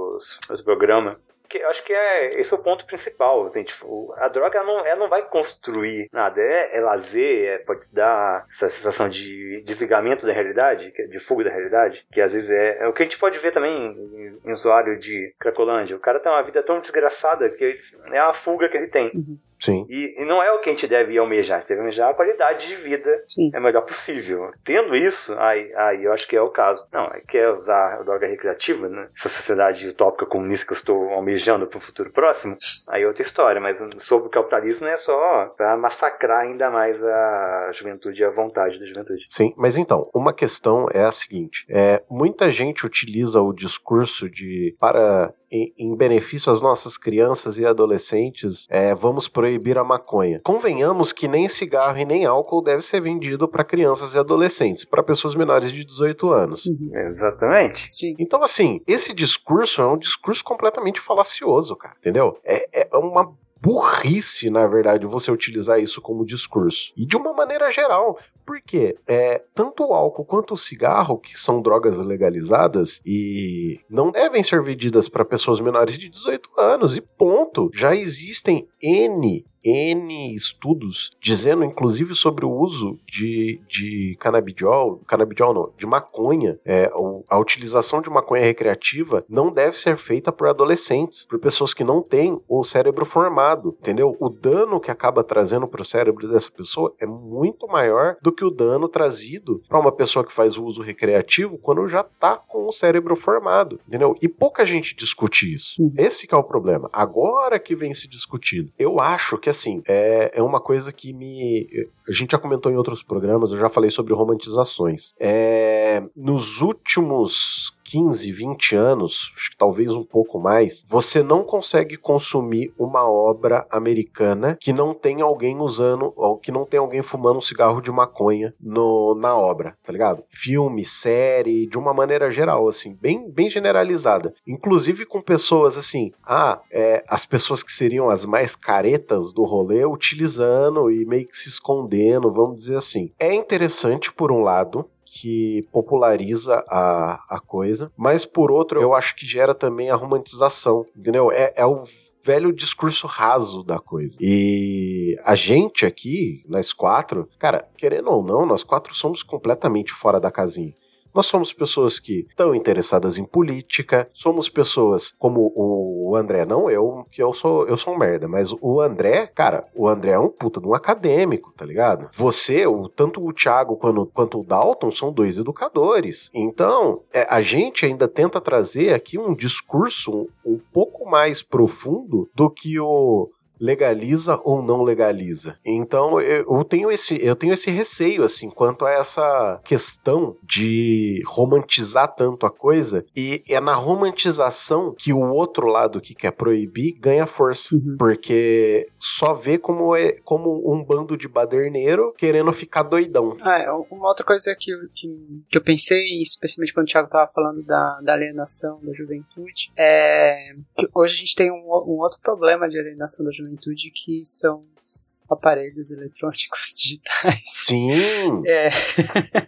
[0.00, 1.18] outros, outro programa,
[1.50, 3.44] que acho que é esse é o ponto principal.
[3.44, 6.40] Assim, tipo, a droga ela não, ela não vai construir nada.
[6.40, 11.50] É, é lazer, é, pode dar essa sensação de desligamento da realidade, de fuga da
[11.50, 14.52] realidade, que às vezes é, é o que a gente pode ver também em, em
[14.52, 15.96] usuário de Cracolândia.
[15.96, 17.74] O cara tem uma vida tão desgraçada que
[18.12, 19.10] é a fuga que ele tem.
[19.12, 19.36] Uhum.
[19.60, 19.84] Sim.
[19.88, 21.58] E, e, não é o que a gente deve almejar.
[21.58, 23.50] A gente deve almejar a qualidade de vida Sim.
[23.54, 24.50] é melhor possível.
[24.64, 26.88] Tendo isso, aí, aí eu acho que é o caso.
[26.92, 29.08] Não, é quer usar a droga recreativa, né?
[29.14, 32.56] Essa sociedade utópica comunista que eu estou almejando para o futuro próximo,
[32.88, 33.60] aí é outra história.
[33.60, 38.78] Mas sobre o capitalismo é só para massacrar ainda mais a juventude e a vontade
[38.78, 39.26] da juventude.
[39.28, 44.74] Sim, mas então, uma questão é a seguinte: é, muita gente utiliza o discurso de
[44.80, 50.40] para em, em benefício às nossas crianças e adolescentes, é, vamos proibir a maconha.
[50.44, 55.02] Convenhamos que nem cigarro e nem álcool deve ser vendido para crianças e adolescentes, para
[55.02, 56.66] pessoas menores de 18 anos.
[56.66, 56.90] Uhum.
[56.94, 57.90] Exatamente.
[57.90, 58.14] Sim.
[58.18, 62.38] Então, assim, esse discurso é um discurso completamente falacioso, cara, entendeu?
[62.44, 66.92] É, é uma burrice, na verdade, você utilizar isso como discurso.
[66.96, 68.18] E de uma maneira geral.
[68.44, 74.42] Porque é, tanto o álcool quanto o cigarro, que são drogas legalizadas e não devem
[74.42, 77.70] ser vendidas para pessoas menores de 18 anos, e ponto.
[77.72, 85.72] Já existem N N estudos dizendo, inclusive, sobre o uso de, de canabidiol, canabidiol não,
[85.76, 86.58] de maconha.
[86.64, 86.90] É,
[87.28, 92.02] a utilização de maconha recreativa não deve ser feita por adolescentes, por pessoas que não
[92.02, 94.16] têm o cérebro formado, entendeu?
[94.18, 98.44] O dano que acaba trazendo para o cérebro dessa pessoa é muito maior do que
[98.44, 102.66] o dano trazido para uma pessoa que faz o uso recreativo quando já está com
[102.66, 104.14] o cérebro formado, entendeu?
[104.22, 105.82] E pouca gente discute isso.
[105.82, 105.92] Uhum.
[105.96, 106.88] Esse é o problema.
[106.92, 108.72] Agora que vem se discutindo.
[108.78, 111.68] Eu acho que assim, é, é uma coisa que me.
[112.08, 115.12] A gente já comentou em outros programas, eu já falei sobre romantizações.
[115.18, 121.96] É, nos últimos 15, 20 anos, acho que talvez um pouco mais, você não consegue
[121.96, 127.38] consumir uma obra americana que não tem alguém usando, ou que não tem alguém fumando
[127.38, 130.22] um cigarro de maconha no, na obra, tá ligado?
[130.28, 134.32] Filme, série, de uma maneira geral, assim, bem, bem generalizada.
[134.46, 139.84] Inclusive com pessoas assim, ah, é, as pessoas que seriam as mais caretas do rolê
[139.84, 143.10] utilizando e meio que se escondendo, vamos dizer assim.
[143.18, 149.16] É interessante por um lado, que populariza a, a coisa, mas por outro, eu acho
[149.16, 151.32] que gera também a romantização, entendeu?
[151.32, 151.82] É, é o
[152.22, 154.16] velho discurso raso da coisa.
[154.20, 160.20] E a gente aqui, nós quatro, cara, querendo ou não, nós quatro somos completamente fora
[160.20, 160.74] da casinha.
[161.14, 167.06] Nós somos pessoas que estão interessadas em política, somos pessoas como o André, não eu,
[167.10, 170.28] que eu sou, eu sou um merda, mas o André, cara, o André é um
[170.28, 172.08] puta de um acadêmico, tá ligado?
[172.12, 176.30] Você, o, tanto o Thiago quanto, quanto o Dalton são dois educadores.
[176.34, 182.28] Então, é, a gente ainda tenta trazer aqui um discurso um, um pouco mais profundo
[182.34, 183.30] do que o
[183.60, 185.56] legaliza ou não legaliza.
[185.64, 192.14] Então eu tenho esse eu tenho esse receio assim quanto a essa questão de romantizar
[192.14, 197.26] tanto a coisa e é na romantização que o outro lado que quer proibir ganha
[197.26, 197.96] força, uhum.
[197.98, 203.36] porque só vê como é como um bando de baderneiro querendo ficar doidão.
[203.42, 205.08] Ah, é, uma outra coisa que, que,
[205.48, 210.54] que eu pensei, especialmente quando o Thiago tava falando da, da alienação da juventude, é
[210.76, 214.22] que hoje a gente tem um, um outro problema de alienação da juventude juventude que
[214.24, 217.42] são os aparelhos eletrônicos digitais.
[217.46, 218.42] Sim!
[218.46, 218.70] É.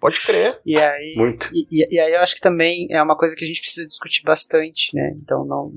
[0.01, 0.61] Pode crer.
[0.67, 1.51] E aí, Muito.
[1.53, 4.23] E, e, aí eu acho que também é uma coisa que a gente precisa discutir
[4.23, 5.15] bastante, né?
[5.17, 5.73] Então não.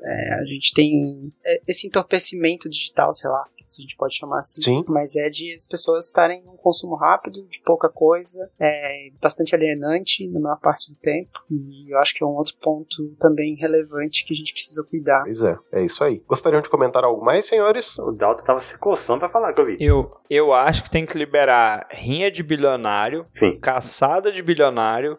[0.00, 4.38] É, a gente tem é, esse entorpecimento digital, sei lá, se a gente pode chamar
[4.38, 4.60] assim.
[4.60, 4.84] Sim.
[4.88, 10.26] Mas é de as pessoas estarem num consumo rápido, de pouca coisa, é bastante alienante
[10.28, 11.44] na maior parte do tempo.
[11.50, 15.22] E eu acho que é um outro ponto também relevante que a gente precisa cuidar.
[15.24, 16.22] Pois é, é isso aí.
[16.26, 17.98] Gostariam de comentar algo mais, senhores?
[17.98, 19.76] O Dalton tava se coçando pra falar que eu vi.
[19.80, 23.58] Eu, eu acho que tem que liberar rinha de bilionário, Sim.
[23.58, 25.18] caçada de bilionário.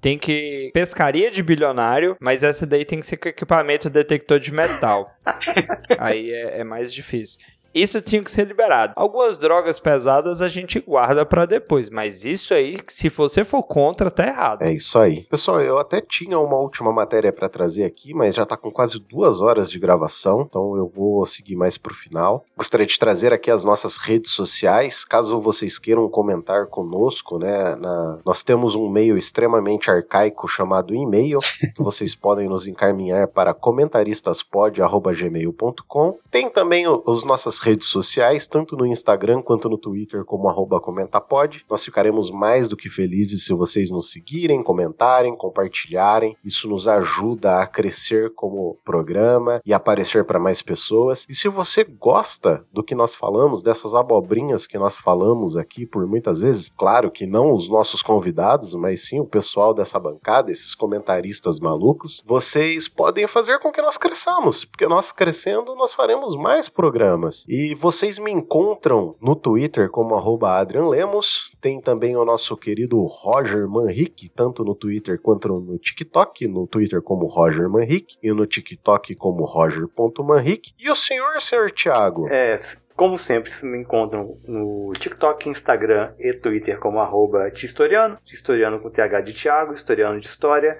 [0.00, 0.70] Tem que.
[0.72, 5.10] pescaria de bilionário, mas essa daí tem que ser com equipamento detector de metal.
[5.98, 7.40] Aí é, é mais difícil.
[7.78, 8.94] Isso tinha que ser liberado.
[8.96, 14.10] Algumas drogas pesadas a gente guarda para depois, mas isso aí, se você for contra,
[14.10, 14.62] tá errado.
[14.62, 15.22] É isso aí.
[15.30, 18.98] Pessoal, eu até tinha uma última matéria para trazer aqui, mas já tá com quase
[18.98, 22.44] duas horas de gravação, então eu vou seguir mais pro final.
[22.56, 27.76] Gostaria de trazer aqui as nossas redes sociais, caso vocês queiram comentar conosco, né?
[27.76, 28.18] Na...
[28.24, 31.38] Nós temos um meio extremamente arcaico chamado e-mail,
[31.76, 36.18] que vocês podem nos encaminhar para comentaristaspod.gmail.com.
[36.28, 41.64] Tem também os nossas redes sociais, tanto no Instagram quanto no Twitter, como arroba comentapod.
[41.68, 46.36] Nós ficaremos mais do que felizes se vocês nos seguirem, comentarem, compartilharem.
[46.44, 51.26] Isso nos ajuda a crescer como programa e aparecer para mais pessoas.
[51.28, 56.06] E se você gosta do que nós falamos, dessas abobrinhas que nós falamos aqui por
[56.06, 60.74] muitas vezes, claro que não os nossos convidados, mas sim o pessoal dessa bancada, esses
[60.74, 66.68] comentaristas malucos, vocês podem fazer com que nós cresçamos, porque nós crescendo, nós faremos mais
[66.68, 67.44] programas.
[67.48, 70.14] E vocês me encontram no Twitter como
[70.44, 71.56] @adrianlemos.
[71.62, 76.46] Tem também o nosso querido Roger Manrique, tanto no Twitter quanto no TikTok.
[76.46, 80.74] No Twitter como Roger Manrique e no TikTok como roger.manrique.
[80.78, 82.28] E o senhor, senhor Thiago?
[82.28, 82.54] É,
[82.94, 88.18] como sempre, me encontram no TikTok, Instagram e Twitter como arroba Tistoriano.
[88.22, 90.78] Tistoriano com TH de Thiago, Historiano de História.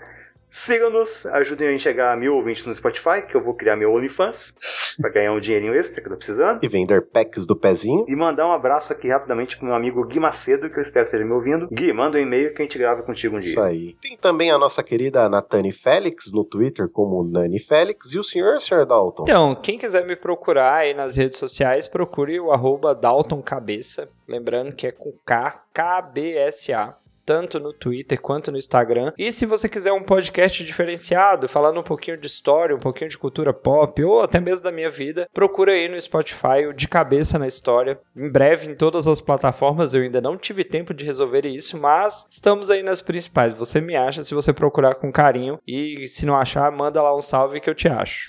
[0.49, 3.77] Sigam-nos, ajudem a gente a chegar a mil ouvintes no Spotify, que eu vou criar
[3.77, 4.57] meu OnlyFans
[4.99, 6.65] para ganhar um dinheirinho extra que eu tô precisando.
[6.65, 8.05] E vender packs do pezinho.
[8.09, 11.09] E mandar um abraço aqui rapidamente pro meu amigo Gui Macedo, que eu espero que
[11.09, 11.69] esteja me ouvindo.
[11.70, 13.51] Gui, manda um e-mail que a gente grava contigo um dia.
[13.51, 13.95] Isso aí.
[14.01, 18.12] Tem também a nossa querida Natane Félix no Twitter como Nani Félix.
[18.12, 19.25] E o senhor, senhor Dalton?
[19.25, 24.09] Então, quem quiser me procurar aí nas redes sociais, procure o arroba Dalton Cabeça.
[24.27, 26.97] Lembrando que é com K, K-B-S-A
[27.28, 29.12] tanto no Twitter quanto no Instagram.
[29.18, 33.18] E se você quiser um podcast diferenciado, falando um pouquinho de história, um pouquinho de
[33.18, 37.38] cultura pop ou até mesmo da minha vida, procura aí no Spotify o De Cabeça
[37.38, 38.00] na História.
[38.16, 42.26] Em breve em todas as plataformas, eu ainda não tive tempo de resolver isso, mas
[42.30, 43.52] estamos aí nas principais.
[43.52, 47.20] Você me acha se você procurar com carinho e se não achar, manda lá um
[47.20, 48.24] salve que eu te acho.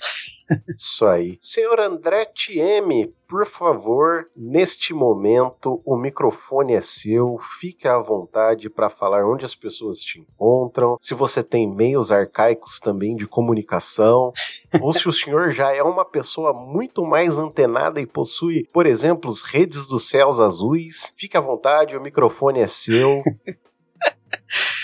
[0.76, 1.38] Isso aí.
[1.40, 8.90] Senhor André TM, por favor, neste momento o microfone é seu, fique à vontade para
[8.90, 14.32] falar onde as pessoas te encontram, se você tem meios arcaicos também de comunicação,
[14.80, 19.30] ou se o senhor já é uma pessoa muito mais antenada e possui, por exemplo,
[19.30, 23.22] as redes dos céus azuis, fique à vontade, o microfone é seu.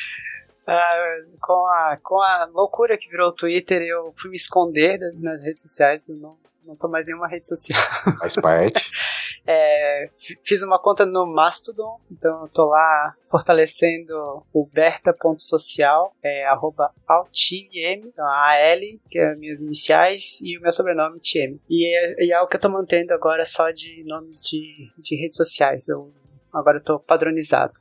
[0.66, 5.40] Uh, com, a, com a loucura que virou o Twitter, eu fui me esconder nas
[5.40, 7.80] redes sociais, eu não, não tô mais nenhuma rede social.
[8.18, 8.90] Faz parte.
[9.47, 10.10] é,
[10.44, 18.05] fiz uma conta no Mastodon, então eu tô lá fortalecendo o berta.social, é, arroba altm,
[18.05, 21.60] então AL, que é as minhas iniciais, e o meu sobrenome, TM.
[21.70, 25.14] E é, e é o que eu tô mantendo agora só de nomes de, de
[25.14, 25.88] redes sociais.
[25.88, 27.73] Eu uso agora eu tô padronizado.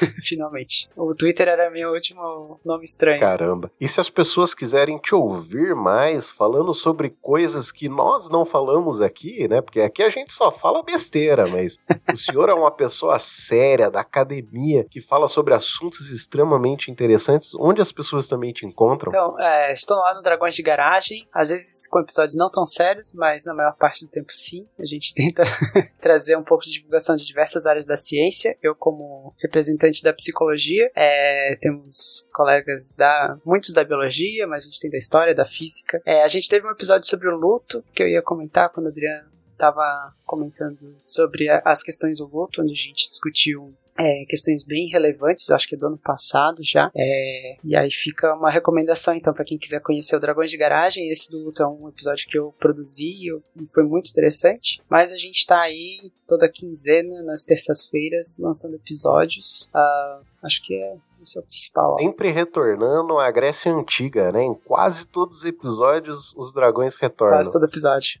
[0.22, 0.88] Finalmente.
[0.96, 3.20] O Twitter era meu último nome estranho.
[3.20, 3.70] Caramba.
[3.80, 9.00] E se as pessoas quiserem te ouvir mais falando sobre coisas que nós não falamos
[9.00, 9.60] aqui, né?
[9.60, 11.78] Porque aqui a gente só fala besteira, mas
[12.12, 17.54] o senhor é uma pessoa séria da academia que fala sobre assuntos extremamente interessantes.
[17.54, 19.12] Onde as pessoas também te encontram?
[19.12, 23.12] Então, é, estou lá no Dragões de Garagem, às vezes com episódios não tão sérios,
[23.14, 24.66] mas na maior parte do tempo sim.
[24.78, 25.42] A gente tenta
[26.00, 28.13] trazer um pouco de divulgação de diversas áreas da ciência.
[28.62, 34.80] Eu, como representante da psicologia, é, temos colegas da muitos da biologia, mas a gente
[34.80, 36.00] tem da história, da física.
[36.04, 38.90] É, a gente teve um episódio sobre o luto que eu ia comentar quando o
[38.90, 44.88] Adriano estava comentando sobre as questões do luto, onde a gente discutiu é, questões bem
[44.88, 46.90] relevantes, acho que é do ano passado já.
[46.96, 51.08] É, e aí fica uma recomendação, então, para quem quiser conhecer o Dragões de Garagem.
[51.08, 54.82] Esse do Luto é um episódio que eu produzi e foi muito interessante.
[54.88, 59.70] Mas a gente tá aí toda quinzena, nas terças-feiras, lançando episódios.
[59.74, 61.98] Uh, acho que é esse é o principal.
[61.98, 64.42] Sempre retornando à Grécia Antiga, né?
[64.42, 67.38] Em quase todos os episódios, os dragões retornam.
[67.38, 68.20] Quase todo episódio.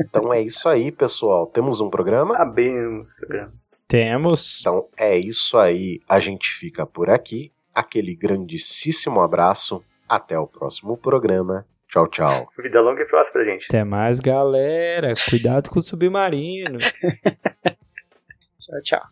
[0.00, 1.46] Então é isso aí, pessoal.
[1.46, 2.34] Temos um programa?
[2.36, 3.86] Abemos programas.
[3.88, 4.60] Temos.
[4.60, 6.00] Então é isso aí.
[6.08, 7.52] A gente fica por aqui.
[7.74, 9.82] Aquele grandíssimo abraço.
[10.08, 11.66] Até o próximo programa.
[11.88, 12.48] Tchau, tchau.
[12.58, 13.66] Vida longa e próspera, gente.
[13.68, 15.14] Até mais, galera.
[15.28, 16.78] Cuidado com o submarino.
[18.58, 19.02] tchau, tchau.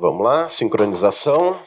[0.00, 1.60] Vamos lá, sincronização.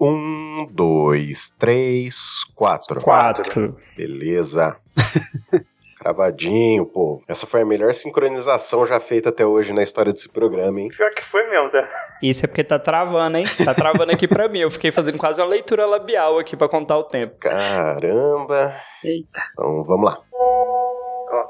[0.00, 3.00] Um, dois, três, quatro.
[3.00, 3.76] Quatro.
[3.96, 4.76] Beleza.
[5.98, 7.24] Cravadinho, povo.
[7.26, 10.88] Essa foi a melhor sincronização já feita até hoje na história desse programa, hein?
[10.96, 11.88] Pior que foi mesmo, tá?
[12.22, 13.44] Isso é porque tá travando, hein?
[13.64, 14.60] Tá travando aqui pra mim.
[14.60, 17.36] Eu fiquei fazendo quase uma leitura labial aqui pra contar o tempo.
[17.40, 18.76] Caramba.
[19.02, 19.40] Eita.
[19.52, 20.18] Então, vamos lá.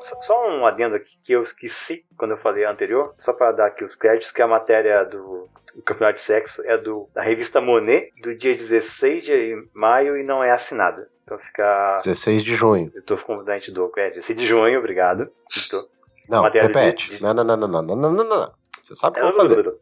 [0.00, 3.84] Só um adendo aqui que eu esqueci quando eu falei anterior, só para dar aqui
[3.84, 5.48] os créditos, que a matéria do,
[5.84, 10.42] Campeonato de Sexo é do, da revista Monet, do dia 16 de maio e não
[10.42, 11.08] é assinada.
[11.22, 11.96] Então fica.
[12.04, 12.90] 16 de junho.
[12.94, 13.92] Eu tô com dente do.
[13.96, 15.30] É, 16 de junho, obrigado.
[15.66, 15.84] Então,
[16.28, 17.08] não, repete.
[17.08, 17.22] De...
[17.22, 18.52] Não, não, não, não, não, não, não, não.
[18.82, 19.74] Você sabe o que eu vou fazer.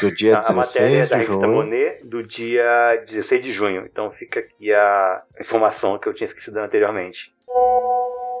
[0.00, 1.54] Do dia 16 a matéria da revista junho.
[1.54, 3.86] Monet do dia 16 de junho.
[3.90, 7.34] Então fica aqui a informação que eu tinha esquecido anteriormente.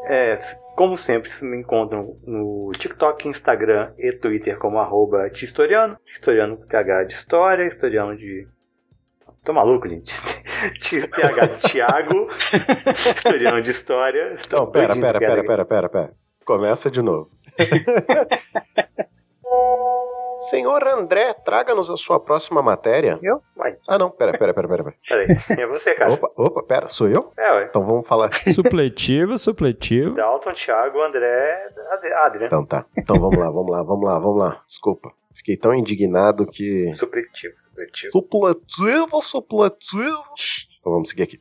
[0.04, 0.34] É,
[0.74, 5.96] como sempre, se me encontram no TikTok, Instagram e Twitter como arroba Tistoriano.
[6.04, 8.46] Tistoriano com TH de história, historiano de.
[9.44, 10.14] Tô maluco, gente.
[10.78, 12.28] TH de Thiago,
[13.14, 14.34] historiano de história.
[14.52, 16.12] Não, pera, pera, pera, pera, pera, pera.
[16.44, 17.28] Começa de novo.
[20.50, 23.18] Senhor André, traga-nos a sua próxima matéria.
[23.22, 23.42] Eu?
[23.56, 23.76] Vai.
[23.88, 24.94] Ah, não, pera, pera, pera, pera.
[25.08, 26.12] Peraí, é você, cara.
[26.12, 27.32] Opa, opa, pera, sou eu?
[27.36, 27.64] É, ué.
[27.64, 28.32] Então vamos falar.
[28.54, 30.14] Supletivo, supletivo.
[30.14, 31.70] Dalton, Thiago, André,
[32.24, 32.46] Adriano.
[32.46, 32.84] Então tá.
[32.96, 34.62] Então vamos lá, vamos lá, vamos lá, vamos lá.
[34.66, 35.12] Desculpa.
[35.34, 36.92] Fiquei tão indignado que.
[36.92, 38.12] Supletivo, supletivo.
[38.12, 40.22] Supletivo, supletivo.
[40.80, 41.40] Então vamos seguir aqui.